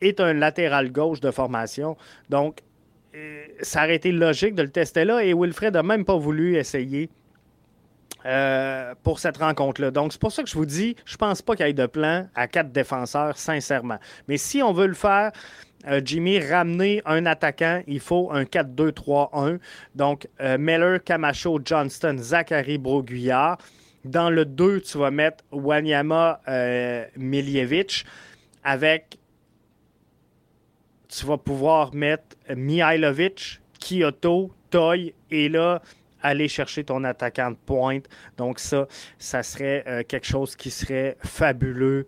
est 0.00 0.20
un 0.20 0.32
latéral 0.32 0.90
gauche 0.92 1.20
de 1.20 1.30
formation. 1.30 1.96
Donc, 2.30 2.60
ça 3.62 3.84
aurait 3.84 3.96
été 3.96 4.12
logique 4.12 4.54
de 4.54 4.62
le 4.62 4.70
tester 4.70 5.04
là 5.04 5.22
et 5.24 5.34
Wilfred 5.34 5.74
n'a 5.74 5.82
même 5.82 6.04
pas 6.04 6.16
voulu 6.16 6.56
essayer 6.56 7.10
euh, 8.26 8.94
pour 9.04 9.20
cette 9.20 9.36
rencontre-là. 9.36 9.92
Donc, 9.92 10.12
c'est 10.12 10.20
pour 10.20 10.32
ça 10.32 10.42
que 10.42 10.48
je 10.48 10.56
vous 10.56 10.66
dis, 10.66 10.96
je 11.04 11.16
pense 11.16 11.42
pas 11.42 11.54
qu'il 11.54 11.64
y 11.64 11.68
ait 11.68 11.72
de 11.72 11.86
plan 11.86 12.26
à 12.34 12.48
quatre 12.48 12.72
défenseurs, 12.72 13.38
sincèrement. 13.38 13.98
Mais 14.26 14.36
si 14.36 14.62
on 14.64 14.72
veut 14.72 14.88
le 14.88 14.94
faire, 14.94 15.30
euh, 15.86 16.00
Jimmy, 16.04 16.40
ramener 16.40 17.02
un 17.04 17.24
attaquant, 17.24 17.82
il 17.86 18.00
faut 18.00 18.32
un 18.32 18.42
4-2-3-1. 18.42 19.60
Donc, 19.94 20.26
euh, 20.40 20.58
Miller, 20.58 21.04
Camacho, 21.04 21.60
Johnston, 21.64 22.16
Zachary, 22.18 22.78
Broguillard. 22.78 23.58
Dans 24.04 24.30
le 24.30 24.44
2, 24.44 24.80
tu 24.80 24.98
vas 24.98 25.12
mettre 25.12 25.44
Wanyama, 25.52 26.40
Miljevic 27.16 28.04
avec 28.64 29.18
tu 31.08 31.26
vas 31.26 31.38
pouvoir 31.38 31.94
mettre 31.94 32.36
Mihailovic, 32.54 33.60
Kyoto, 33.78 34.52
Toy, 34.70 35.14
et 35.30 35.48
là, 35.48 35.80
aller 36.22 36.48
chercher 36.48 36.84
ton 36.84 37.04
attaquant 37.04 37.50
de 37.50 37.56
pointe. 37.56 38.06
Donc 38.36 38.58
ça, 38.58 38.86
ça 39.18 39.42
serait 39.42 39.84
euh, 39.86 40.02
quelque 40.06 40.26
chose 40.26 40.56
qui 40.56 40.70
serait 40.70 41.16
fabuleux, 41.24 42.06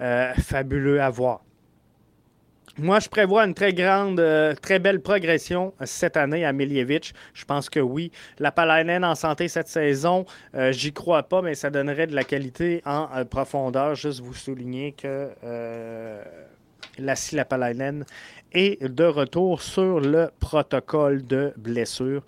euh, 0.00 0.32
fabuleux 0.34 1.00
à 1.00 1.10
voir. 1.10 1.42
Moi, 2.78 2.98
je 3.00 3.08
prévois 3.08 3.44
une 3.44 3.52
très 3.52 3.74
grande, 3.74 4.20
euh, 4.20 4.54
très 4.54 4.78
belle 4.78 5.00
progression 5.00 5.74
cette 5.84 6.16
année 6.16 6.44
à 6.44 6.52
Miljevic. 6.52 7.12
Je 7.34 7.44
pense 7.44 7.68
que 7.68 7.80
oui. 7.80 8.10
La 8.38 8.52
Palainen 8.52 9.04
en 9.04 9.14
santé 9.14 9.48
cette 9.48 9.68
saison, 9.68 10.24
j'y 10.70 10.92
crois 10.92 11.24
pas, 11.24 11.42
mais 11.42 11.54
ça 11.54 11.68
donnerait 11.68 12.06
de 12.06 12.14
la 12.14 12.24
qualité 12.24 12.80
en 12.86 13.24
profondeur. 13.26 13.96
Juste 13.96 14.20
vous 14.20 14.34
souligner 14.34 14.92
que 14.92 15.28
la 17.00 17.14
Lapalainen 17.32 18.04
est 18.52 18.82
de 18.82 19.04
retour 19.04 19.62
sur 19.62 20.00
le 20.00 20.30
protocole 20.38 21.26
de 21.26 21.52
blessure. 21.56 22.22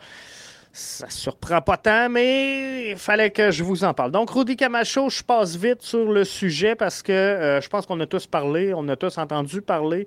Ça 0.72 1.10
surprend 1.10 1.60
pas 1.60 1.76
tant, 1.76 2.08
mais 2.08 2.92
il 2.92 2.96
fallait 2.96 3.30
que 3.30 3.50
je 3.50 3.62
vous 3.62 3.84
en 3.84 3.92
parle. 3.92 4.10
Donc, 4.10 4.30
Rudy 4.30 4.56
Camacho, 4.56 5.10
je 5.10 5.22
passe 5.22 5.54
vite 5.54 5.82
sur 5.82 6.10
le 6.10 6.24
sujet 6.24 6.74
parce 6.74 7.02
que 7.02 7.12
euh, 7.12 7.60
je 7.60 7.68
pense 7.68 7.84
qu'on 7.84 8.00
a 8.00 8.06
tous 8.06 8.26
parlé, 8.26 8.72
on 8.74 8.88
a 8.88 8.96
tous 8.96 9.18
entendu 9.18 9.60
parler 9.60 10.06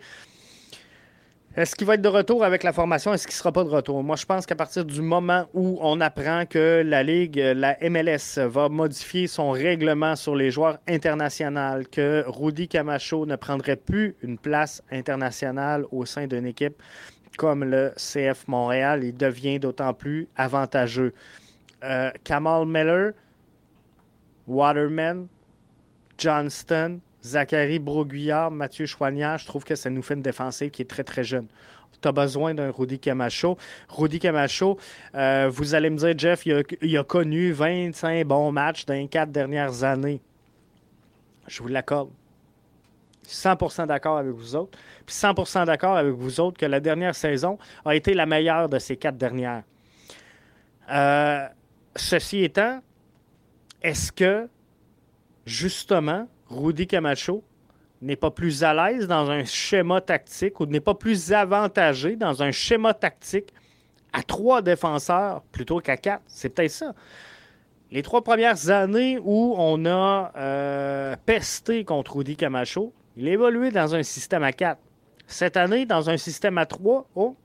est-ce 1.56 1.76
qu'il 1.76 1.88
va 1.88 1.96
être 1.96 2.02
de 2.02 2.10
retour 2.10 2.44
avec 2.44 2.64
la 2.64 2.74
formation? 2.74 3.14
Est-ce 3.14 3.26
qu'il 3.28 3.34
ne 3.34 3.38
sera 3.38 3.52
pas 3.52 3.64
de 3.64 3.70
retour? 3.70 4.04
Moi, 4.04 4.16
je 4.16 4.26
pense 4.26 4.46
qu'à 4.46 4.56
partir 4.56 4.84
du 4.84 5.02
moment 5.02 5.46
où 5.54 5.78
on 5.82 6.02
apprend 6.02 6.46
que 6.46 6.84
la 6.86 7.04
Ligue, 7.04 7.38
la 7.38 7.78
MLS, 7.90 8.40
va 8.40 8.70
modifier 8.70 9.28
son 9.28 9.52
règlement 9.52 10.16
sur 10.16 10.36
les 10.36 10.52
joueurs 10.52 10.80
internationaux, 10.88 11.84
que 11.92 12.24
Rudy 12.28 12.68
Camacho 12.68 13.26
ne 13.26 13.36
prendrait 13.36 13.78
plus 13.78 14.16
une 14.22 14.38
place 14.38 14.84
internationale 14.92 15.86
au 15.92 16.06
sein 16.06 16.28
d'une 16.28 16.46
équipe 16.46 16.82
comme 17.36 17.64
le 17.64 17.94
CF 17.98 18.48
Montréal, 18.48 19.04
il 19.04 19.16
devient 19.16 19.60
d'autant 19.60 19.94
plus 19.94 20.28
avantageux. 20.36 21.14
Euh, 21.84 22.12
Kamal 22.24 22.66
Miller, 22.66 23.12
Waterman, 24.48 25.28
Johnston, 26.18 27.00
Zachary 27.26 27.80
Broguillard, 27.80 28.52
Mathieu 28.52 28.86
Chouanière, 28.86 29.40
je 29.40 29.48
trouve 29.48 29.64
que 29.64 29.74
ça 29.74 29.90
nous 29.90 30.04
fait 30.04 30.14
une 30.14 30.22
défensive 30.22 30.70
qui 30.70 30.84
est 30.84 30.90
très, 30.90 31.04
très 31.04 31.24
jeune. 31.24 31.48
Tu 32.00 32.08
as 32.08 32.12
besoin 32.12 32.54
d'un 32.54 32.70
Rudy 32.70 33.00
Camacho. 33.00 33.58
Rudy 33.90 34.20
Camacho, 34.20 34.78
euh, 35.16 35.50
vous 35.52 35.74
allez 35.74 35.90
me 35.90 35.98
dire, 35.98 36.14
Jeff, 36.16 36.46
il 36.46 36.98
a, 36.98 37.04
connu 37.04 37.52
25 37.52 38.28
bons 38.28 38.52
matchs 38.52 38.86
dans 38.86 38.94
les 38.94 39.08
quatre 39.08 39.32
dernières 39.32 39.84
années. 39.84 40.22
Je 41.48 41.64
vous 41.64 41.68
l'accorde. 41.68 42.12
100% 43.28 43.88
d'accord 43.88 44.20
avec 44.20 44.32
vous 44.32 44.56
autres. 44.56 44.78
Puis 45.04 45.16
100% 45.16 45.66
d'accord 45.66 45.98
avec 45.98 46.14
vous 46.14 46.40
autres 46.40 46.60
que 46.60 46.66
la 46.68 46.80
dernière 46.80 47.16
saison 47.16 47.58
a 47.86 47.96
été 47.96 48.14
la 48.14 48.28
meilleure 48.28 48.70
de 48.70 48.78
ces 48.78 48.98
quatre 48.98 49.18
dernières. 49.18 49.64
Euh, 50.92 51.48
ceci 51.96 52.44
étant, 52.44 52.82
est-ce 53.82 54.12
que, 54.12 54.48
justement, 55.48 56.28
Rudy 56.50 56.88
Camacho 56.88 57.44
n'est 58.02 58.16
pas 58.16 58.32
plus 58.32 58.64
à 58.64 58.74
l'aise 58.74 59.08
dans 59.08 59.30
un 59.32 59.46
schéma 59.46 60.02
tactique 60.02 60.60
ou 60.60 60.66
n'est 60.66 60.80
pas 60.80 60.94
plus 60.94 61.34
avantagé 61.34 62.16
dans 62.16 62.44
un 62.44 62.52
schéma 62.52 62.94
tactique 62.94 63.54
à 64.14 64.22
trois 64.24 64.62
défenseurs 64.62 65.42
plutôt 65.52 65.80
qu'à 65.80 65.98
quatre. 65.98 66.24
C'est 66.28 66.50
peut-être 66.50 66.72
ça. 66.72 66.94
Les 67.92 68.02
trois 68.02 68.24
premières 68.24 68.70
années 68.70 69.20
où 69.22 69.56
on 69.58 69.86
a 69.86 70.32
euh, 70.36 71.16
pesté 71.26 71.84
contre 71.84 72.18
Rudy 72.18 72.36
Camacho, 72.36 72.94
il 73.16 73.28
évoluait 73.28 73.72
dans 73.72 73.96
un 73.96 74.04
système 74.04 74.44
à 74.44 74.52
quatre. 74.52 74.82
Cette 75.28 75.58
année, 75.58 75.86
dans 75.86 76.10
un 76.10 76.18
système 76.18 76.58
à 76.58 76.66
trois, 76.66 77.08
oh, 77.16 77.36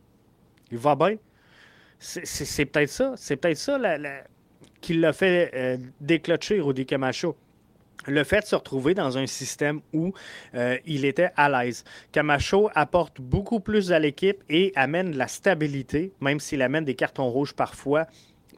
il 0.70 0.78
va 0.78 0.94
bien. 0.94 1.16
C'est 1.98 2.64
peut-être 2.66 2.88
ça. 2.88 3.12
C'est 3.16 3.36
peut-être 3.36 3.58
ça 3.58 3.78
qui 4.80 4.94
l'a 4.94 5.12
fait 5.12 5.50
euh, 5.54 5.76
déclocher 6.00 6.60
Rudy 6.60 6.86
Camacho 6.86 7.36
le 8.06 8.24
fait 8.24 8.40
de 8.40 8.46
se 8.46 8.56
retrouver 8.56 8.94
dans 8.94 9.18
un 9.18 9.26
système 9.26 9.80
où 9.92 10.12
euh, 10.54 10.78
il 10.86 11.04
était 11.04 11.30
à 11.36 11.48
l'aise. 11.48 11.84
Camacho 12.12 12.70
apporte 12.74 13.20
beaucoup 13.20 13.60
plus 13.60 13.92
à 13.92 13.98
l'équipe 13.98 14.42
et 14.48 14.72
amène 14.76 15.12
de 15.12 15.18
la 15.18 15.28
stabilité, 15.28 16.12
même 16.20 16.40
s'il 16.40 16.62
amène 16.62 16.84
des 16.84 16.94
cartons 16.94 17.28
rouges 17.28 17.54
parfois. 17.54 18.06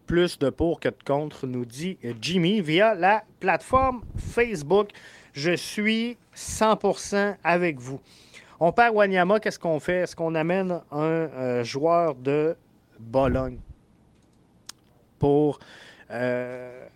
Plus 0.06 0.38
de 0.38 0.50
pour 0.50 0.80
que 0.80 0.88
de 0.88 0.96
contre, 1.04 1.46
nous 1.46 1.64
dit 1.64 1.96
Jimmy 2.20 2.60
via 2.60 2.94
la 2.94 3.24
plateforme 3.40 4.02
Facebook. 4.16 4.90
Je 5.32 5.52
suis 5.52 6.18
100% 6.36 7.36
avec 7.42 7.78
vous. 7.78 8.00
On 8.60 8.72
perd 8.72 8.94
Wanyama, 8.94 9.40
qu'est-ce 9.40 9.58
qu'on 9.58 9.80
fait? 9.80 10.02
Est-ce 10.02 10.14
qu'on 10.14 10.34
amène 10.34 10.80
un 10.90 11.00
euh, 11.00 11.64
joueur 11.64 12.14
de 12.14 12.56
Bologne 13.00 13.58
pour 15.18 15.58
euh, 16.10 16.86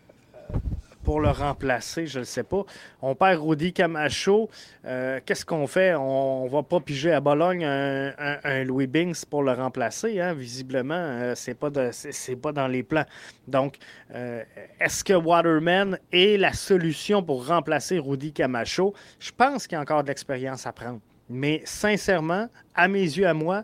pour 1.06 1.20
le 1.20 1.28
remplacer, 1.28 2.08
je 2.08 2.18
ne 2.18 2.24
sais 2.24 2.42
pas. 2.42 2.64
On 3.00 3.14
perd 3.14 3.40
Rudy 3.40 3.72
Camacho. 3.72 4.50
Euh, 4.84 5.20
qu'est-ce 5.24 5.46
qu'on 5.46 5.68
fait? 5.68 5.94
On 5.94 6.46
ne 6.46 6.50
va 6.50 6.64
pas 6.64 6.80
piger 6.80 7.12
à 7.12 7.20
Bologne 7.20 7.64
un, 7.64 8.64
Louis 8.64 8.88
Binks 8.88 9.24
pour 9.24 9.44
le 9.44 9.52
remplacer. 9.52 10.20
Hein? 10.20 10.34
Visiblement, 10.34 10.96
euh, 10.96 11.36
ce 11.36 11.52
n'est 11.52 12.36
pas, 12.36 12.50
dans 12.50 12.66
les 12.66 12.82
plans. 12.82 13.04
Donc, 13.46 13.76
euh, 14.16 14.42
est-ce 14.80 15.04
que 15.04 15.12
Waterman 15.12 15.96
est 16.10 16.40
la 16.40 16.52
solution 16.52 17.22
pour 17.22 17.46
remplacer 17.46 18.00
Rudy 18.00 18.32
Camacho? 18.32 18.92
Je 19.20 19.30
pense 19.30 19.68
qu'il 19.68 19.76
y 19.76 19.78
a 19.78 19.82
encore 19.82 20.02
de 20.02 20.08
l'expérience 20.08 20.66
à 20.66 20.72
prendre. 20.72 20.98
Mais 21.30 21.62
sincèrement, 21.64 22.48
à 22.74 22.88
mes 22.88 23.02
yeux, 23.02 23.28
à 23.28 23.34
moi, 23.34 23.62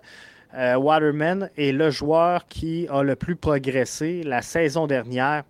Waterman 0.55 1.51
est 1.57 1.73
le 1.73 1.91
joueur 1.91 2.47
qui 2.47 2.87
a 2.89 3.03
le 3.03 3.17
plus 3.17 3.35
progressé 3.35 4.23
la 4.23 4.43
saison 4.43 4.87
dernière 4.87 5.43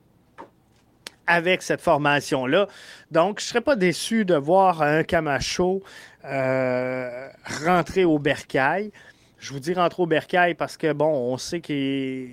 avec 1.27 1.63
cette 1.63 1.81
formation-là. 1.81 2.69
Donc, 3.11 3.41
je 3.41 3.45
ne 3.45 3.49
serais 3.49 3.61
pas 3.61 3.77
déçu 3.77 4.25
de 4.25 4.35
voir 4.35 4.83
un 4.83 5.03
Camacho 5.03 5.83
euh, 6.25 7.29
rentrer 7.65 8.05
au 8.05 8.19
bercail. 8.19 8.93
Je 9.39 9.53
vous 9.53 9.61
dis 9.61 9.75
rentrer 9.75 10.03
au 10.03 10.07
bercail 10.07 10.55
parce 10.55 10.77
que, 10.77 10.93
bon, 10.93 11.09
on 11.09 11.37
sait 11.37 11.61
qu'il 11.61 12.31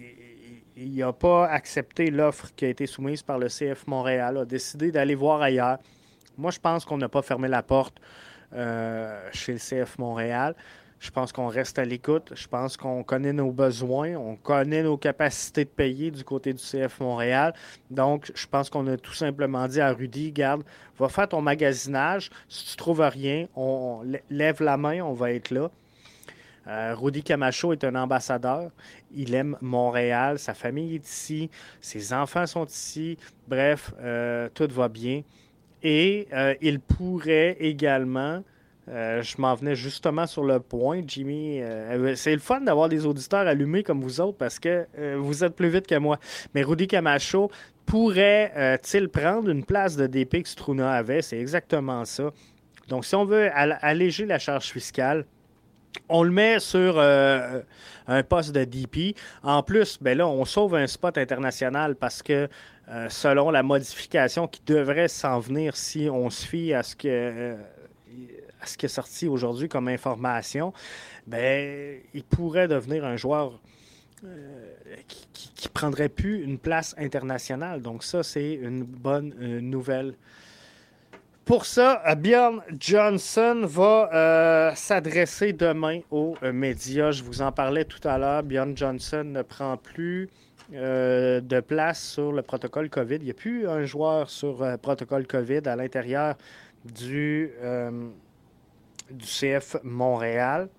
n'a 0.77 1.13
pas 1.13 1.47
accepté 1.47 2.11
l'offre 2.11 2.49
qui 2.55 2.65
a 2.65 2.69
été 2.69 2.85
soumise 2.85 3.23
par 3.23 3.39
le 3.39 3.47
CF 3.47 3.87
Montréal, 3.87 4.37
a 4.37 4.45
décidé 4.45 4.91
d'aller 4.91 5.15
voir 5.15 5.41
ailleurs. 5.41 5.79
Moi, 6.37 6.51
je 6.51 6.59
pense 6.59 6.85
qu'on 6.85 6.97
n'a 6.97 7.09
pas 7.09 7.21
fermé 7.21 7.47
la 7.47 7.63
porte 7.63 7.95
euh, 8.53 9.27
chez 9.31 9.53
le 9.53 9.59
CF 9.59 9.97
Montréal. 9.97 10.55
Je 10.99 11.11
pense 11.11 11.31
qu'on 11.31 11.47
reste 11.47 11.79
à 11.79 11.85
l'écoute. 11.85 12.33
Je 12.35 12.47
pense 12.47 12.75
qu'on 12.75 13.03
connaît 13.03 13.31
nos 13.31 13.51
besoins. 13.51 14.15
On 14.15 14.35
connaît 14.35 14.83
nos 14.83 14.97
capacités 14.97 15.63
de 15.63 15.69
payer 15.69 16.11
du 16.11 16.23
côté 16.23 16.53
du 16.53 16.61
CF 16.61 16.99
Montréal. 16.99 17.53
Donc, 17.89 18.31
je 18.35 18.47
pense 18.47 18.69
qu'on 18.69 18.85
a 18.87 18.97
tout 18.97 19.13
simplement 19.13 19.67
dit 19.67 19.79
à 19.79 19.93
Rudy, 19.93 20.31
garde, 20.31 20.63
va 20.97 21.07
faire 21.07 21.29
ton 21.29 21.41
magasinage. 21.41 22.29
Si 22.49 22.71
tu 22.71 22.75
trouves 22.75 22.99
rien, 23.01 23.47
on, 23.55 24.01
lève 24.29 24.61
la 24.61 24.75
main, 24.75 25.01
on 25.01 25.13
va 25.13 25.31
être 25.31 25.51
là. 25.51 25.71
Euh, 26.67 26.93
Rudy 26.95 27.23
Camacho 27.23 27.71
est 27.71 27.83
un 27.85 27.95
ambassadeur. 27.95 28.69
Il 29.11 29.33
aime 29.33 29.57
Montréal. 29.61 30.37
Sa 30.37 30.53
famille 30.53 30.95
est 30.95 31.07
ici. 31.07 31.49
Ses 31.79 32.13
enfants 32.13 32.45
sont 32.45 32.65
ici. 32.65 33.17
Bref, 33.47 33.93
euh, 34.01 34.49
tout 34.53 34.67
va 34.69 34.89
bien. 34.89 35.23
Et 35.81 36.27
euh, 36.33 36.53
il 36.61 36.81
pourrait 36.81 37.55
également 37.59 38.43
euh, 38.89 39.21
je 39.21 39.39
m'en 39.39 39.53
venais 39.53 39.75
justement 39.75 40.25
sur 40.25 40.43
le 40.43 40.59
point, 40.59 41.01
Jimmy. 41.05 41.61
Euh, 41.61 42.15
c'est 42.15 42.33
le 42.33 42.39
fun 42.39 42.61
d'avoir 42.61 42.89
des 42.89 43.05
auditeurs 43.05 43.47
allumés 43.47 43.83
comme 43.83 44.01
vous 44.01 44.19
autres 44.19 44.37
parce 44.37 44.57
que 44.59 44.87
euh, 44.97 45.15
vous 45.19 45.43
êtes 45.43 45.55
plus 45.55 45.69
vite 45.69 45.85
que 45.85 45.95
moi. 45.95 46.17
Mais 46.55 46.63
Rudy 46.63 46.87
Camacho 46.87 47.51
pourrait-il 47.85 49.09
prendre 49.09 49.49
une 49.49 49.63
place 49.63 49.95
de 49.95 50.07
DP 50.07 50.43
que 50.43 50.49
Struna 50.49 50.93
avait? 50.93 51.21
C'est 51.21 51.39
exactement 51.39 52.05
ça. 52.05 52.31
Donc, 52.87 53.05
si 53.05 53.15
on 53.15 53.25
veut 53.25 53.49
alléger 53.53 54.25
la 54.25 54.39
charge 54.39 54.65
fiscale, 54.65 55.25
On 56.07 56.23
le 56.23 56.31
met 56.31 56.59
sur 56.59 56.95
euh, 56.97 57.61
un 58.07 58.23
poste 58.23 58.51
de 58.51 58.63
DP. 58.63 59.15
En 59.43 59.63
plus, 59.63 59.97
ben 60.01 60.17
là, 60.17 60.27
on 60.27 60.45
sauve 60.45 60.75
un 60.75 60.87
spot 60.87 61.17
international 61.17 61.95
parce 61.95 62.21
que 62.23 62.47
euh, 62.89 63.07
selon 63.09 63.51
la 63.51 63.63
modification 63.63 64.47
qui 64.47 64.61
devrait 64.65 65.07
s'en 65.07 65.39
venir 65.39 65.75
si 65.75 66.09
on 66.11 66.29
se 66.29 66.45
fie 66.45 66.73
à 66.73 66.81
ce 66.81 66.95
que 66.95 67.07
euh, 67.07 67.55
ce 68.65 68.77
qui 68.77 68.85
est 68.85 68.89
sorti 68.89 69.27
aujourd'hui 69.27 69.69
comme 69.69 69.87
information, 69.87 70.73
ben, 71.27 71.99
il 72.13 72.23
pourrait 72.23 72.67
devenir 72.67 73.05
un 73.05 73.15
joueur 73.15 73.59
euh, 74.25 74.73
qui, 75.07 75.51
qui, 75.55 75.69
prendrait 75.69 76.09
plus 76.09 76.43
une 76.43 76.57
place 76.57 76.93
internationale. 76.97 77.81
Donc 77.81 78.03
ça, 78.03 78.21
c'est 78.21 78.53
une 78.53 78.83
bonne 78.83 79.33
euh, 79.39 79.61
nouvelle. 79.61 80.13
Pour 81.45 81.65
ça, 81.65 82.03
euh, 82.05 82.15
Bjorn 82.15 82.61
Johnson 82.77 83.61
va 83.63 84.73
s'adresser 84.75 85.53
demain 85.53 86.01
aux 86.11 86.35
médias. 86.51 87.11
Je 87.11 87.23
vous 87.23 87.41
en 87.41 87.53
parlais 87.53 87.85
tout 87.85 88.05
à 88.05 88.17
l'heure. 88.17 88.43
Bjorn 88.43 88.75
Johnson 88.75 89.23
ne 89.23 89.41
prend 89.41 89.77
plus 89.77 90.29
de 90.71 91.59
place 91.61 92.03
sur 92.03 92.31
le 92.31 92.41
protocole 92.41 92.89
COVID. 92.89 93.15
Il 93.15 93.23
n'y 93.23 93.31
a 93.31 93.33
plus 93.33 93.67
un 93.67 93.85
joueur 93.85 94.29
sur 94.29 94.61
euh, 94.61 94.77
protocole 94.77 95.25
COVID 95.25 95.61
à 95.65 95.75
l'intérieur 95.75 96.35
du, 96.83 97.51
du 99.11 99.25
CF 99.25 99.77
Montréal. 99.83 100.69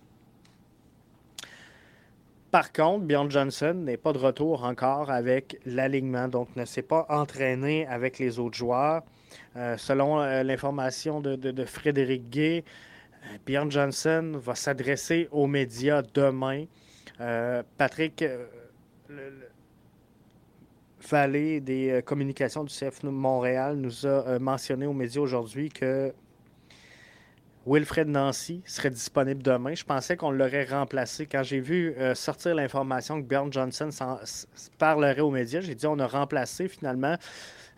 Par 2.51 2.72
contre, 2.72 3.05
Bjorn 3.05 3.31
Johnson 3.31 3.74
n'est 3.74 3.97
pas 3.97 4.12
de 4.12 4.18
retour 4.18 4.64
encore 4.64 5.11
avec 5.11 5.61
l'alignement, 5.66 6.26
donc 6.26 6.55
ne 6.57 6.64
s'est 6.64 6.83
pas 6.83 7.07
entraîné 7.09 7.87
avec 7.87 8.18
les 8.18 8.41
autres 8.41 8.57
joueurs. 8.57 9.03
Euh, 9.57 9.76
selon 9.76 10.20
euh, 10.20 10.43
l'information 10.43 11.20
de, 11.20 11.64
Frédéric 11.64 12.28
Gay, 12.28 12.64
euh, 13.22 13.37
Bjorn 13.47 13.70
Johnson 13.70 14.33
va 14.43 14.57
s'adresser 14.57 15.28
aux 15.31 15.47
médias 15.47 16.03
demain. 16.14 16.64
Patrick 17.76 18.24
le- 19.09 19.49
Vallée 21.11 21.61
des 21.61 22.03
communications 22.05 22.64
du 22.64 22.72
CF 22.72 23.03
Montréal 23.05 23.76
nous 23.76 24.07
a 24.07 24.39
mentionné 24.39 24.87
aux 24.87 24.93
médias 24.93 25.20
aujourd'hui 25.20 25.68
que 25.68 26.12
Wilfred 27.66 28.08
Nancy 28.08 28.62
serait 28.64 28.90
disponible 28.90 29.42
demain. 29.42 29.74
Je 29.74 29.84
pensais 29.84 30.16
qu'on 30.16 30.30
l'aurait 30.30 30.64
remplacé. 30.64 31.26
Quand 31.26 31.42
j'ai 31.42 31.61
vu 31.61 31.94
euh, 31.98 32.14
sortir 32.14 32.54
l'information 32.54 33.20
que 33.20 33.26
Bjorn 33.26 33.52
Johnson 33.52 33.90
parlerait 34.78 35.20
aux 35.20 35.30
médias, 35.30 35.61
j'ai 35.61 35.74
dit 35.74 35.86
on 35.86 35.98
a 35.98 36.06
remplacé 36.06 36.68
finalement 36.68 37.16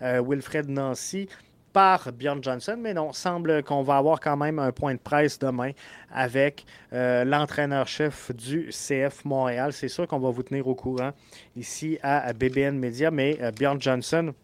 euh, 0.02 0.22
Wilfred 0.24 0.68
Nancy 0.68 1.28
par 1.72 2.12
Bjorn 2.12 2.42
Johnson, 2.44 2.76
mais 2.78 2.92
non, 2.92 3.12
semble 3.12 3.62
qu'on 3.62 3.82
va 3.82 3.96
avoir 3.96 4.20
quand 4.20 4.36
même 4.36 4.58
un 4.58 4.72
point 4.72 4.94
de 4.94 5.00
presse 5.00 5.38
demain 5.38 5.70
avec 6.12 6.66
euh, 6.92 7.24
l'entraîneur-chef 7.24 8.30
du 8.36 8.68
CF 8.68 9.24
Montréal. 9.24 9.72
C'est 9.72 9.88
sûr 9.88 10.06
qu'on 10.06 10.18
va 10.20 10.30
vous 10.30 10.42
tenir 10.42 10.68
au 10.68 10.74
courant 10.74 11.12
ici 11.56 11.98
à, 12.02 12.32
BBN 12.34 12.78
Media, 12.78 13.10
mais 13.10 13.38
Bjorn 13.56 13.80
Johnson 13.80 14.34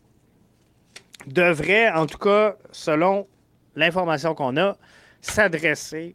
devrait, 1.26 1.90
en 1.90 2.06
tout 2.06 2.18
cas, 2.18 2.56
selon 2.72 3.26
l'information 3.76 4.34
qu'on 4.34 4.56
a, 4.56 4.76
s'adresser 5.20 6.14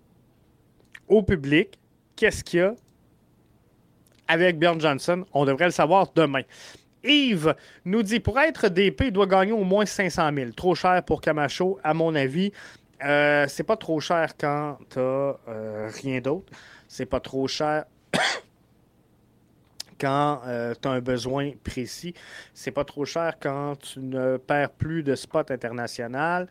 au 1.08 1.24
public. 1.24 1.80
Qu'est-ce 2.16 2.44
qu'il 2.44 2.60
y 2.60 2.64
a? 2.64 2.76
Avec 4.28 4.58
Bjorn 4.58 4.80
Johnson? 4.80 5.26
On 5.34 5.46
devrait 5.46 5.66
le 5.66 5.72
savoir 5.72 6.12
demain. 6.16 6.44
Yves 7.04 7.56
nous 7.86 8.02
dit 8.04 8.20
pour 8.20 8.40
être 8.40 8.70
DP, 8.70 9.06
il 9.06 9.12
doit 9.12 9.28
gagner 9.28 9.52
au 9.52 9.64
moins 9.64 9.86
500 9.86 10.32
000. 10.34 10.52
Trop 10.52 10.76
cher 10.76 11.04
pour 11.04 11.22
Camacho, 11.22 11.80
à 11.84 11.94
mon 11.94 12.16
avis. 12.16 12.52
Euh, 13.04 13.46
c'est 13.50 13.64
pas 13.64 13.76
trop 13.76 14.00
cher 14.00 14.34
quand 14.38 14.78
t'as 14.90 15.02
euh, 15.02 15.90
rien 16.02 16.22
d'autre. 16.22 16.52
C'est 16.88 17.06
pas 17.06 17.20
trop 17.20 17.48
cher 17.48 17.86
quand 20.00 20.42
tu 20.82 20.88
as 20.88 20.92
un 20.92 21.02
besoin 21.02 21.52
précis. 21.64 22.14
C'est 22.54 22.72
pas 22.72 22.86
trop 22.86 23.04
cher 23.04 23.36
quand 23.42 23.76
tu 23.80 24.00
ne 24.00 24.38
perds 24.38 24.72
plus 24.72 25.04
de 25.04 25.16
spot 25.16 25.52
international. 25.52 26.48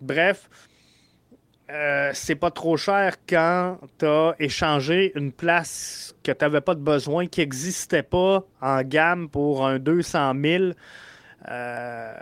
Bref, 0.00 0.48
euh, 1.72 2.10
c'est 2.14 2.34
pas 2.34 2.50
trop 2.50 2.76
cher 2.76 3.16
quand 3.28 3.78
tu 3.98 4.04
as 4.04 4.34
échangé 4.40 5.12
une 5.14 5.30
place 5.30 6.14
que 6.24 6.32
tu 6.32 6.44
n'avais 6.44 6.60
pas 6.60 6.74
de 6.74 6.80
besoin, 6.80 7.26
qui 7.26 7.40
n'existait 7.40 8.02
pas 8.02 8.44
en 8.60 8.82
gamme 8.82 9.28
pour 9.28 9.64
un 9.64 9.78
200 9.78 10.32
000 10.42 10.64
euh, 11.48 12.12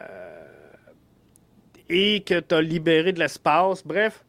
et 1.89 2.21
que 2.21 2.41
tu 2.41 2.55
as 2.55 2.61
libéré 2.61 3.13
de 3.13 3.21
l'espace. 3.21 3.87
Bref, 3.87 4.23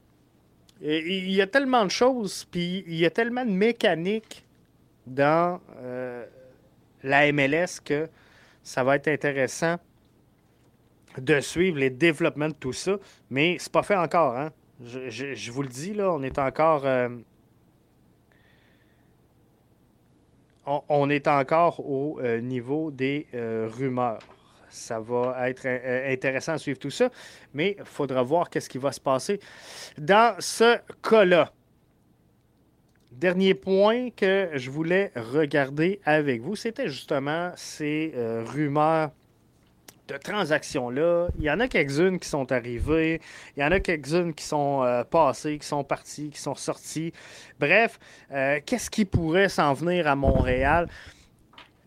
il 0.82 1.32
y 1.32 1.42
a 1.42 1.48
tellement 1.48 1.84
de 1.84 1.92
choses, 1.92 2.46
puis 2.50 2.86
il 2.88 2.96
y 2.96 3.06
a 3.06 3.10
tellement 3.10 3.44
de 3.44 3.52
mécaniques 3.52 4.46
dans 5.06 5.60
euh, 5.80 6.26
la 7.04 7.30
MLS 7.34 7.82
que 7.84 8.08
ça 8.64 8.86
va 8.86 8.96
être 8.96 9.10
intéressant 9.10 9.76
de 11.18 11.42
suivre 11.42 11.78
les 11.78 11.90
développements 11.90 12.48
de 12.48 12.54
tout 12.54 12.72
ça, 12.72 12.96
mais 13.30 13.58
c'est 13.60 13.72
pas 13.72 13.84
fait 13.84 13.98
encore. 13.98 14.38
Hein? 14.38 14.52
Je, 14.82 15.52
vous 15.52 15.62
le 15.62 15.68
dis, 15.68 15.94
là, 15.94 16.12
on 16.14 16.24
est 16.24 16.40
encore. 16.40 16.86
euh, 16.86 17.10
on, 20.66 21.10
est 21.10 21.28
encore 21.28 21.80
au 21.82 22.20
euh, 22.22 22.40
niveau 22.40 22.92
des 22.92 23.28
euh, 23.34 23.68
rumeurs. 23.70 24.22
Ça 24.70 25.00
va 25.00 25.50
être 25.50 25.66
intéressant 25.66 26.54
à 26.54 26.58
suivre 26.60 26.78
tout 26.78 26.92
ça, 26.92 27.10
mais 27.54 27.76
il 27.80 27.86
faudra 27.86 28.22
voir 28.22 28.50
qu'est-ce 28.50 28.70
qui 28.70 28.78
va 28.78 28.92
se 28.92 29.00
passer 29.00 29.40
dans 29.98 30.36
ce 30.40 30.78
cas-là. 31.02 31.52
Dernier 33.12 33.56
point 33.56 34.12
que 34.12 34.52
je 34.54 34.70
voulais 34.70 35.12
regarder 35.16 36.00
avec 36.06 36.42
vous, 36.42 36.56
c'était 36.56 36.88
justement 36.88 37.52
ces 37.56 38.14
rumeurs 38.46 39.10
de 40.14 40.18
transactions-là. 40.18 41.28
Il 41.38 41.44
y 41.44 41.52
en 41.52 41.60
a 41.60 41.68
quelques-unes 41.68 42.20
qui 42.20 42.28
sont 42.28 42.52
arrivées, 42.52 43.22
il 43.56 43.62
y 43.62 43.64
en 43.64 43.72
a 43.72 43.80
quelques-unes 43.80 44.34
qui 44.34 44.44
sont 44.44 44.84
euh, 44.84 45.04
passées, 45.04 45.58
qui 45.58 45.68
sont 45.68 45.84
parties, 45.84 46.30
qui 46.30 46.40
sont 46.40 46.56
sorties. 46.56 47.14
Bref, 47.60 48.00
euh, 48.32 48.60
qu'est-ce 48.66 48.90
qui 48.90 49.06
pourrait 49.06 49.50
s'en 49.50 49.74
venir 49.74 50.08
à 50.08 50.16
Montréal? 50.16 50.88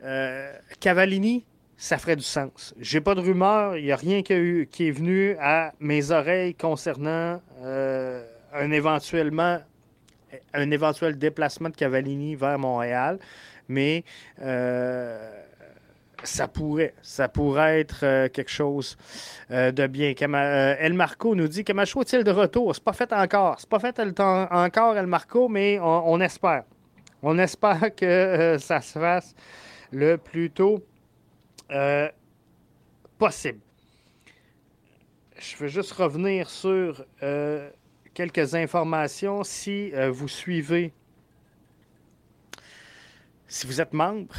Euh, 0.05 0.53
Cavallini, 0.81 1.45
ça 1.77 1.99
ferait 1.99 2.17
du 2.17 2.23
sens. 2.23 2.75
J'ai 2.79 3.01
pas 3.01 3.15
de 3.15 3.21
rumeur, 3.21 3.77
il 3.77 3.85
n'y 3.85 3.93
a 3.93 3.97
rien 3.97 4.23
qui, 4.23 4.33
est 4.33 4.91
venu 4.91 5.37
à 5.41 5.73
mes 5.81 6.11
oreilles 6.11 6.55
concernant 6.55 7.41
un 7.61 8.71
éventuellement 8.71 9.59
un 10.55 10.71
éventuel 10.71 11.19
déplacement 11.19 11.69
de 11.69 11.77
Cavallini 11.77 12.37
vers 12.37 12.59
Montréal, 12.59 13.19
mais 13.69 14.05
ça 16.25 16.49
pourrait, 16.49 16.95
ça 17.03 17.29
pourrait 17.29 17.81
être 17.81 18.05
euh, 18.05 18.29
quelque 18.29 18.51
chose 18.51 18.97
euh, 19.51 19.73
de 19.73 19.87
bien. 19.87 20.15
Euh, 20.21 20.77
El 20.79 20.95
Marco 20.95 21.35
nous 21.35 21.49
dit 21.49 21.65
Camacho 21.65 22.03
est-il 22.03 22.25
de 22.25 22.31
retour? 22.31 22.75
C'est 22.75 22.85
pas 22.85 22.93
fait 22.93 23.13
encore. 23.13 23.57
C'est 23.59 23.69
pas 23.69 23.79
fait 23.79 23.99
encore 24.21 24.97
El 24.97 25.07
Marco, 25.07 25.49
mais 25.49 25.79
on, 25.81 26.21
espère. 26.21 26.65
On 27.23 27.39
espère 27.39 27.95
que 27.95 28.57
ça 28.59 28.81
se 28.81 28.99
fasse 28.99 29.35
le 29.91 30.17
plus 30.17 30.51
tôt 30.51 30.85
possible. 33.19 33.61
Je 35.39 35.57
veux 35.57 35.69
juste 35.69 35.93
revenir 35.93 36.49
sur 36.49 37.05
quelques 38.15 38.55
informations. 38.55 39.45
Si 39.45 39.93
vous 40.11 40.29
suivez, 40.29 40.93
si 43.49 43.67
vous 43.67 43.81
êtes 43.81 43.93
membre 43.93 44.35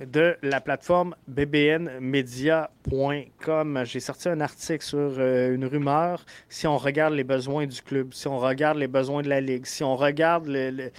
de 0.00 0.36
la 0.42 0.60
plateforme 0.60 1.14
bbnmedia.com. 1.26 3.82
J'ai 3.84 4.00
sorti 4.00 4.28
un 4.28 4.40
article 4.40 4.84
sur 4.84 5.14
euh, 5.18 5.54
une 5.54 5.64
rumeur. 5.64 6.26
Si 6.48 6.66
on 6.66 6.76
regarde 6.78 7.14
les 7.14 7.24
besoins 7.24 7.66
du 7.66 7.82
club, 7.82 8.12
si 8.12 8.28
on 8.28 8.38
regarde 8.38 8.78
les 8.78 8.88
besoins 8.88 9.22
de 9.22 9.28
la 9.28 9.40
Ligue, 9.40 9.66
si 9.66 9.82
on 9.82 9.96
regarde 9.96 10.46
le, 10.46 10.90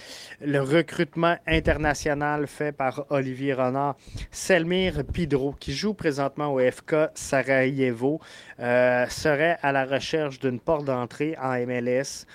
recrutement 0.60 1.36
international 1.46 2.46
fait 2.46 2.72
par 2.72 3.06
Olivier 3.10 3.54
Renard, 3.54 3.96
Selmir 4.30 5.02
Pidro, 5.12 5.54
qui 5.58 5.72
joue 5.72 5.94
présentement 5.94 6.52
au 6.52 6.60
FK 6.60 7.08
Sarajevo, 7.14 8.20
euh, 8.60 9.06
serait 9.08 9.58
à 9.62 9.72
la 9.72 9.84
recherche 9.84 10.38
d'une 10.38 10.60
porte 10.60 10.84
d'entrée 10.84 11.36
en 11.40 11.54
MLS. 11.66 12.26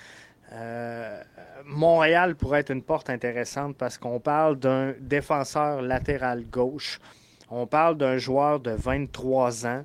Euh, 0.52 1.22
Montréal 1.66 2.36
pourrait 2.36 2.60
être 2.60 2.70
une 2.70 2.82
porte 2.82 3.10
intéressante 3.10 3.76
parce 3.76 3.98
qu'on 3.98 4.20
parle 4.20 4.56
d'un 4.56 4.94
défenseur 5.00 5.82
latéral 5.82 6.44
gauche. 6.44 7.00
On 7.50 7.66
parle 7.66 7.96
d'un 7.96 8.18
joueur 8.18 8.60
de 8.60 8.70
23 8.70 9.66
ans. 9.66 9.84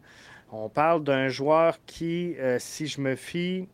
On 0.51 0.69
parle 0.69 1.03
d'un 1.03 1.27
joueur 1.27 1.77
qui, 1.86 2.36
euh, 2.39 2.57
si 2.59 2.88
je 2.88 3.01
me 3.01 3.15
fie 3.15 3.67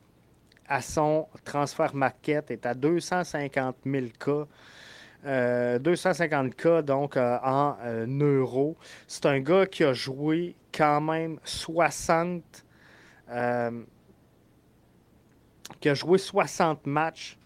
à 0.68 0.82
son 0.82 1.28
transfert 1.44 1.96
market, 1.96 2.52
est 2.52 2.66
à 2.66 2.74
250 2.74 3.76
000 3.86 4.06
cas. 4.20 4.46
Euh, 5.26 5.80
250 5.80 6.56
cas 6.56 6.82
donc 6.82 7.18
euh, 7.18 7.38
en 7.44 7.76
euh, 7.84 8.40
euros. 8.40 8.78
C'est 9.08 9.26
un 9.26 9.40
gars 9.40 9.66
qui 9.66 9.84
a 9.84 9.94
joué 9.94 10.56
quand 10.72 11.02
même 11.02 11.40
60 11.44 12.44
euh, 13.30 13.72
qui 15.82 15.90
a 15.90 15.94
joué 15.94 16.18
60 16.18 16.86
matchs 16.86 17.38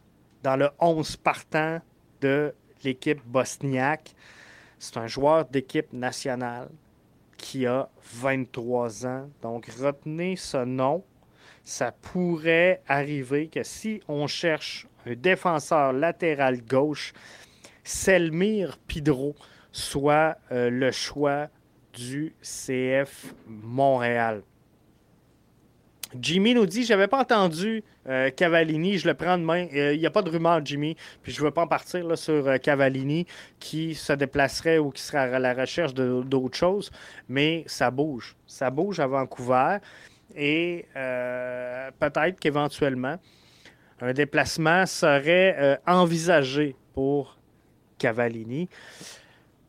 dans 0.43 0.55
le 0.55 0.69
11 0.79 1.17
partant 1.17 1.79
de 2.21 2.53
l'équipe 2.83 3.21
bosniaque. 3.25 4.13
C'est 4.79 4.97
un 4.97 5.07
joueur 5.07 5.45
d'équipe 5.45 5.93
nationale 5.93 6.69
qui 7.37 7.65
a 7.65 7.89
23 8.13 9.05
ans. 9.05 9.29
Donc, 9.41 9.67
retenez 9.79 10.35
ce 10.35 10.63
nom. 10.63 11.03
Ça 11.63 11.91
pourrait 11.91 12.81
arriver 12.87 13.47
que 13.47 13.63
si 13.63 14.01
on 14.07 14.27
cherche 14.27 14.87
un 15.05 15.13
défenseur 15.13 15.93
latéral 15.93 16.61
gauche, 16.61 17.13
Selmir 17.83 18.77
Pidro 18.87 19.35
soit 19.71 20.37
euh, 20.51 20.69
le 20.69 20.91
choix 20.91 21.47
du 21.93 22.33
CF 22.41 23.33
Montréal. 23.47 24.43
Jimmy 26.19 26.53
nous 26.53 26.65
dit 26.65 26.83
J'avais 26.83 27.07
pas 27.07 27.19
entendu 27.19 27.83
euh, 28.07 28.29
Cavallini, 28.31 28.97
je 28.97 29.07
le 29.07 29.13
prends 29.13 29.37
de 29.37 29.43
main. 29.43 29.67
Il 29.71 29.99
n'y 29.99 30.05
a 30.05 30.11
pas 30.11 30.21
de 30.21 30.29
rumeur, 30.29 30.59
Jimmy. 30.63 30.95
Puis 31.21 31.31
je 31.31 31.41
veux 31.41 31.51
pas 31.51 31.63
en 31.63 31.67
partir 31.67 32.17
sur 32.17 32.47
euh, 32.47 32.57
Cavallini 32.57 33.25
qui 33.59 33.95
se 33.95 34.13
déplacerait 34.13 34.77
ou 34.77 34.91
qui 34.91 35.01
serait 35.01 35.33
à 35.33 35.39
la 35.39 35.53
recherche 35.53 35.93
d'autres 35.93 36.57
choses. 36.57 36.91
Mais 37.29 37.63
ça 37.67 37.91
bouge. 37.91 38.35
Ça 38.47 38.69
bouge 38.69 38.99
à 38.99 39.07
Vancouver. 39.07 39.77
Et 40.35 40.85
euh, 40.95 41.91
peut-être 41.99 42.39
qu'éventuellement, 42.39 43.17
un 43.99 44.13
déplacement 44.13 44.85
serait 44.85 45.55
euh, 45.59 45.75
envisagé 45.85 46.75
pour 46.93 47.37
Cavallini. 47.97 48.67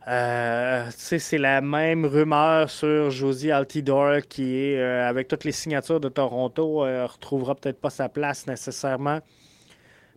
Euh, 0.09 0.89
c'est 0.97 1.39
la 1.39 1.61
même 1.61 2.05
rumeur 2.05 2.69
sur 2.69 3.11
Josie 3.11 3.53
Altidore 3.53 4.23
qui 4.29 4.75
euh, 4.75 5.09
avec 5.09 5.29
toutes 5.29 5.45
les 5.45 5.53
signatures 5.53 6.01
de 6.01 6.09
Toronto, 6.09 6.85
euh, 6.85 7.07
retrouvera 7.07 7.55
peut-être 7.55 7.81
pas 7.81 7.91
sa 7.91 8.09
place 8.09 8.47
nécessairement. 8.49 9.21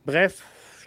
Bref, 0.06 0.42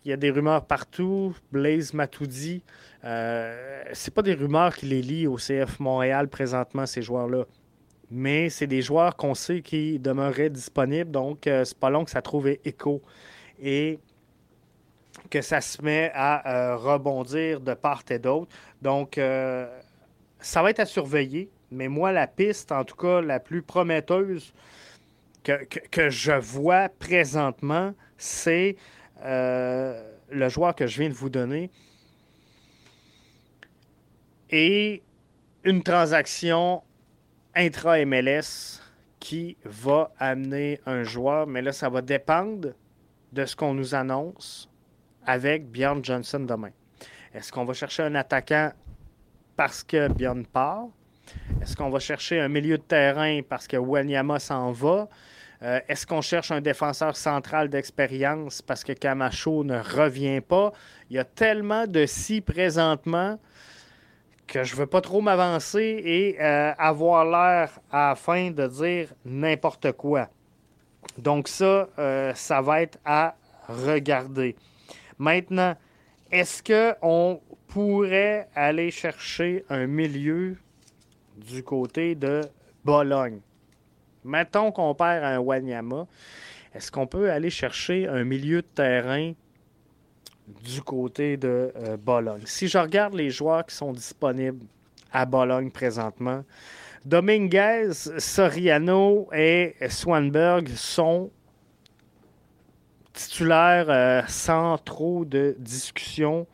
il 0.05 0.11
y 0.11 0.13
a 0.13 0.17
des 0.17 0.31
rumeurs 0.31 0.65
partout. 0.65 1.35
Blaise 1.53 1.95
Matoudi, 1.95 2.63
c'est 3.03 4.15
pas 4.15 4.23
des 4.23 4.35
rumeurs 4.35 4.75
qui 4.75 4.87
les 4.87 5.03
lient 5.03 5.27
au 5.29 5.37
CF 5.37 5.79
Montréal 5.79 6.29
présentement, 6.29 6.87
ces 6.87 7.03
joueurs-là. 7.03 7.45
Mais 8.11 8.49
c'est 8.49 8.67
des 8.67 8.83
joueurs 8.83 9.17
qu'on 9.17 9.35
sait 9.35 9.61
qui 9.61 9.99
demeuraient 9.99 10.51
disponibles, 10.51 11.11
donc 11.11 11.41
c'est 11.45 11.79
pas 11.79 11.91
long 11.91 12.05
que 12.05 12.11
ça 12.11 12.23
trouve 12.23 12.49
écho. 12.65 13.03
Que 15.31 15.41
ça 15.43 15.61
se 15.61 15.83
met 15.83 16.11
à 16.15 16.49
euh, 16.49 16.77
rebondir 16.77 17.61
de 17.61 17.75
part 17.75 18.03
et 18.11 18.19
d'autre. 18.19 18.51
Donc, 18.83 19.19
euh, 19.19 19.67
ça 20.41 20.63
va 20.63 20.71
être 20.71 20.81
à 20.81 20.87
surveiller. 20.87 21.51
Mais 21.71 21.89
moi, 21.89 22.13
la 22.13 22.27
piste, 22.27 22.73
en 22.73 22.85
tout 22.85 22.97
cas, 22.97 23.21
la 23.21 23.41
plus 23.41 23.63
prometteuse 23.63 24.55
que, 25.45 26.11
je 26.11 26.33
vois 26.33 26.89
présentement, 26.89 27.95
c'est 28.17 28.77
euh, 29.25 30.03
le 30.31 30.49
joueur 30.49 30.75
que 30.75 30.87
je 30.87 31.01
viens 31.01 31.09
de 31.09 31.15
vous 31.15 31.31
donner. 31.31 31.71
Et 34.51 35.03
une 35.65 35.83
transaction 35.83 36.83
intra-MLS 37.55 38.81
qui 39.21 39.57
va 39.65 40.13
amener 40.19 40.81
un 40.87 41.03
joueur. 41.03 41.47
Mais 41.47 41.61
là, 41.61 41.73
ça 41.73 41.89
va 41.89 42.01
dépendre 42.01 42.69
de 43.33 43.45
ce 43.45 43.57
qu'on 43.57 43.75
nous 43.75 43.95
annonce 43.95 44.71
avec 45.29 45.71
Bjorn 45.71 46.03
Johnson 46.03 46.41
demain. 46.41 46.71
Est-ce 47.35 47.53
qu'on 47.53 47.67
va 47.67 47.75
chercher 47.75 48.03
un 48.03 48.15
attaquant 48.15 48.73
parce 49.57 49.85
que 49.85 50.09
Bjorn 50.09 50.47
part? 50.47 50.87
Est-ce 51.61 51.77
qu'on 51.77 51.91
va 51.91 51.99
chercher 51.99 52.41
un 52.41 52.49
milieu 52.49 52.79
de 52.79 52.83
terrain 52.83 53.41
parce 53.47 53.69
que 53.69 53.77
Wanyama 53.77 54.39
s'en 54.39 54.73
va? 54.73 55.07
Euh, 55.63 55.81
Est-ce 55.87 56.07
qu'on 56.07 56.23
cherche 56.23 56.51
un 56.51 56.63
défenseur 56.63 57.15
central 57.15 57.69
d'expérience 57.69 58.63
parce 58.63 58.83
que 58.83 58.93
Camacho 58.95 59.65
ne 59.65 59.79
revient 59.79 60.41
pas? 60.41 60.73
Il 61.11 61.17
y 61.17 61.19
a 61.19 61.25
tellement 61.25 61.87
de 61.87 62.07
si 62.07 62.41
présentement 62.41 63.39
que 64.47 64.65
je 64.65 64.73
ne 64.75 64.79
veux 64.79 64.87
pas 64.87 65.03
trop 65.03 65.21
m'avancer 65.21 66.01
et 66.07 66.41
euh, 66.41 66.73
avoir 66.79 67.27
l'air 67.27 67.79
à 67.93 68.11
la 68.11 68.15
fin 68.15 68.51
de 68.51 68.67
dire 68.67 69.13
n'importe 69.27 69.93
quoi. 69.93 70.31
Donc 71.19 71.49
ça, 71.49 71.87
euh, 71.99 72.33
ça 72.35 72.63
va 72.63 72.81
être 72.81 72.99
à 73.05 73.35
regarder. 73.69 74.57
Maintenant, 75.19 75.75
est-ce 76.31 76.63
qu'on 76.63 77.41
pourrait 77.67 78.49
aller 78.55 78.91
chercher 78.91 79.65
un 79.69 79.87
milieu 79.87 80.57
du 81.37 81.63
côté 81.63 82.15
de 82.15 82.43
Bologne? 82.85 83.41
Mettons 84.25 84.71
qu'on 84.73 84.95
perd 84.95 85.25
un 85.25 85.39
Wanyama. 85.39 86.07
Est-ce 86.75 86.93
qu'on 86.93 87.07
peut 87.07 87.31
aller 87.31 87.51
chercher 87.51 88.07
un 88.07 88.25
milieu 88.25 88.63
de 88.63 88.67
terrain 88.67 89.33
du 90.63 90.83
côté 90.83 91.37
de 91.37 91.73
euh, 91.77 91.97
Bologne? 91.97 92.43
Si 92.45 92.69
je 92.69 92.79
regarde 92.79 93.15
les 93.15 93.31
joueurs 93.31 93.65
qui 93.65 93.75
sont 93.75 93.93
disponibles 93.93 94.65
à 95.11 95.25
Bologne 95.25 95.71
présentement, 95.71 96.45
Dominguez, 97.05 97.93
Soriano 98.19 99.29
et 99.33 99.75
Swanberg 99.89 100.69
sont 100.69 101.31
titulaires 103.19 103.91
euh, 103.91 104.23
sans 104.29 104.79
trop 104.79 105.25
de 105.25 105.57
discussion 105.59 106.47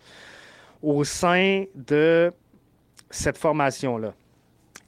au 0.83 1.05
sein 1.05 1.65
de 1.75 2.33
cette 3.11 3.37
formation-là. 3.39 4.15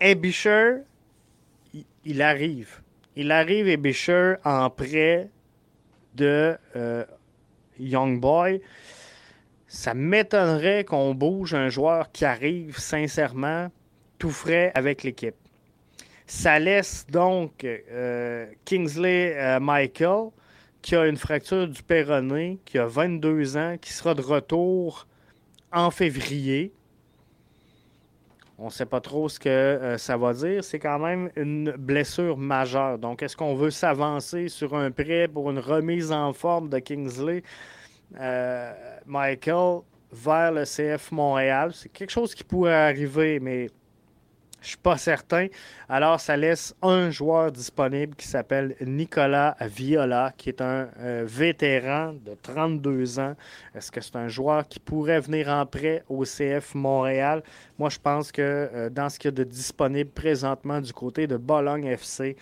Ebisher, 0.00 0.78
il- 1.74 1.84
il 2.04 2.22
arrive. 2.22 2.80
Il 3.14 3.30
arrive, 3.30 3.68
Ebisher, 3.68 4.34
en 4.44 4.70
prêt 4.70 5.28
de 6.14 6.56
euh, 6.76 7.04
Young 7.78 8.20
Boy. 8.20 8.60
Ça 9.68 9.92
m'étonnerait 9.94 10.84
qu'on 10.84 11.14
bouge 11.14 11.52
un 11.54 11.68
joueur 11.68 12.10
qui 12.12 12.24
arrive 12.24 12.78
sincèrement 12.78 13.68
tout 14.18 14.30
frais 14.30 14.72
avec 14.74 15.02
l'équipe. 15.02 15.34
Ça 16.26 16.58
laisse 16.58 17.06
donc 17.06 17.64
euh, 17.64 18.46
Kingsley 18.64 19.34
euh, 19.36 19.60
Michael, 19.60 20.30
qui 20.86 20.94
a 20.94 21.08
une 21.08 21.16
fracture 21.16 21.66
du 21.66 21.82
péroné, 21.82 22.60
qui 22.64 22.78
a 22.78 22.86
22 22.86 23.56
ans, 23.56 23.76
qui 23.76 23.92
sera 23.92 24.14
de 24.14 24.22
retour 24.22 25.08
en 25.72 25.90
février. 25.90 26.72
On 28.56 28.66
ne 28.66 28.70
sait 28.70 28.86
pas 28.86 29.00
trop 29.00 29.28
ce 29.28 29.40
que 29.40 29.48
euh, 29.48 29.98
ça 29.98 30.16
va 30.16 30.32
dire. 30.32 30.62
C'est 30.62 30.78
quand 30.78 31.00
même 31.00 31.28
une 31.34 31.72
blessure 31.72 32.36
majeure. 32.36 33.00
Donc, 33.00 33.20
est-ce 33.24 33.36
qu'on 33.36 33.56
veut 33.56 33.72
s'avancer 33.72 34.46
sur 34.46 34.76
un 34.76 34.92
prêt 34.92 35.26
pour 35.26 35.50
une 35.50 35.58
remise 35.58 36.12
en 36.12 36.32
forme 36.32 36.68
de 36.68 36.78
Kingsley? 36.78 37.42
Euh, 38.20 38.72
Michael 39.06 39.80
vers 40.12 40.52
le 40.52 40.62
CF 40.62 41.10
Montréal? 41.10 41.72
C'est 41.74 41.88
quelque 41.88 42.12
chose 42.12 42.32
qui 42.32 42.44
pourrait 42.44 42.90
arriver, 42.90 43.40
mais 43.40 43.70
je 44.66 44.70
suis 44.70 44.78
pas 44.78 44.98
certain. 44.98 45.46
Alors, 45.88 46.18
ça 46.18 46.36
laisse 46.36 46.74
un 46.82 47.08
joueur 47.10 47.52
disponible 47.52 48.16
qui 48.16 48.26
s'appelle 48.26 48.74
Nicolas 48.80 49.56
Viola, 49.60 50.32
qui 50.36 50.48
est 50.48 50.60
un 50.60 50.88
euh, 50.98 51.22
vétéran 51.24 52.14
de 52.14 52.36
32 52.42 53.20
ans. 53.20 53.36
Est-ce 53.76 53.92
que 53.92 54.00
c'est 54.00 54.16
un 54.16 54.26
joueur 54.26 54.66
qui 54.66 54.80
pourrait 54.80 55.20
venir 55.20 55.48
en 55.48 55.64
prêt 55.66 56.02
au 56.08 56.24
CF 56.24 56.74
Montréal? 56.74 57.44
Moi, 57.78 57.90
je 57.90 57.98
pense 58.00 58.32
que 58.32 58.42
euh, 58.42 58.90
dans 58.90 59.08
ce 59.08 59.20
qu'il 59.20 59.28
y 59.28 59.34
a 59.34 59.36
de 59.36 59.44
disponible 59.44 60.10
présentement 60.10 60.80
du 60.80 60.92
côté 60.92 61.28
de 61.28 61.36
Bologne 61.36 61.86
FC, 61.86 62.36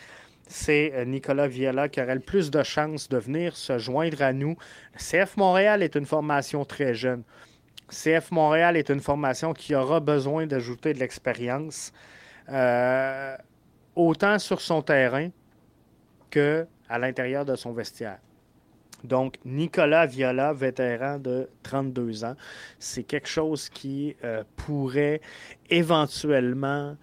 c'est 0.48 0.92
euh, 0.94 1.04
Nicolas 1.04 1.46
Viola 1.46 1.90
qui 1.90 2.00
aurait 2.00 2.14
le 2.14 2.20
plus 2.20 2.50
de 2.50 2.62
chances 2.62 3.06
de 3.06 3.18
venir 3.18 3.54
se 3.54 3.76
joindre 3.76 4.22
à 4.22 4.32
nous. 4.32 4.56
CF 4.96 5.36
Montréal 5.36 5.82
est 5.82 5.94
une 5.94 6.06
formation 6.06 6.64
très 6.64 6.94
jeune. 6.94 7.22
CF 7.90 8.30
Montréal 8.30 8.76
est 8.76 8.88
une 8.88 9.00
formation 9.00 9.52
qui 9.52 9.74
aura 9.74 10.00
besoin 10.00 10.46
d'ajouter 10.46 10.94
de 10.94 10.98
l'expérience, 10.98 11.92
euh, 12.48 13.36
autant 13.94 14.38
sur 14.38 14.60
son 14.60 14.82
terrain 14.82 15.30
que 16.30 16.66
à 16.88 16.98
l'intérieur 16.98 17.44
de 17.44 17.56
son 17.56 17.72
vestiaire. 17.72 18.18
Donc, 19.04 19.36
Nicolas 19.44 20.06
Viola, 20.06 20.54
vétéran 20.54 21.18
de 21.18 21.48
32 21.62 22.24
ans, 22.24 22.36
c'est 22.78 23.02
quelque 23.02 23.28
chose 23.28 23.68
qui 23.68 24.16
euh, 24.24 24.42
pourrait 24.56 25.20
éventuellement, 25.68 26.96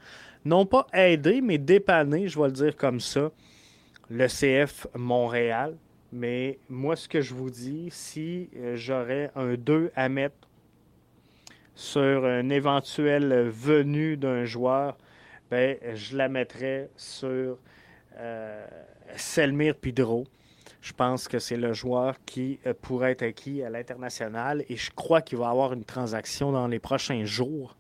non 0.43 0.65
pas 0.65 0.87
aider, 0.93 1.41
mais 1.41 1.59
dépanner, 1.59 2.27
je 2.27 2.39
vais 2.39 2.47
le 2.47 2.53
dire 2.53 2.75
comme 2.75 2.99
ça, 2.99 3.31
le 4.09 4.27
CF 4.27 4.87
Montréal. 4.95 5.75
Mais 6.11 6.57
moi, 6.69 6.95
ce 6.95 7.07
que 7.07 7.21
je 7.21 7.35
vous 7.35 7.51
dis, 7.51 7.89
si 7.91 8.49
euh, 8.57 8.75
j'aurais 8.75 9.31
un 9.35 9.53
2 9.53 9.91
à 9.95 10.09
mettre 10.09 10.35
sur 11.75 12.25
une 12.25 12.51
éventuelle 12.51 13.49
venue 13.49 14.17
d'un 14.17 14.43
joueur, 14.43 14.97
ben, 15.51 15.77
je 15.93 16.15
la 16.15 16.29
mettrais 16.29 16.89
sur 16.95 17.57
euh, 18.17 18.65
Selmir 19.17 19.75
Pidro. 19.75 20.25
Je 20.81 20.93
pense 20.93 21.27
que 21.27 21.39
c'est 21.39 21.57
le 21.57 21.73
joueur 21.73 22.15
qui 22.25 22.57
euh, 22.65 22.73
pourrait 22.73 23.11
être 23.11 23.23
acquis 23.23 23.61
à 23.61 23.69
l'international 23.69 24.63
et 24.69 24.77
je 24.77 24.89
crois 24.91 25.21
qu'il 25.21 25.37
va 25.39 25.49
avoir 25.49 25.73
une 25.73 25.83
transaction 25.83 26.53
dans 26.53 26.67
les 26.67 26.79
prochains 26.79 27.25
jours 27.25 27.75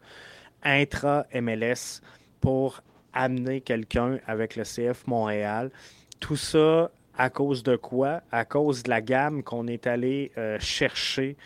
intra-MLS 0.63 2.01
pour 2.41 2.81
amener 3.13 3.61
quelqu'un 3.61 4.19
avec 4.27 4.57
le 4.57 4.63
CF 4.63 5.07
Montréal. 5.07 5.71
Tout 6.19 6.35
ça 6.35 6.91
À 7.17 7.29
cause 7.29 7.63
de 7.63 7.77
quoi? 7.77 8.21
À 8.33 8.43
cause 8.43 8.83
de 8.83 8.89
la 8.89 8.99
gamme 9.01 9.43
qu'on 9.43 9.67
est 9.67 9.87
allé 9.87 10.33
euh, 10.37 10.59
chercher 10.59 11.37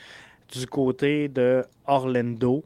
du 0.52 0.66
côté 0.66 1.28
de 1.28 1.64
Orlando 1.86 2.64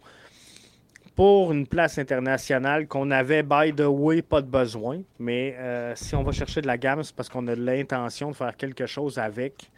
pour 1.19 1.51
une 1.51 1.67
place 1.67 1.97
internationale 1.97 2.87
qu'on 2.87 3.11
avait, 3.11 3.43
by 3.43 3.73
the 3.75 3.81
way, 3.81 4.21
pas 4.21 4.41
de 4.41 4.47
besoin. 4.47 5.01
Mais 5.19 5.53
euh, 5.57 5.93
si 5.93 6.15
on 6.15 6.23
va 6.23 6.31
chercher 6.31 6.61
de 6.61 6.67
la 6.67 6.77
gamme, 6.77 7.03
c'est 7.03 7.13
parce 7.13 7.27
qu'on 7.27 7.45
a 7.47 7.55
l'intention 7.55 8.31
de 8.31 8.35
faire 8.37 8.55
quelque 8.55 8.85
chose 8.85 9.19
avec. 9.19 9.69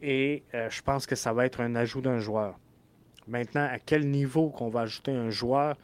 Et 0.00 0.42
euh, 0.54 0.70
je 0.70 0.80
pense 0.80 1.04
que 1.04 1.14
ça 1.14 1.34
va 1.34 1.44
être 1.44 1.60
un 1.60 1.74
ajout 1.74 2.00
d'un 2.00 2.20
joueur. 2.20 2.58
Maintenant, 3.28 3.68
à 3.70 3.78
quel 3.78 4.08
niveau 4.08 4.48
qu'on 4.48 4.70
va 4.70 4.80
ajouter 4.80 5.12
un 5.12 5.28
joueur? 5.28 5.76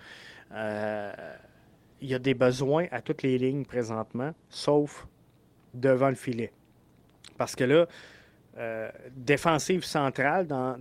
Euh, 0.55 1.13
il 2.01 2.09
y 2.09 2.15
a 2.15 2.19
des 2.19 2.33
besoins 2.33 2.87
à 2.91 3.03
toutes 3.03 3.23
les 3.23 3.37
lignes 3.37 3.67
présentement, 3.67 4.33
sauf 4.49 5.07
devant 5.75 6.09
le 6.09 6.15
filet. 6.15 6.51
Parce 7.37 7.55
que 7.55 7.65
là, 7.65 7.87
défensive 9.15 9.85
centrale 9.85 10.47
dans, 10.47 10.79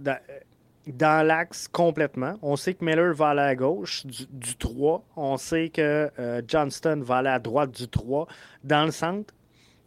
dans 0.94 1.26
l'axe 1.26 1.68
complètement. 1.68 2.36
On 2.42 2.56
sait 2.56 2.74
que 2.74 2.84
Miller 2.84 3.14
va 3.14 3.30
aller 3.30 3.42
à 3.42 3.56
gauche 3.56 4.06
du, 4.06 4.26
du 4.32 4.56
3. 4.56 5.04
On 5.16 5.38
sait 5.38 5.70
que 5.70 6.10
euh, 6.20 6.42
Johnston 6.48 7.02
va 7.04 7.18
aller 7.18 7.30
à 7.30 7.40
droite 7.40 7.72
du 7.72 7.88
3. 7.88 8.28
Dans 8.64 8.86
le 8.86 8.92
centre, 8.92 9.34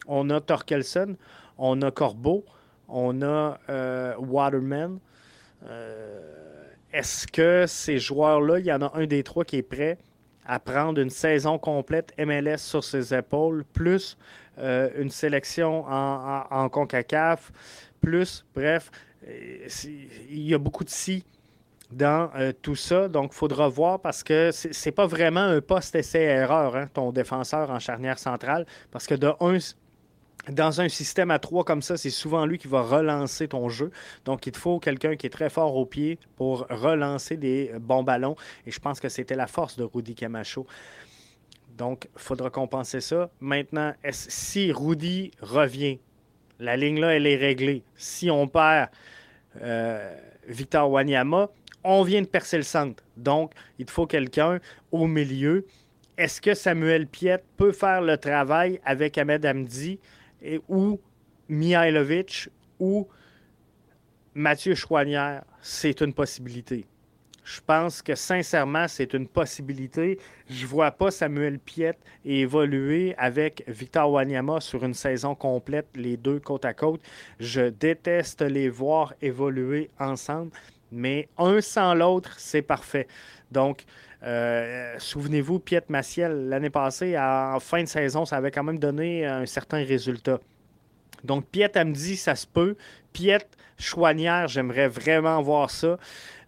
on 0.06 0.28
a 0.30 0.40
Torkelson, 0.40 1.16
on 1.58 1.80
a 1.82 1.90
Corbeau, 1.90 2.44
on 2.88 3.22
a 3.22 3.58
euh, 3.68 4.14
Waterman. 4.18 4.98
Euh, 5.66 6.20
Est-ce 6.92 7.26
que 7.26 7.64
ces 7.66 7.98
joueurs-là, 7.98 8.58
il 8.58 8.66
y 8.66 8.72
en 8.72 8.82
a 8.82 8.92
un 8.94 9.06
des 9.06 9.22
trois 9.22 9.44
qui 9.44 9.56
est 9.56 9.62
prêt 9.62 9.98
à 10.46 10.58
prendre 10.58 11.00
une 11.00 11.10
saison 11.10 11.58
complète 11.58 12.12
MLS 12.18 12.58
sur 12.58 12.82
ses 12.82 13.14
épaules, 13.14 13.64
plus 13.64 14.16
une 14.58 15.08
sélection 15.08 15.86
en, 15.88 16.68
CONCACAF, 16.68 17.50
plus, 18.00 18.44
bref, 18.54 18.90
il 19.26 20.42
y 20.42 20.54
a 20.54 20.58
beaucoup 20.58 20.84
de 20.84 20.90
si 20.90 21.24
dans 21.90 22.30
euh, 22.36 22.52
tout 22.62 22.76
ça. 22.76 23.08
Donc, 23.08 23.32
il 23.32 23.36
faudra 23.36 23.68
voir 23.68 24.00
parce 24.00 24.22
que 24.22 24.50
c'est 24.52 24.92
pas 24.92 25.06
vraiment 25.06 25.40
un 25.40 25.60
poste 25.60 25.94
essai-erreur, 25.94 26.76
hein, 26.76 26.88
ton 26.92 27.12
défenseur 27.12 27.70
en 27.70 27.78
charnière 27.78 28.18
centrale. 28.18 28.66
Parce 28.90 29.06
que 29.06 29.14
dans 29.14 30.80
un 30.80 30.88
système 30.88 31.30
à 31.30 31.38
trois 31.38 31.64
comme 31.64 31.82
ça, 31.82 31.96
c'est 31.96 32.10
souvent 32.10 32.46
lui 32.46 32.58
qui 32.58 32.68
va 32.68 32.82
relancer 32.82 33.48
ton 33.48 33.68
jeu. 33.68 33.90
Donc, 34.24 34.46
il 34.46 34.52
te 34.52 34.58
faut 34.58 34.78
quelqu'un 34.78 35.16
qui 35.16 35.26
est 35.26 35.30
très 35.30 35.50
fort 35.50 35.76
au 35.76 35.86
pied 35.86 36.18
pour 36.36 36.66
relancer 36.70 37.36
des 37.36 37.72
bons 37.80 38.02
ballons. 38.02 38.36
Et 38.66 38.70
je 38.70 38.78
pense 38.78 39.00
que 39.00 39.08
c'était 39.08 39.36
la 39.36 39.46
force 39.46 39.76
de 39.76 39.84
Rudy 39.84 40.14
Camacho. 40.14 40.66
Donc, 41.76 42.08
il 42.14 42.20
faudra 42.20 42.50
compenser 42.50 43.00
ça. 43.00 43.30
Maintenant, 43.40 43.94
si 44.10 44.70
Rudy 44.70 45.30
revient, 45.40 45.98
la 46.60 46.76
ligne 46.76 47.00
là, 47.00 47.14
elle 47.14 47.26
est 47.26 47.36
réglée. 47.36 47.82
Si 47.96 48.30
on 48.30 48.46
perd 48.46 48.90
euh, 49.60 50.14
Victor 50.46 50.90
Wanyama, 50.90 51.48
on 51.82 52.02
vient 52.02 52.20
de 52.20 52.26
percer 52.26 52.58
le 52.58 52.62
centre. 52.62 53.02
Donc, 53.16 53.52
il 53.78 53.88
faut 53.88 54.06
quelqu'un 54.06 54.60
au 54.92 55.06
milieu. 55.06 55.66
Est-ce 56.16 56.40
que 56.40 56.54
Samuel 56.54 57.06
Piet 57.06 57.42
peut 57.56 57.72
faire 57.72 58.02
le 58.02 58.18
travail 58.18 58.80
avec 58.84 59.16
Ahmed 59.16 59.44
Hamdi 59.46 59.98
et, 60.42 60.60
ou 60.68 61.00
Mihailovic 61.48 62.50
ou 62.78 63.08
Mathieu 64.34 64.74
Chouanière? 64.74 65.44
C'est 65.62 66.02
une 66.02 66.12
possibilité. 66.12 66.84
Je 67.52 67.60
pense 67.66 68.00
que 68.00 68.14
sincèrement, 68.14 68.86
c'est 68.86 69.12
une 69.12 69.26
possibilité. 69.26 70.20
Je 70.48 70.62
ne 70.62 70.70
vois 70.70 70.92
pas 70.92 71.10
Samuel 71.10 71.58
Piet 71.58 71.96
évoluer 72.24 73.12
avec 73.18 73.64
Victor 73.66 74.08
Wanyama 74.12 74.60
sur 74.60 74.84
une 74.84 74.94
saison 74.94 75.34
complète, 75.34 75.88
les 75.96 76.16
deux 76.16 76.38
côte 76.38 76.64
à 76.64 76.74
côte. 76.74 77.00
Je 77.40 77.70
déteste 77.70 78.42
les 78.42 78.68
voir 78.68 79.14
évoluer 79.20 79.90
ensemble, 79.98 80.52
mais 80.92 81.28
un 81.38 81.60
sans 81.60 81.94
l'autre, 81.94 82.36
c'est 82.38 82.62
parfait. 82.62 83.08
Donc, 83.50 83.84
euh, 84.22 84.94
souvenez-vous, 84.98 85.58
Piet 85.58 85.82
Maciel, 85.88 86.48
l'année 86.48 86.70
passée, 86.70 87.18
en 87.18 87.58
fin 87.58 87.82
de 87.82 87.88
saison, 87.88 88.24
ça 88.24 88.36
avait 88.36 88.52
quand 88.52 88.64
même 88.64 88.78
donné 88.78 89.26
un 89.26 89.44
certain 89.46 89.82
résultat. 89.82 90.38
Donc, 91.24 91.46
Piet 91.46 91.76
Amdi, 91.76 92.16
ça 92.16 92.36
se 92.36 92.46
peut. 92.46 92.76
Piet 93.12 93.44
Chouanière, 93.76 94.46
j'aimerais 94.46 94.88
vraiment 94.88 95.42
voir 95.42 95.70
ça 95.70 95.98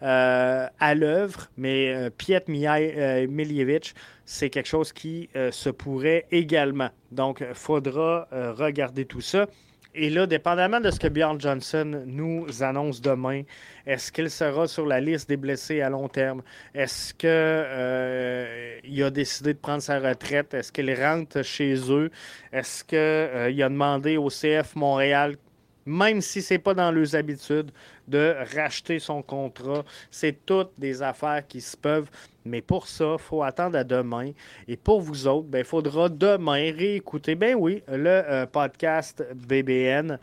à 0.02 0.94
l'œuvre, 0.94 1.48
mais 1.56 1.94
euh, 1.94 2.10
Piet 2.10 2.44
euh, 2.48 3.26
Miljevic, 3.28 3.94
c'est 4.24 4.50
quelque 4.50 4.68
chose 4.68 4.92
qui 4.92 5.28
euh, 5.36 5.50
se 5.52 5.70
pourrait 5.70 6.26
également. 6.30 6.90
Donc, 7.10 7.44
il 7.46 7.54
faudra 7.54 8.28
euh, 8.32 8.52
regarder 8.52 9.04
tout 9.04 9.20
ça. 9.20 9.46
Et 9.94 10.08
là, 10.08 10.26
dépendamment 10.26 10.80
de 10.80 10.90
ce 10.90 10.98
que 10.98 11.06
Bjorn 11.06 11.38
Johnson 11.38 12.04
nous 12.06 12.46
annonce 12.62 13.02
demain, 13.02 13.42
est-ce 13.86 14.10
qu'il 14.10 14.30
sera 14.30 14.66
sur 14.66 14.86
la 14.86 15.00
liste 15.00 15.28
des 15.28 15.36
blessés 15.36 15.82
à 15.82 15.90
long 15.90 16.08
terme? 16.08 16.42
Est-ce 16.74 17.12
qu'il 17.12 19.02
a 19.04 19.10
décidé 19.10 19.52
de 19.52 19.58
prendre 19.58 19.82
sa 19.82 20.00
retraite? 20.00 20.54
Est-ce 20.54 20.72
qu'il 20.72 20.90
rentre 20.94 21.42
chez 21.42 21.74
eux? 21.90 22.10
Est-ce 22.54 22.82
qu'il 22.84 23.62
a 23.62 23.68
demandé 23.68 24.16
au 24.16 24.30
CF 24.30 24.74
Montréal, 24.76 25.36
même 25.84 26.22
si 26.22 26.40
ce 26.40 26.54
n'est 26.54 26.58
pas 26.58 26.72
dans 26.74 26.90
leurs 26.90 27.14
habitudes, 27.14 27.70
de 28.12 28.36
racheter 28.54 28.98
son 28.98 29.22
contrat? 29.22 29.84
C'est 30.10 30.44
toutes 30.46 30.72
des 30.78 31.02
affaires 31.02 31.44
qui 31.48 31.60
se 31.60 31.76
peuvent. 31.76 32.08
Mais 32.44 32.60
pour 32.60 32.86
ça, 32.86 33.16
il 33.18 33.22
faut 33.22 33.42
attendre 33.42 33.78
à 33.78 33.84
demain. 33.84 34.32
Et 34.68 34.76
pour 34.76 35.00
vous 35.00 35.26
autres, 35.26 35.48
il 35.54 35.64
faudra 35.64 36.08
demain 36.08 36.72
réécouter, 36.72 37.34
ben 37.34 37.56
oui, 37.58 37.82
le 37.88 38.08
euh, 38.08 38.46
podcast 38.46 39.24
BBN. 39.34 40.18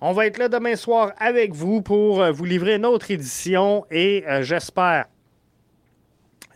On 0.00 0.12
va 0.12 0.26
être 0.26 0.38
là 0.38 0.48
demain 0.48 0.74
soir 0.74 1.12
avec 1.18 1.52
vous 1.52 1.80
pour 1.80 2.20
euh, 2.20 2.32
vous 2.32 2.44
livrer 2.44 2.74
une 2.74 2.86
autre 2.86 3.10
édition 3.10 3.86
et 3.88 4.24
euh, 4.26 4.42
j'espère, 4.42 5.06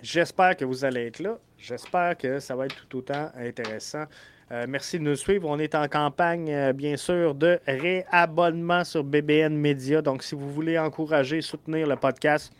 j'espère 0.02 0.56
que 0.56 0.64
vous 0.64 0.84
allez 0.84 1.06
être 1.06 1.20
là. 1.20 1.38
J'espère 1.56 2.16
que 2.16 2.40
ça 2.40 2.56
va 2.56 2.66
être 2.66 2.74
tout 2.88 2.98
autant 2.98 3.30
intéressant. 3.36 4.04
Euh, 4.52 4.64
merci 4.68 4.98
de 4.98 5.04
nous 5.04 5.16
suivre. 5.16 5.48
On 5.48 5.58
est 5.58 5.74
en 5.74 5.88
campagne, 5.88 6.52
euh, 6.52 6.72
bien 6.72 6.96
sûr, 6.96 7.34
de 7.34 7.58
réabonnement 7.66 8.84
sur 8.84 9.02
BBN 9.02 9.56
Media. 9.56 10.02
Donc, 10.02 10.22
si 10.22 10.36
vous 10.36 10.50
voulez 10.52 10.78
encourager, 10.78 11.40
soutenir 11.40 11.88
le 11.88 11.96
podcast, 11.96 12.52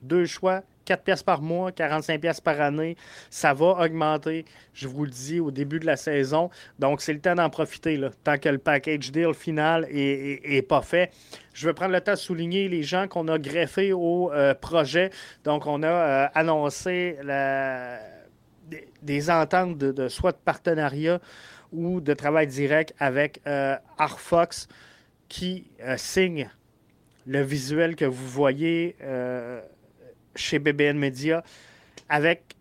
deux 0.00 0.24
choix, 0.24 0.62
4 0.86 1.02
pièces 1.02 1.22
par 1.22 1.42
mois, 1.42 1.70
45 1.70 2.18
pièces 2.20 2.40
par 2.40 2.58
année. 2.62 2.96
Ça 3.28 3.52
va 3.52 3.66
augmenter, 3.84 4.46
je 4.72 4.88
vous 4.88 5.04
le 5.04 5.10
dis, 5.10 5.38
au 5.38 5.50
début 5.50 5.78
de 5.80 5.86
la 5.86 5.96
saison. 5.96 6.48
Donc, 6.78 7.02
c'est 7.02 7.12
le 7.12 7.20
temps 7.20 7.34
d'en 7.34 7.50
profiter, 7.50 7.98
là, 7.98 8.08
tant 8.22 8.38
que 8.38 8.48
le 8.48 8.58
package 8.58 9.12
deal 9.12 9.34
final 9.34 9.86
est, 9.90 10.66
pas 10.66 10.80
fait. 10.82 11.10
Je 11.52 11.66
veux 11.66 11.74
prendre 11.74 11.92
le 11.92 12.00
temps 12.00 12.12
de 12.12 12.16
souligner 12.18 12.68
les 12.68 12.82
gens 12.82 13.06
qu'on 13.06 13.28
a 13.28 13.38
greffés 13.38 13.92
au 13.92 14.32
euh, 14.32 14.54
projet. 14.54 15.10
Donc, 15.44 15.66
on 15.66 15.82
a 15.82 16.24
annoncé 16.34 17.16
la- 17.22 17.98
des, 19.02 19.30
ententes 19.30 19.78
de, 19.78 20.08
soit 20.08 20.32
de 20.32 20.38
partenariat 20.44 21.20
ou 21.72 22.00
de 22.00 22.14
travail 22.14 22.46
direct 22.46 22.94
avec 22.98 23.40
euh, 23.46 23.76
Arfox 23.98 24.68
qui 25.28 25.64
euh, 25.80 25.96
signe 25.96 26.48
le 27.26 27.42
visuel 27.42 27.96
que 27.96 28.04
vous 28.04 28.28
voyez 28.28 28.96
euh, 29.02 29.60
chez 30.36 30.58
BBN 30.58 30.96
Media 30.98 31.42
avec 32.08 32.54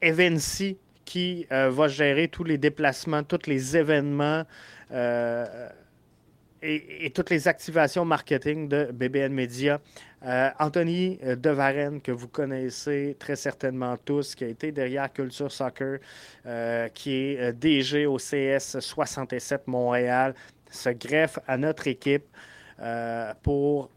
Evency 0.00 0.78
qui 1.04 1.46
euh, 1.52 1.70
va 1.70 1.88
gérer 1.88 2.28
tous 2.28 2.44
les 2.44 2.58
déplacements, 2.58 3.22
tous 3.22 3.46
les 3.46 3.76
événements 3.76 4.44
et 6.62 7.10
toutes 7.14 7.30
les 7.30 7.48
activations 7.48 8.04
marketing 8.04 8.68
de 8.68 8.90
BBN 8.92 9.32
Media. 9.32 9.80
Euh, 10.24 10.50
Anthony 10.60 11.18
euh, 11.24 11.34
Devarenne, 11.34 12.00
que 12.00 12.12
vous 12.12 12.28
connaissez 12.28 13.16
très 13.18 13.34
certainement 13.34 13.96
tous, 13.96 14.34
qui 14.34 14.44
a 14.44 14.46
été 14.46 14.70
derrière 14.70 15.12
Culture 15.12 15.50
Soccer, 15.50 15.98
euh, 16.46 16.88
qui 16.88 17.12
est 17.12 17.52
DG 17.52 18.06
au 18.06 18.18
CS 18.18 18.78
67 18.78 19.66
Montréal, 19.66 20.34
se 20.70 20.90
greffe 20.90 21.38
à 21.46 21.56
notre 21.56 21.86
équipe 21.88 22.24
pour 23.42 23.90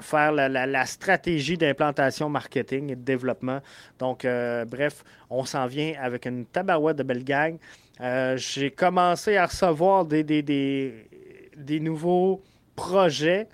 faire 0.00 0.30
la, 0.30 0.86
stratégie 0.86 1.56
d'implantation 1.56 2.28
marketing 2.28 2.90
et 2.90 2.96
de 2.96 3.02
développement. 3.02 3.60
Donc, 3.98 4.24
bref, 4.68 5.02
on 5.30 5.44
s'en 5.44 5.66
vient 5.66 5.94
avec 6.00 6.26
une 6.26 6.44
tabarouette 6.44 6.98
de 6.98 7.02
belle 7.02 7.24
gang. 7.24 7.56
J'ai 8.36 8.70
commencé 8.70 9.36
à 9.36 9.46
recevoir 9.46 10.04
des 10.04 11.80
nouveaux 11.80 12.40
projets 12.76 13.48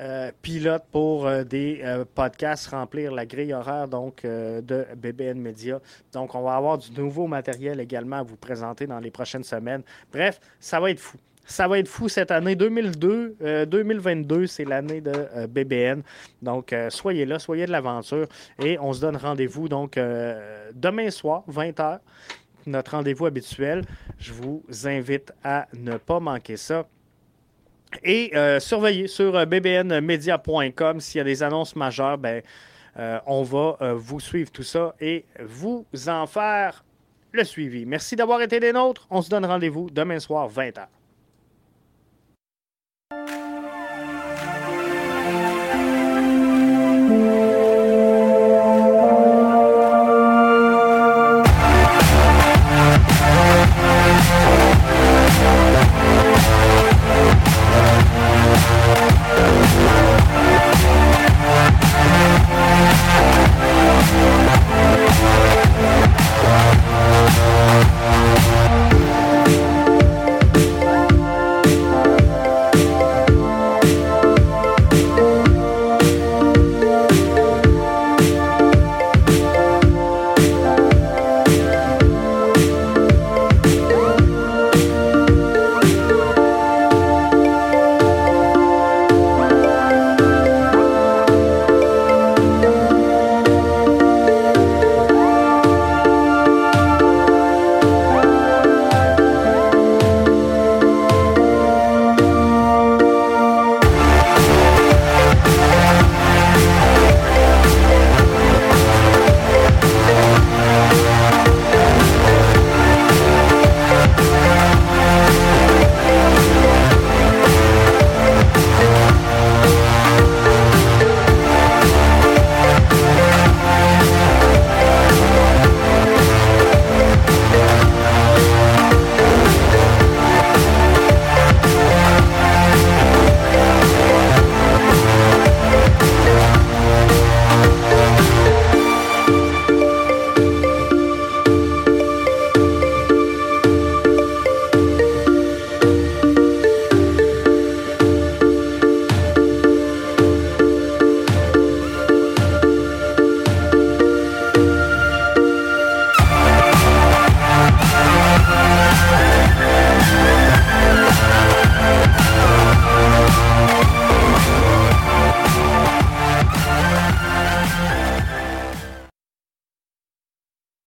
euh, 0.00 0.30
pilotes 0.42 0.84
pour 0.92 1.26
euh, 1.26 1.42
des 1.42 1.80
euh, 1.82 2.04
podcasts, 2.14 2.68
remplir 2.68 3.10
la 3.12 3.26
grille 3.26 3.52
horaire 3.52 3.88
donc, 3.88 4.22
de 4.22 4.86
BBN 4.96 5.40
Media. 5.40 5.80
Donc, 6.12 6.34
on 6.36 6.42
va 6.42 6.54
avoir 6.54 6.78
du 6.78 6.92
nouveau 6.92 7.26
matériel 7.26 7.80
également 7.80 8.16
à 8.16 8.22
vous 8.22 8.36
présenter 8.36 8.86
dans 8.86 9.00
les 9.00 9.10
prochaines 9.10 9.42
semaines. 9.42 9.82
Bref, 10.12 10.40
ça 10.60 10.78
va 10.78 10.90
être 10.90 11.00
fou. 11.00 11.16
Ça 11.44 11.66
va 11.66 11.78
être 11.78 11.88
fou 11.88 12.08
cette 12.08 12.30
année 12.30 12.54
2002, 12.54 13.36
euh, 13.42 13.64
2022, 13.64 14.46
c'est 14.46 14.66
l'année 14.66 15.00
de 15.00 15.46
BBN. 15.46 16.02
Donc, 16.42 16.74
soyez 16.90 17.24
là, 17.24 17.38
soyez 17.38 17.66
de 17.66 17.72
l'aventure 17.72 18.28
et 18.62 18.78
on 18.78 18.92
se 18.92 19.00
donne 19.00 19.16
rendez-vous 19.16 19.68
donc 19.68 19.98
demain 20.74 21.10
soir, 21.10 21.44
20h. 21.50 22.00
notre 22.66 22.90
rendez-vous 22.92 23.26
habituel. 23.26 23.82
Je 24.18 24.32
vous 24.34 24.62
invite 24.84 25.32
à 25.42 25.66
ne 25.72 25.96
pas 25.96 26.20
manquer 26.20 26.58
ça. 26.58 26.86
Et 28.02 28.36
euh, 28.36 28.60
surveillez 28.60 29.06
sur 29.06 29.36
euh, 29.36 29.44
bbnmedia.com 29.44 31.00
s'il 31.00 31.18
y 31.18 31.20
a 31.20 31.24
des 31.24 31.42
annonces 31.42 31.74
majeures, 31.74 32.18
ben, 32.18 32.42
euh, 32.98 33.18
on 33.26 33.42
va 33.42 33.94
vous 33.94 34.20
suivre 34.20 34.50
tout 34.50 34.62
ça 34.62 34.94
et 35.00 35.24
vous 35.40 35.86
en 36.08 36.26
faire 36.26 36.84
le 37.32 37.44
suivi. 37.44 37.86
Merci 37.86 38.16
d'avoir 38.16 38.40
été 38.42 38.60
des 38.60 38.72
nôtres. 38.72 39.06
On 39.10 39.22
se 39.22 39.30
donne 39.30 39.46
rendez-vous 39.46 39.88
demain 39.90 40.18
soir, 40.18 40.48
20h. 40.50 40.86